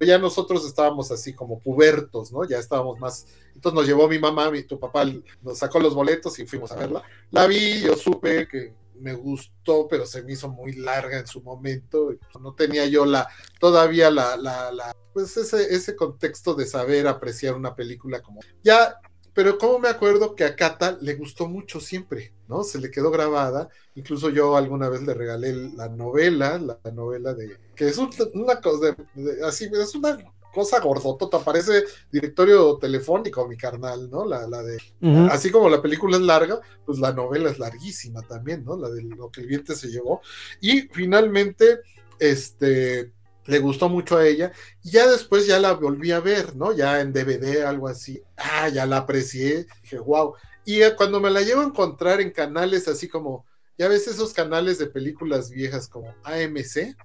[0.00, 2.44] ya nosotros estábamos así como pubertos, ¿no?
[2.44, 5.04] Ya estábamos más, entonces nos llevó mi mamá, mi, tu papá
[5.42, 7.02] nos sacó los boletos y fuimos a verla.
[7.30, 11.42] La vi, yo supe que me gustó, pero se me hizo muy larga en su
[11.42, 12.14] momento.
[12.38, 17.54] No tenía yo la, todavía la, la, la pues ese, ese contexto de saber apreciar
[17.54, 18.40] una película como.
[18.62, 19.00] Ya
[19.40, 22.62] pero como me acuerdo que a Cata le gustó mucho siempre, ¿no?
[22.62, 23.70] Se le quedó grabada.
[23.94, 27.56] Incluso yo alguna vez le regalé la novela, la, novela de.
[27.74, 30.18] que es una cosa de, así, es una
[30.52, 34.26] cosa gordotota, parece directorio telefónico, mi carnal, ¿no?
[34.26, 34.76] La, la de.
[35.30, 38.76] Así como la película es larga, pues la novela es larguísima también, ¿no?
[38.76, 40.20] La de lo que el viento se llevó.
[40.60, 41.80] Y finalmente,
[42.18, 43.10] este
[43.50, 44.52] le gustó mucho a ella,
[44.82, 46.72] y ya después ya la volví a ver, ¿no?
[46.72, 50.34] Ya en DVD, algo así, ah, ya la aprecié, dije, wow.
[50.64, 53.44] Y cuando me la llevo a encontrar en canales así como,
[53.76, 56.96] ya ves esos canales de películas viejas como AMC,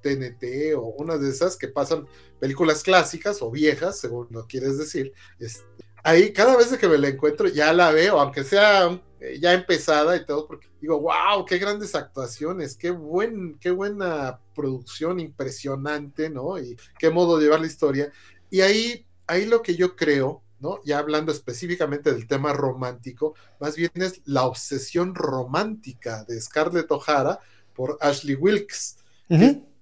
[0.00, 2.06] TNT o una de esas que pasan
[2.38, 5.64] películas clásicas o viejas, según lo quieres decir, este,
[6.04, 10.16] ahí cada vez que me la encuentro ya la veo, aunque sea eh, ya empezada
[10.16, 16.58] y todo, porque digo, wow, qué grandes actuaciones, qué, buen, qué buena producción, impresionante, ¿no?
[16.58, 18.12] Y qué modo de llevar la historia.
[18.50, 20.80] Y ahí, ahí lo que yo creo, ¿no?
[20.84, 27.40] Ya hablando específicamente del tema romántico, más bien es la obsesión romántica de Scarlett O'Hara
[27.74, 28.98] por Ashley Wilkes.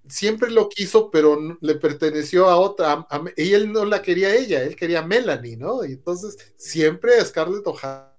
[0.06, 3.06] Siempre lo quiso, pero le perteneció a otra,
[3.36, 5.84] y él no la quería ella, él quería Melanie, ¿no?
[5.84, 8.11] Y entonces siempre Scarlett O'Hara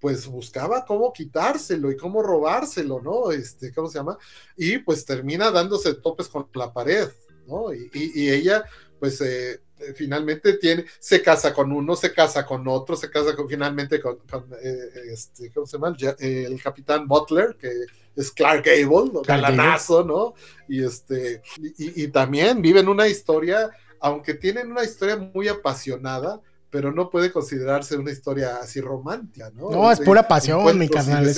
[0.00, 3.30] pues buscaba cómo quitárselo y cómo robárselo, ¿no?
[3.30, 4.18] Este, ¿cómo se llama?
[4.56, 7.08] Y pues termina dándose topes con la pared,
[7.46, 7.72] ¿no?
[7.72, 8.64] Y, ella,
[8.98, 9.60] pues eh,
[9.94, 14.18] finalmente tiene, se casa con uno, se casa con otro, se casa con, finalmente con,
[14.62, 15.96] eh, este, ¿cómo se llama?
[16.18, 17.70] El, capitán Butler, que
[18.16, 20.34] es Clark Gable, galanazo, ¿no?
[20.68, 23.70] Y este, y, y también viven una historia,
[24.00, 26.40] aunque tienen una historia muy apasionada,
[26.70, 29.70] pero no puede considerarse una historia así romántica, ¿no?
[29.70, 31.34] No, es pura pasión, mi carnal.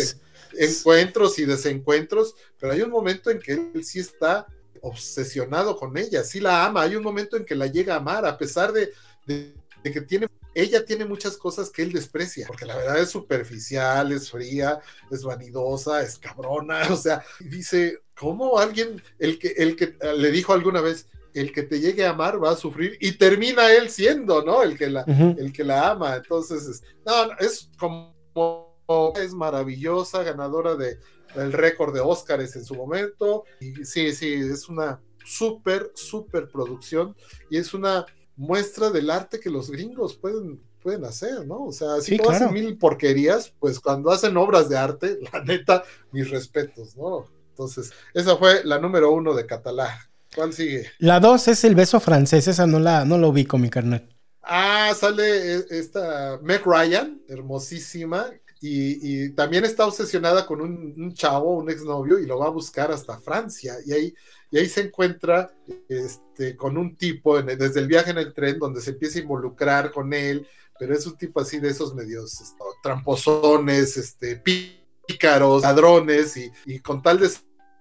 [0.58, 4.46] Encuentros y desencuentros, pero hay un momento en que él sí está
[4.82, 8.26] obsesionado con ella, sí la ama, hay un momento en que la llega a amar,
[8.26, 8.92] a pesar de,
[9.26, 14.10] de, que tiene, ella tiene muchas cosas que él desprecia, porque la verdad es superficial,
[14.10, 14.80] es fría,
[15.10, 20.52] es vanidosa, es cabrona, o sea, dice, ¿cómo alguien, el que, el que le dijo
[20.52, 24.42] alguna vez, el que te llegue a amar va a sufrir y termina él siendo,
[24.42, 24.62] ¿no?
[24.62, 25.04] El que la,
[25.38, 26.16] el que la ama.
[26.16, 28.14] Entonces, no, es como
[29.16, 30.98] es maravillosa, ganadora de,
[31.34, 33.44] del récord de Óscares en su momento.
[33.60, 37.14] Y sí, sí, es una súper, súper producción
[37.48, 41.66] y es una muestra del arte que los gringos pueden, pueden hacer, ¿no?
[41.66, 45.84] O sea, si no hacen mil porquerías, pues cuando hacen obras de arte, la neta,
[46.10, 47.26] mis respetos, ¿no?
[47.50, 50.09] Entonces, esa fue la número uno de Catalá.
[50.34, 50.90] ¿Cuál sigue?
[50.98, 54.08] La dos es el beso francés, esa no la, no lo ubico, mi carnal.
[54.42, 58.26] Ah, sale e, esta Meg Ryan, hermosísima,
[58.62, 63.18] y, también está obsesionada con un, chavo, un exnovio, y lo va a buscar hasta
[63.18, 63.76] Francia.
[63.86, 64.14] Y ahí,
[64.50, 65.50] y ahí se encuentra
[65.88, 69.90] este, con un tipo desde el viaje en el tren donde se empieza a involucrar
[69.90, 70.46] con él,
[70.78, 74.42] pero es un tipo así de esos medios esto, tramposones, este,
[75.06, 77.30] pícaros, ladrones, y, y, con tal de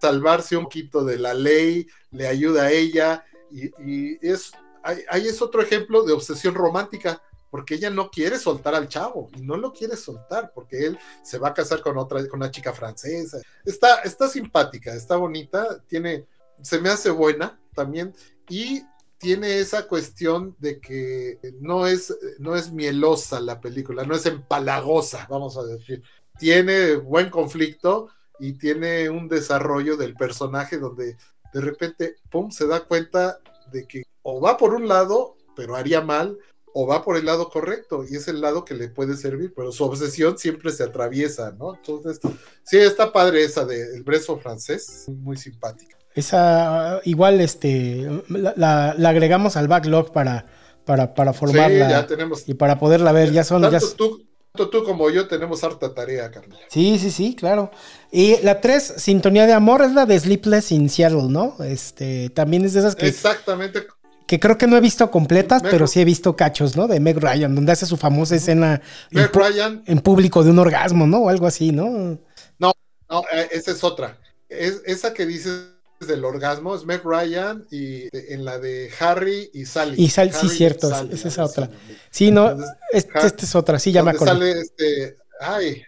[0.01, 3.26] salvarse un poquito de la ley, le ayuda a ella.
[3.51, 4.51] Y, y es,
[4.84, 9.41] ahí es otro ejemplo de obsesión romántica porque ella no quiere soltar al chavo y
[9.41, 12.73] no lo quiere soltar porque él se va a casar con otra, con una chica
[12.73, 13.39] francesa.
[13.65, 16.27] Está, está simpática, está bonita, tiene,
[16.61, 18.13] se me hace buena también
[18.47, 18.84] y
[19.17, 25.27] tiene esa cuestión de que no es, no es mielosa la película, no es empalagosa,
[25.30, 26.01] vamos a decir.
[26.38, 28.09] Tiene buen conflicto
[28.39, 31.17] y tiene un desarrollo del personaje donde
[31.53, 33.39] de repente, pum, se da cuenta
[33.71, 36.37] de que o va por un lado, pero haría mal,
[36.73, 39.71] o va por el lado correcto y es el lado que le puede servir, pero
[39.71, 41.75] su obsesión siempre se atraviesa, ¿no?
[41.75, 42.19] Entonces,
[42.63, 45.97] sí, está padre esa de El Breso francés, muy simpática.
[46.13, 50.45] Esa, igual, este, la, agregamos al backlog para,
[50.85, 51.85] para, para formarla.
[51.85, 52.47] Sí, ya tenemos.
[52.47, 53.61] Y para poderla ver, ya son...
[53.61, 54.28] Tanto, Tú,
[54.68, 56.57] tú como yo tenemos harta tarea, Carla.
[56.68, 57.72] Sí, sí, sí, claro.
[58.11, 61.56] Y la 3, Sintonía de Amor, es la de Sleepless in Seattle, ¿no?
[61.64, 63.07] Este, también es de esas que...
[63.07, 63.88] Exactamente
[64.30, 66.88] que creo que no he visto completas, pero sí he visto cachos, ¿no?
[66.88, 68.80] De Meg Ryan, donde hace su famosa escena
[69.10, 69.84] Meg en, Ryan.
[69.88, 71.22] en público de un orgasmo, ¿no?
[71.22, 72.19] O algo así, ¿no?
[72.60, 72.72] No,
[73.10, 74.19] no, eh, esa es otra.
[74.48, 75.69] Es, esa que dices
[76.07, 80.01] del orgasmo es Meg Ryan y en la de Harry y Sally.
[80.01, 81.69] Y Sally, sí, cierto, esa es otra.
[82.09, 82.57] Sí, no,
[82.91, 84.34] esta este es otra, sí, ya me acuerdo.
[84.34, 85.84] Sale este, ay,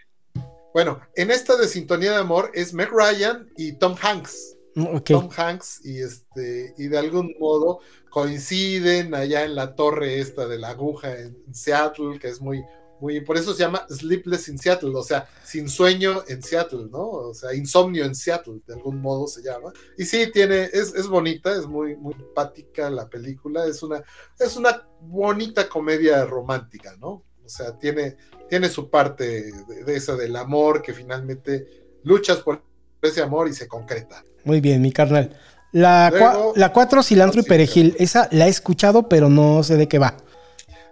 [0.72, 4.56] bueno, en esta de Sintonía de Amor es Meg Ryan y Tom Hanks.
[4.74, 10.46] Mm, Tom Hanks y este y de algún modo coinciden allá en la torre esta
[10.46, 12.62] de la aguja en Seattle, que es muy,
[13.02, 17.02] muy, por eso se llama Sleepless in Seattle, o sea, sin sueño en Seattle, ¿no?
[17.08, 19.72] O sea, insomnio en Seattle, de algún modo se llama.
[19.98, 24.04] Y sí, tiene, es, es bonita, es muy, muy empática la película, es una,
[24.38, 27.24] es una bonita comedia romántica, ¿no?
[27.44, 28.16] O sea, tiene,
[28.48, 31.66] tiene su parte de, de esa del amor que finalmente
[32.04, 32.62] luchas por
[33.02, 34.24] ese amor y se concreta.
[34.44, 35.36] Muy bien, mi carnal.
[35.72, 37.96] La, la 4, cilantro y perejil.
[37.98, 40.18] Esa la he escuchado, pero no sé de qué va.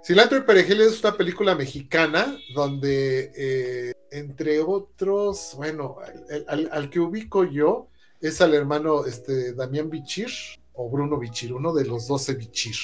[0.04, 5.96] Cilantro y perejil es una película mexicana donde, eh, entre otros, bueno,
[6.48, 7.88] al, que ubico yo
[8.20, 10.30] es al hermano este, Damián Bichir
[10.72, 12.76] o Bruno Bichir, uno de los 12 Bichir.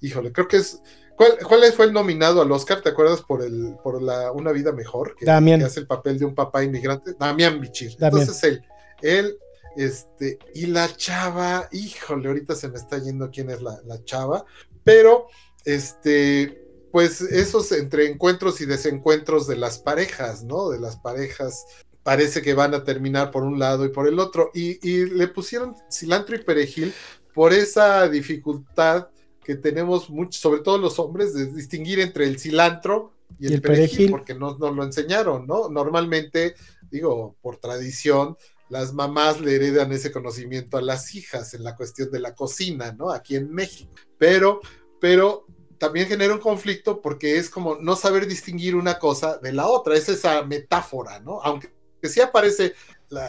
[0.00, 0.80] Híjole, creo que es.
[1.16, 1.38] ¿Cuál,
[1.74, 2.82] fue el nominado al Oscar?
[2.82, 5.16] ¿Te acuerdas por el por la Una Vida Mejor?
[5.16, 5.60] Que, Damián.
[5.60, 7.14] que hace el papel de un papá inmigrante.
[7.18, 7.96] Damián Bichir.
[7.98, 8.62] Entonces él,
[9.00, 9.38] él
[9.76, 14.44] este, y la chava, híjole, ahorita se me está yendo quién es la, chava,
[14.82, 15.28] pero
[15.66, 20.70] este, pues esos entre encuentros y desencuentros de las parejas, ¿no?
[20.70, 21.66] De las parejas
[22.02, 24.50] parece que van a terminar por un lado y por el otro.
[24.54, 26.94] Y, le pusieron cilantro y perejil
[27.34, 29.08] por esa dificultad
[29.44, 34.10] que tenemos muchos, sobre todo los hombres, de distinguir entre el cilantro y el, perejil,
[34.10, 35.68] porque no nos lo enseñaron, ¿no?
[35.68, 36.54] Normalmente,
[36.90, 38.36] digo, por tradición,
[38.68, 42.92] las mamás le heredan ese conocimiento a las hijas en la cuestión de la cocina,
[42.92, 43.10] ¿no?
[43.10, 43.90] Aquí en México.
[44.18, 44.60] Pero,
[45.00, 45.45] pero
[45.78, 49.96] también genera un conflicto porque es como no saber distinguir una cosa de la otra,
[49.96, 51.40] es esa metáfora, ¿no?
[51.42, 51.70] Aunque
[52.02, 52.74] sí aparece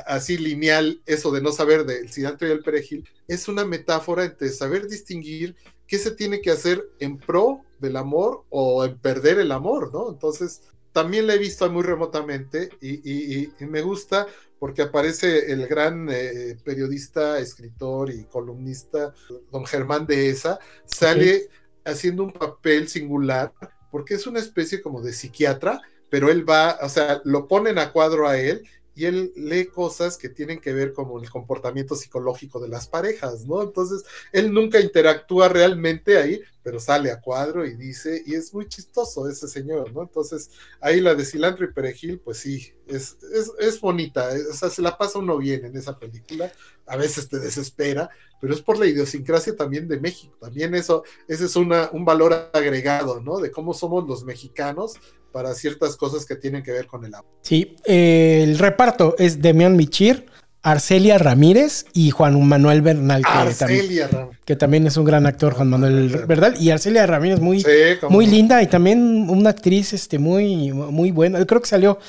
[0.05, 4.49] así lineal eso de no saber del cilantro y el perejil, es una metáfora entre
[4.49, 5.55] saber distinguir
[5.85, 10.09] qué se tiene que hacer en pro del amor o en perder el amor, ¿no?
[10.09, 10.61] Entonces,
[10.91, 14.25] también la he visto muy remotamente y, me gusta
[14.59, 19.13] porque aparece el gran eh, periodista, escritor y columnista,
[19.51, 21.49] don Germán Dehesa, sale
[21.87, 23.51] haciendo un papel singular
[23.91, 27.91] porque es una especie como de psiquiatra, pero él va, o sea, lo ponen a
[27.91, 28.63] cuadro a él
[28.95, 33.45] y él lee cosas que tienen que ver con el comportamiento psicológico de las parejas,
[33.45, 33.61] ¿no?
[33.61, 38.67] Entonces, él nunca interactúa realmente ahí, pero sale a cuadro y dice, y es muy
[38.67, 40.01] chistoso ese señor, ¿no?
[40.01, 40.49] Entonces,
[40.81, 44.81] ahí la de cilantro y perejil, pues sí, es, es, es bonita, o sea, se
[44.81, 46.51] la pasa uno bien en esa película,
[46.85, 48.09] a veces te desespera,
[48.41, 52.49] pero es por la idiosincrasia también de México, también eso, ese es una, un valor
[52.51, 53.37] agregado, ¿no?
[53.37, 54.95] De cómo somos los mexicanos
[55.31, 57.31] para ciertas cosas que tienen que ver con el agua.
[57.43, 60.25] Sí, eh, el reparto es Demian Michir,
[60.67, 65.53] Arcelia Ramírez y Juan Manuel Bernal, que, Arcelia, también, que también es un gran actor,
[65.53, 67.69] Juan Manuel Bernal, y Arcelia Ramírez muy, sí,
[68.09, 71.45] muy linda y también una actriz este, muy, muy buena.
[71.45, 71.99] Creo que salió,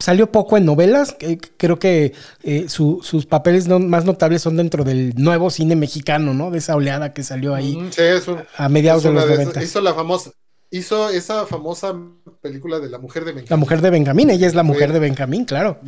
[0.00, 1.16] salió poco en novelas,
[1.56, 2.12] creo que
[2.42, 6.50] eh, su, sus papeles no, más notables son dentro del nuevo cine mexicano, ¿no?
[6.50, 9.62] De esa oleada que salió ahí sí, un, a mediados de los 90.
[9.62, 10.32] Hizo la famosa,
[10.68, 11.94] hizo esa famosa
[12.40, 13.50] película de la mujer de Benjamín.
[13.50, 15.78] La mujer de Benjamín, ella es la mujer de Benjamín, claro.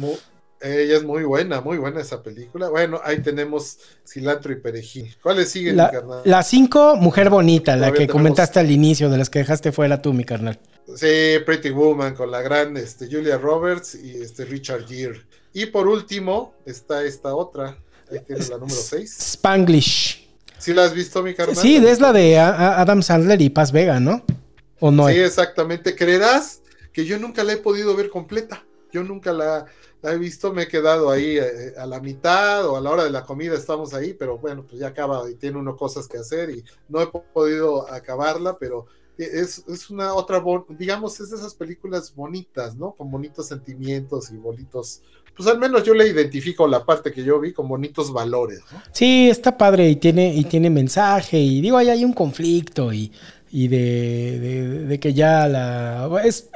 [0.63, 2.69] Ella es muy buena, muy buena esa película.
[2.69, 5.17] Bueno, ahí tenemos cilantro y perejil.
[5.23, 6.23] ¿Cuáles siguen, la, mi carnal?
[6.25, 8.13] La 5, Mujer Bonita, la que tenemos...
[8.13, 10.59] comentaste al inicio, de las que dejaste fuera tú, mi carnal.
[10.95, 15.23] Sí, Pretty Woman, con la gran este, Julia Roberts y este Richard Gere.
[15.53, 17.77] Y por último, está esta otra.
[18.11, 19.19] Ahí tienes la número 6.
[19.19, 20.29] Spanglish.
[20.59, 21.57] ¿Sí la has visto, mi carnal?
[21.57, 24.25] Sí, es la de Adam Sandler y Paz Vega, ¿no?
[24.79, 25.09] ¿O no?
[25.09, 25.97] Sí, exactamente.
[25.97, 26.61] ¿Creerás
[26.93, 28.65] que yo nunca la he podido ver completa?
[28.93, 29.67] Yo nunca la,
[30.03, 33.11] he visto, me he quedado ahí eh, a la mitad o a la hora de
[33.11, 36.51] la comida estamos ahí, pero bueno, pues ya acaba y tiene uno cosas que hacer
[36.51, 38.87] y no he podido acabarla, pero
[39.19, 42.93] es, es una otra, digamos, es de esas películas bonitas, ¿no?
[42.93, 45.03] Con bonitos sentimientos y bonitos,
[45.37, 48.83] pues al menos yo le identifico la parte que yo vi con bonitos valores, ¿no?
[48.93, 53.13] Sí, está padre y tiene, y tiene mensaje y digo, ahí hay un conflicto y
[53.55, 56.11] y de, de, de, que ya la...
[56.25, 56.49] Es,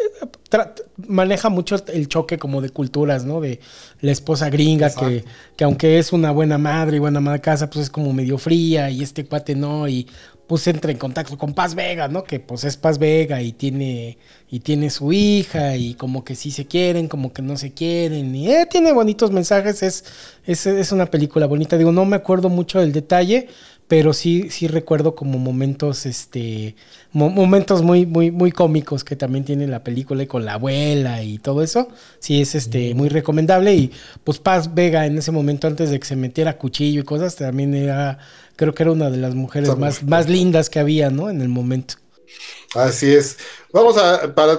[0.97, 3.43] maneja mucho el choque como de culturas, ¿no?
[3.43, 3.61] De
[4.01, 5.23] la esposa gringa que,
[5.57, 8.39] que, aunque es una buena madre y buena madre de casa, pues es como medio
[8.39, 10.07] fría y este cuate no, y
[10.47, 12.25] pues entra en contacto con Paz Vega, ¿no?
[12.25, 14.17] Que pues es Paz Vega y tiene,
[14.49, 18.35] y tiene su hija y como que sí se quieren, como que no se quieren,
[18.35, 20.05] y eh, tiene bonitos mensajes, es,
[20.45, 23.49] es, es una película bonita, digo, no me acuerdo mucho del detalle,
[23.89, 26.75] pero sí, sí recuerdo como momentos, este,
[27.13, 31.23] mo momentos muy, muy, muy cómicos que también tiene la película y con la abuela
[31.23, 31.89] y todo eso.
[32.19, 33.75] Sí, es este, muy recomendable.
[33.75, 33.93] Y
[34.25, 37.75] pues Paz Vega en ese momento, antes de que se metiera cuchillo y cosas, también
[37.75, 38.19] era,
[38.57, 41.31] creo que era una de las mujeres más, más lindas que había, ¿no?
[41.31, 41.95] En el momento.
[42.75, 43.39] Así es.
[43.73, 44.59] Vamos a, para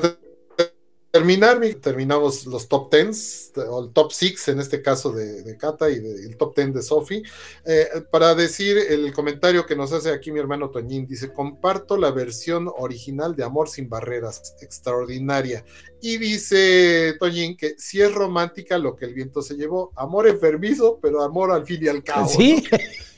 [1.11, 5.89] terminar, terminamos los top 10, o el top 6 en este caso de, de Kata
[5.89, 7.23] y de, el top 10 de Sofi.
[7.65, 12.11] Eh, para decir el comentario que nos hace aquí mi hermano Toñín, dice: Comparto la
[12.11, 15.63] versión original de Amor sin Barreras, extraordinaria.
[16.01, 20.99] Y dice Toñín que si es romántica lo que el viento se llevó, amor enfermizo,
[21.01, 22.27] pero amor al fin y al cabo.
[22.27, 22.63] Sí.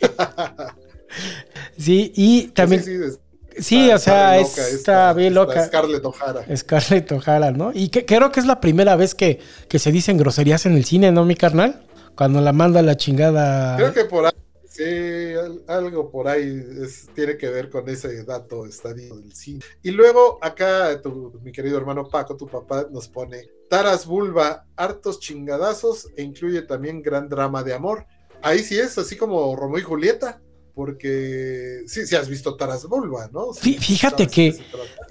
[0.01, 0.09] ¿no?
[1.77, 2.83] sí, y también.
[2.83, 3.17] Sí, sí,
[3.61, 5.65] Sí, o sea, loca, está, bien loca.
[5.65, 6.57] Scarlett O'Hara.
[6.57, 7.71] Scarlett O'Hara, ¿no?
[7.73, 10.85] Y que, creo que es la primera vez que, que, se dicen groserías en el
[10.85, 11.85] cine, ¿no, mi carnal?
[12.15, 13.77] Cuando la manda la chingada.
[13.77, 14.31] Creo que por ahí,
[14.67, 14.83] sí,
[15.67, 19.61] algo por ahí es, tiene que ver con ese dato estadio del cine.
[19.83, 25.19] Y luego acá, tu, mi querido hermano Paco, tu papá, nos pone Taras Bulba, hartos
[25.19, 28.05] chingadazos e incluye también gran drama de amor.
[28.41, 30.41] Ahí sí es, así como Romeo y Julieta
[30.79, 33.47] porque sí, sí has visto Taras Bulba, ¿no?
[33.51, 34.55] Sí, Fíjate que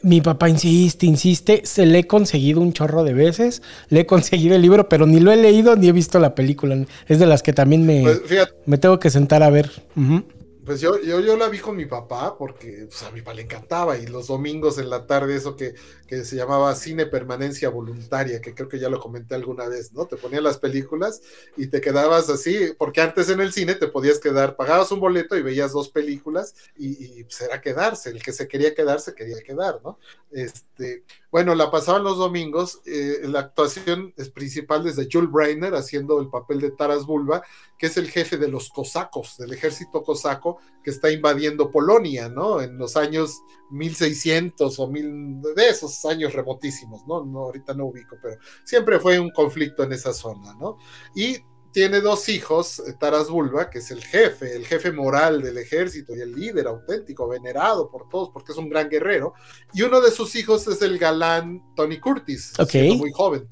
[0.02, 4.56] mi papá insiste, insiste, se le he conseguido un chorro de veces, le he conseguido
[4.56, 6.86] el libro, pero ni lo he leído ni he visto la película.
[7.06, 8.22] Es de las que también me, pues
[8.64, 9.70] me tengo que sentar a ver.
[9.94, 10.24] Uh -huh.
[10.68, 13.40] Pues yo, yo, yo, la vi con mi papá porque pues, a mi papá le
[13.44, 15.72] encantaba y los domingos en la tarde eso que,
[16.06, 20.04] que, se llamaba cine permanencia voluntaria, que creo que ya lo comenté alguna vez, ¿no?
[20.04, 21.22] Te ponían las películas
[21.56, 25.38] y te quedabas así, porque antes en el cine te podías quedar, pagabas un boleto
[25.38, 29.14] y veías dos películas y, y pues era quedarse, el que se quería quedar se
[29.14, 29.98] quería quedar, ¿no?
[30.30, 36.20] Este, bueno, la pasaban los domingos, eh, la actuación es principal desde Jules Breiner haciendo
[36.20, 37.42] el papel de Taras Bulba,
[37.78, 42.60] que es el jefe de los cosacos, del ejército cosaco que está invadiendo Polonia, ¿no?
[42.60, 43.40] En los años
[43.70, 47.24] 1600 o mil, de esos años remotísimos, ¿no?
[47.24, 50.78] no ahorita no ubico, pero siempre fue un conflicto en esa zona, ¿no?
[51.14, 51.38] Y
[51.70, 56.20] tiene dos hijos, Taras Bulba, que es el jefe, el jefe moral del ejército y
[56.20, 59.34] el líder auténtico, venerado por todos porque es un gran guerrero,
[59.72, 62.96] y uno de sus hijos es el galán Tony Curtis, okay.
[62.96, 63.48] muy joven,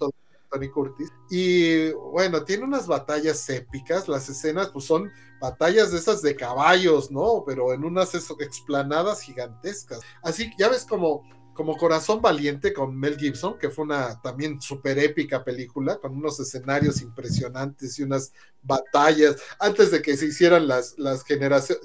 [0.57, 6.23] Tony Curtis, y bueno, tiene unas batallas épicas, las escenas pues son batallas de esas
[6.23, 7.45] de caballos, ¿no?
[7.47, 11.24] Pero en unas explanadas gigantescas, así ya ves como
[11.57, 16.39] como Corazón Valiente con Mel Gibson, que fue una también súper épica película, con unos
[16.39, 21.24] escenarios impresionantes y unas batallas, antes de que se hicieran las, las,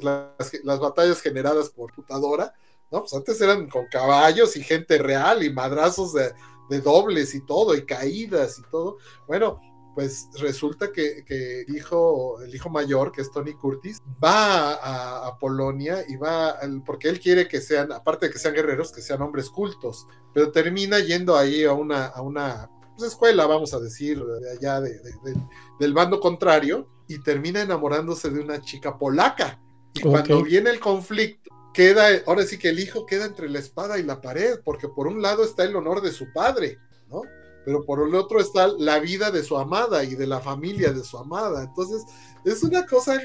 [0.01, 2.53] las, batallas generadas por computadora,
[2.91, 2.99] ¿no?
[2.99, 6.33] Pues antes eran con caballos y gente real y madrazos de,
[6.71, 8.97] de dobles y todo, y caídas y todo.
[9.27, 9.59] Bueno,
[9.93, 11.25] pues resulta que,
[11.67, 17.09] el, hijo, el hijo mayor, que es Tony Curtis, va a, Polonia y va, porque
[17.09, 20.99] él quiere que sean, aparte de que sean guerreros, que sean hombres cultos, pero termina
[20.99, 26.21] yendo ahí a una, a una pues, escuela, vamos a decir, de allá del bando
[26.21, 29.59] contrario, y termina enamorándose de una chica polaca.
[29.93, 33.99] Y cuando viene el conflicto, queda, ahora sí que el hijo queda entre la espada
[33.99, 36.77] y la pared, porque por un lado está el honor de su padre,
[37.09, 37.21] ¿no?
[37.65, 41.03] pero por el otro está la vida de su amada y de la familia de
[41.03, 41.63] su amada.
[41.63, 42.03] Entonces,
[42.43, 43.19] es una cosa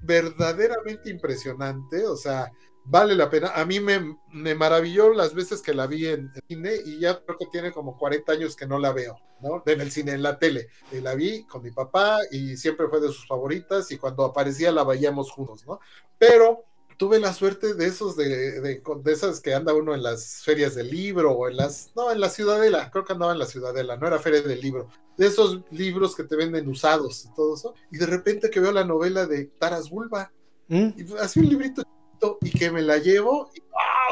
[0.00, 2.50] verdaderamente impresionante, o sea,
[2.84, 3.52] vale la pena.
[3.54, 7.38] A mí me, me maravilló las veces que la vi en, cine y ya creo
[7.38, 9.62] que tiene como 40 años que no la veo, ¿no?
[9.66, 10.68] En el cine, en la tele.
[10.90, 14.72] Y la vi con mi papá y siempre fue de sus favoritas y cuando aparecía
[14.72, 15.80] la veíamos juntos, ¿no?
[16.18, 16.64] Pero
[16.96, 20.90] tuve la suerte de esos, de, de, esas que anda uno en las ferias del
[20.90, 24.06] libro o en las, no, en la Ciudadela, creo que andaba en la Ciudadela, no
[24.06, 27.98] era feria del libro, de esos libros que te venden usados y todo eso, y
[27.98, 30.32] de repente que veo la novela de Taras Bulba,
[30.68, 30.88] ¿Mm?
[30.96, 31.82] y así un librito
[32.40, 33.60] y que me la llevo y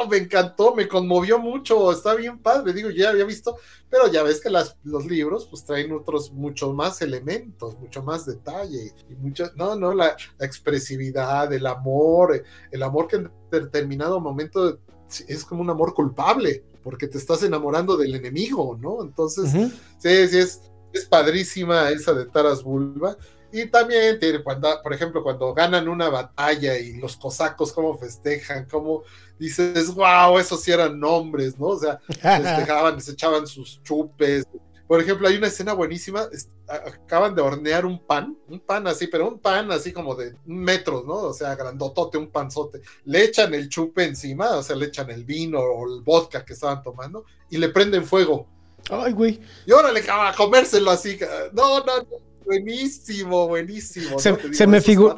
[0.09, 3.57] me encantó, me conmovió mucho, está bien padre, digo, ya había visto,
[3.89, 8.27] pero ya ves que las, los libros pues traen otros muchos más elementos, mucho más
[8.27, 14.79] detalle y mucho, no, no, la, expresividad, el amor, el amor que en determinado momento
[15.27, 19.03] es como un amor culpable, porque te estás enamorando del enemigo, ¿no?
[19.03, 23.17] Entonces, sí, sí, es, es padrísima esa de Taras Bulba.
[23.52, 29.02] Y también, cuando, por ejemplo, cuando ganan una batalla y los cosacos cómo festejan, cómo
[29.39, 31.68] dices, wow, esos sí eran nombres, ¿no?
[31.68, 34.47] O sea, festejaban, se echaban sus chupes.
[34.86, 36.28] Por ejemplo, hay una escena buenísima,
[36.68, 41.05] acaban de hornear un pan, un pan así, pero un pan así como de metros,
[41.05, 41.14] ¿no?
[41.14, 42.81] O sea, grandotote, un panzote.
[43.05, 46.52] Le echan el chupe encima, o sea, le echan el vino o el vodka que
[46.52, 48.47] estaban tomando y le prenden fuego.
[48.89, 49.40] Ay, güey.
[49.66, 51.18] Y órale, a comérselo así.
[51.52, 54.18] No, no, no buenísimo, buenísimo.
[54.18, 55.16] Se, me figuró.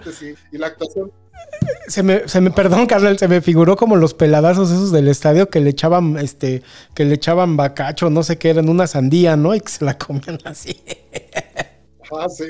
[0.50, 1.10] Y la actuación.
[1.88, 5.48] Se me, se me, perdón, Carnal, se me figuró como los peladazos esos del estadio
[5.48, 6.62] que le echaban, este,
[6.94, 9.54] que le echaban bacacho, no sé qué, eran una sandía, ¿no?
[9.54, 10.82] Y que se la comían así.
[12.14, 12.44] Ah, sí,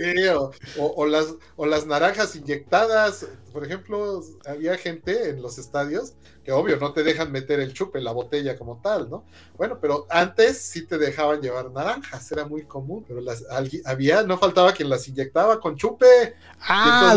[0.77, 3.27] o, las, o las naranjas inyectadas.
[3.53, 6.15] Por ejemplo, había gente en los estadios
[6.45, 9.25] que obvio no te dejan meter el chupe la botella como tal, ¿no?
[9.57, 13.45] Bueno, pero antes sí te dejaban llevar naranjas, era muy común, pero las,
[13.85, 16.35] había, no faltaba quien las inyectaba con chupe.
[16.61, 17.15] Ah,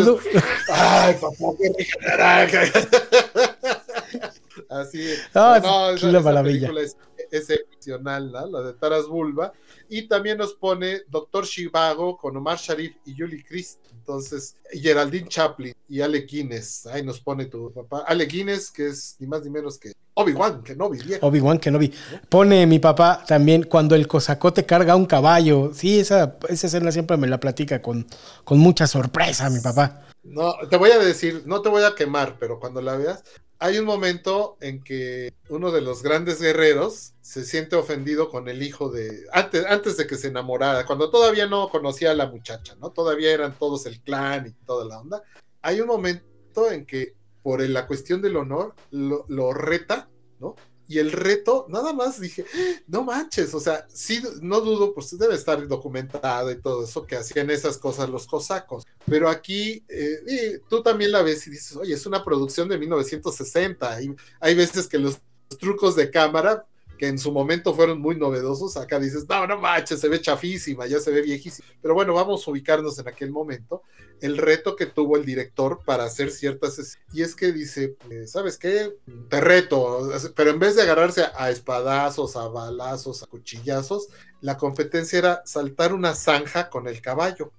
[0.69, 2.61] ay, papá, qué naranja.
[4.69, 6.71] Así ah, no, es la maravilla.
[6.81, 6.97] Es,
[7.37, 8.47] es, excepcional, ¿no?
[8.47, 9.53] La de Taras Bulba
[9.89, 13.79] y también nos pone Doctor Shivago con Omar Sharif y Julie Christ.
[13.91, 16.85] Entonces, Geraldine Chaplin y Ale Guinness.
[16.87, 18.03] Ahí nos pone tu papá.
[18.07, 20.99] Ale Guinness, que es ni más ni menos que Obi-Wan, que no vi.
[21.21, 21.91] Obi-Wan, que no vi.
[22.29, 25.71] Pone mi papá también cuando el cosacote carga un caballo.
[25.73, 28.07] Sí, esa, esa escena siempre me la platica con,
[28.43, 30.05] con mucha sorpresa, mi papá.
[30.23, 33.23] No, te voy a decir, no te voy a quemar, pero cuando la veas,
[33.65, 38.61] hay un momento en que uno de los grandes guerreros se siente ofendido con el
[38.61, 42.75] hijo de antes, antes de que se enamorara, cuando todavía no conocía a la muchacha,
[42.75, 42.91] ¿no?
[42.91, 45.23] Todavía eran todos el clan y toda la onda.
[45.63, 50.55] Hay un momento en que por la cuestión del honor lo, lo reta, ¿no?
[50.87, 52.45] Y el reto, nada más dije,
[52.87, 57.15] no manches, o sea, sí, no dudo, pues debe estar documentado y todo eso, que
[57.15, 58.85] hacían esas cosas los cosacos.
[59.05, 64.01] Pero aquí, eh, tú también la ves y dices, oye, es una producción de 1960.
[64.01, 65.19] Y hay veces que los
[65.59, 66.65] trucos de cámara
[66.97, 70.85] que en su momento fueron muy novedosos, acá dices, no, no manches, se ve chafísima,
[70.87, 71.67] ya se ve viejísima.
[71.81, 73.83] Pero bueno, vamos a ubicarnos en aquel momento.
[74.21, 76.97] El reto que tuvo el director para hacer ciertas...
[77.13, 78.95] Y es que dice, eh, ¿sabes qué?
[79.29, 84.07] Te reto, pero en vez de agarrarse a espadazos, a balazos, a cuchillazos,
[84.41, 87.51] la competencia era saltar una zanja con el caballo.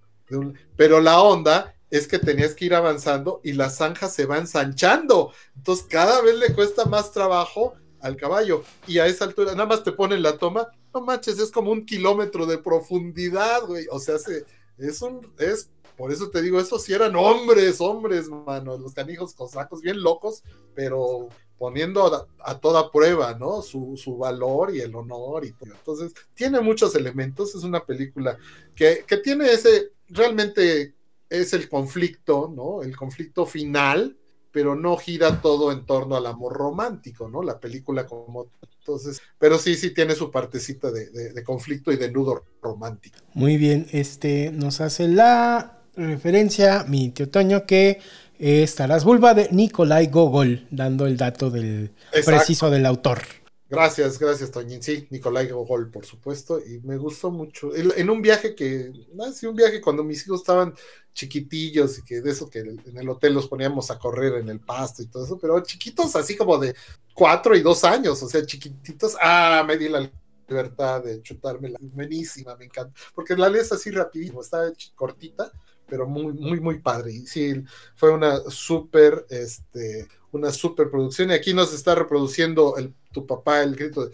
[0.77, 5.33] Pero la onda es que tenías que ir avanzando y la zanja se va ensanchando.
[5.57, 7.75] Entonces cada vez le cuesta más trabajo
[8.07, 8.63] al caballo.
[8.87, 11.85] Y a esa altura, nada más te ponen la toma, no manches, es como un
[11.85, 13.87] kilómetro de profundidad, güey.
[13.91, 14.45] O sea, se,
[14.79, 19.35] es un, es, por eso te digo, esos sí eran hombres, hombres, mano, los canijos
[19.35, 20.43] cosacos, bien locos,
[20.75, 21.29] pero
[21.59, 23.63] poniendo a, toda prueba, ¿no?
[23.63, 25.71] Su, su, valor y el honor y todo.
[25.73, 28.37] Entonces, tiene muchos elementos, es una película
[28.75, 30.95] que, que tiene ese, realmente
[31.31, 32.83] es el conflicto, ¿no?
[32.83, 34.17] El conflicto final,
[34.57, 37.43] pero no gira todo en torno al amor romántico, ¿no?
[37.43, 38.47] La película como
[38.79, 43.19] Entonces, pero sí, sí tiene su partecita de, de conflicto y de nudo romántico.
[43.35, 48.01] Muy bien, este nos hace la referencia, mi tío Toño, que
[48.39, 51.91] estarás vulva de Nikolai Gogol, dando el dato del
[52.25, 53.25] preciso del autor.
[53.69, 54.81] Gracias, gracias, Toñín.
[54.81, 57.75] Sí, Nicolai Gogol, por supuesto, y me gustó mucho.
[57.75, 60.73] En un viaje que, no, sí, un viaje cuando mis hijos estaban
[61.13, 64.61] chiquitillos y que de eso que en el hotel los poníamos a correr en el
[64.61, 66.77] pasto y todo eso, pero chiquitos así como de
[67.13, 69.17] cuatro y dos años, o sea, chiquititos.
[69.21, 70.09] Ah, me di la
[70.49, 71.79] libertad de chutármela.
[71.81, 72.93] Buenísima, me encanta.
[73.15, 75.51] Porque la lees así rapidísimo, está cortita,
[75.89, 77.13] pero muy, muy, muy padre.
[77.27, 77.65] Sí,
[77.97, 81.31] fue una súper, este, una súper producción.
[81.31, 84.13] Y aquí nos está reproduciendo el, tu papá el grito de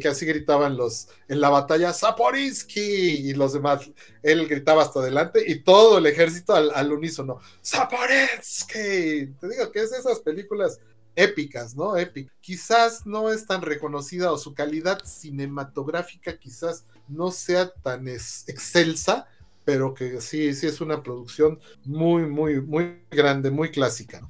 [0.00, 3.88] que así gritaban los en la batalla, Zaporitsky, y los demás.
[4.24, 9.34] Él gritaba hasta adelante y todo el ejército al, unísono, Zaporitsky.
[9.38, 10.80] Te digo que es esas películas
[11.14, 11.96] épicas, ¿no?
[11.96, 12.28] Épic.
[12.40, 19.28] Quizás no es tan reconocida o su calidad cinematográfica quizás no sea tan excelsa,
[19.64, 24.28] pero que sí, sí es una producción muy, muy, muy grande, muy clásica.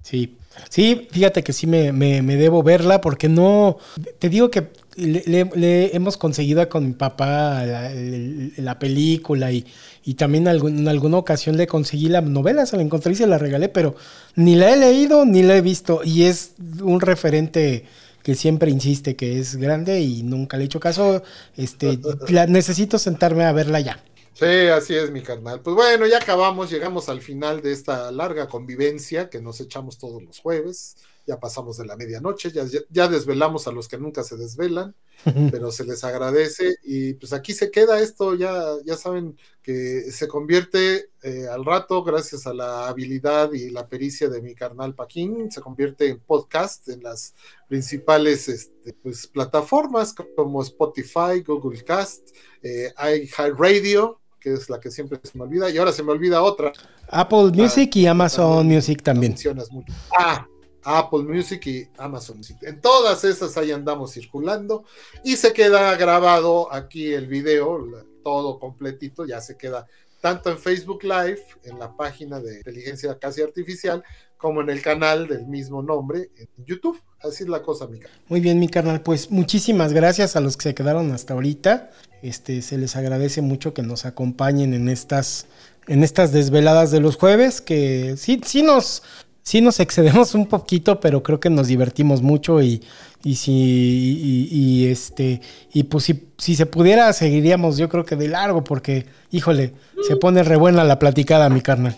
[0.00, 3.78] Sí, sí, fíjate que sí me, debo verla porque no,
[4.18, 9.66] te digo que le, hemos conseguido con mi papá la, película y,
[10.04, 13.38] y también en alguna ocasión le conseguí la novela, se la encontré y se la
[13.38, 13.94] regalé, pero
[14.36, 17.84] ni la he leído ni la he visto y es un referente
[18.22, 21.22] que siempre insiste que es grande y nunca le he hecho caso,
[21.56, 21.98] este,
[22.48, 24.02] necesito sentarme a verla ya.
[24.34, 25.60] Sí, así es, mi carnal.
[25.60, 30.22] Pues bueno, ya acabamos, llegamos al final de esta larga convivencia que nos echamos todos
[30.22, 30.96] los jueves.
[31.26, 34.96] Ya pasamos de la medianoche, ya, ya desvelamos a los que nunca se desvelan,
[35.52, 36.76] pero se les agradece.
[36.82, 42.02] Y pues aquí se queda esto, ya, ya saben que se convierte eh, al rato,
[42.02, 46.88] gracias a la habilidad y la pericia de mi carnal Paquín, se convierte en podcast
[46.88, 47.34] en las
[47.68, 52.30] principales este, pues, plataformas como Spotify, Google Cast,
[52.62, 56.42] eh, iHeartRadio, que es la que siempre se me olvida, y ahora se me olvida
[56.42, 56.72] otra.
[57.08, 59.32] Apple Music y Amazon Music también.
[59.32, 59.92] Mucho.
[60.18, 60.46] Ah,
[60.84, 62.56] Apple Music y Amazon Music.
[62.62, 64.84] En todas esas ahí andamos circulando
[65.22, 67.86] y se queda grabado aquí el video,
[68.24, 69.86] todo completito, ya se queda
[70.20, 74.04] tanto en Facebook Live, en la página de inteligencia casi artificial,
[74.42, 77.00] como en el canal del mismo nombre en YouTube.
[77.20, 78.20] Así es la cosa, mi carnal.
[78.28, 79.00] Muy bien, mi carnal.
[79.00, 81.90] Pues muchísimas gracias a los que se quedaron hasta ahorita.
[82.22, 85.46] Este, se les agradece mucho que nos acompañen en estas,
[85.86, 89.04] en estas desveladas de los jueves, que sí, sí nos,
[89.44, 92.82] sí nos excedemos un poquito, pero creo que nos divertimos mucho y,
[93.22, 95.40] y si, y, este,
[95.72, 99.74] y pues si, si, se pudiera, seguiríamos yo creo que de largo, porque, híjole,
[100.08, 101.96] se pone re buena la platicada, mi carnal.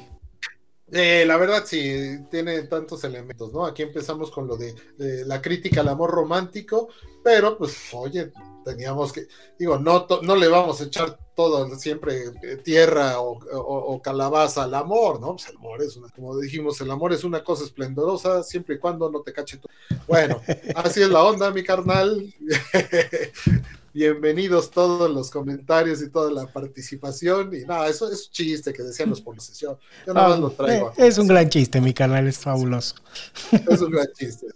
[0.93, 3.65] Eh, la verdad sí, tiene tantos elementos, ¿no?
[3.65, 4.75] Aquí empezamos con lo de,
[5.27, 6.89] la crítica al amor romántico,
[7.23, 8.31] pero pues oye,
[8.65, 9.27] teníamos que,
[9.59, 15.21] digo, no, no le vamos a echar todo siempre eh, tierra o, calabaza al amor,
[15.21, 15.37] ¿no?
[15.37, 18.79] Pues el amor es una, como dijimos, el amor es una cosa esplendorosa siempre y
[18.79, 19.73] cuando no te cache todo.
[20.07, 20.41] Bueno,
[20.77, 22.33] así es la onda, mi carnal.
[23.95, 27.55] bienvenidos todos los comentarios y toda la participación.
[27.55, 29.59] Y nada, eso es un chiste que decían los policías.
[29.59, 29.79] Yo,
[30.13, 30.91] nada más lo traigo.
[30.97, 32.97] Eh, es un gran chiste, mi canal es fabuloso.
[33.53, 34.49] Es un gran chiste.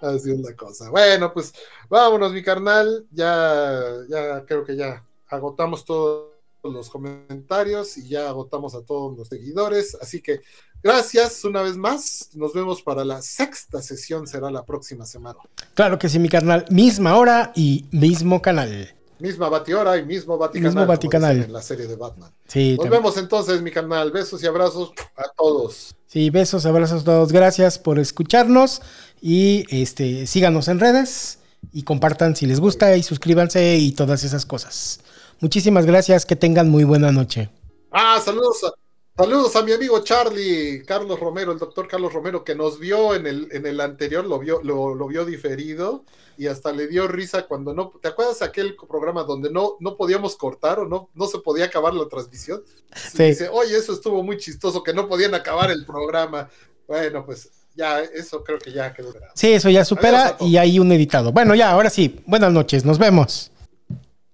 [0.00, 0.90] Así es la cosa.
[0.90, 1.52] Bueno, pues
[1.88, 3.06] vámonos, mi carnal.
[3.12, 6.31] Ya, ya creo que ya agotamos todos
[6.62, 9.96] los comentarios y ya agotamos a todos los seguidores.
[10.00, 10.40] Así que
[10.82, 12.30] Gracias una vez más.
[12.34, 14.26] Nos vemos para la sexta sesión.
[14.26, 15.38] Será la próxima semana.
[15.74, 16.64] Claro que sí, mi carnal.
[16.70, 18.92] Misma hora y mismo canal.
[19.20, 20.74] Misma Batihora y mismo Vaticanal.
[20.74, 21.42] Mismo Vaticanal.
[21.44, 22.32] En la serie de Batman.
[22.52, 24.10] Nos vemos entonces, mi canal.
[24.10, 25.94] Besos y abrazos a todos.
[26.08, 27.30] Sí, besos, abrazos a todos.
[27.30, 28.82] Gracias por escucharnos.
[29.20, 31.38] Y este, síganos en redes
[31.72, 34.98] y compartan si les gusta y suscríbanse y todas esas cosas.
[35.42, 36.24] Muchísimas gracias.
[36.24, 37.50] Que tengan muy buena noche.
[37.90, 38.72] Ah, saludos a
[39.14, 43.26] Saludos a mi amigo Charlie, Carlos Romero, el doctor Carlos Romero, que nos vio en
[43.26, 46.06] el, en el anterior, lo vio, lo, vio diferido
[46.38, 47.92] y hasta le dio risa cuando no.
[48.00, 51.92] ¿Te acuerdas aquel programa donde no, no podíamos cortar o no, no se podía acabar
[51.92, 52.62] la transmisión?
[52.94, 53.24] Sí.
[53.24, 56.48] Dice, oye, eso estuvo muy chistoso, que no podían acabar el programa.
[56.88, 59.12] Bueno, pues ya, eso creo que ya quedó.
[59.34, 61.32] Sí, eso ya supera y hay un editado.
[61.32, 62.18] Bueno, ya, ahora sí.
[62.26, 63.52] Buenas noches, nos vemos.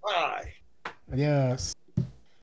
[0.01, 0.38] Bye.
[1.11, 1.78] Adiós.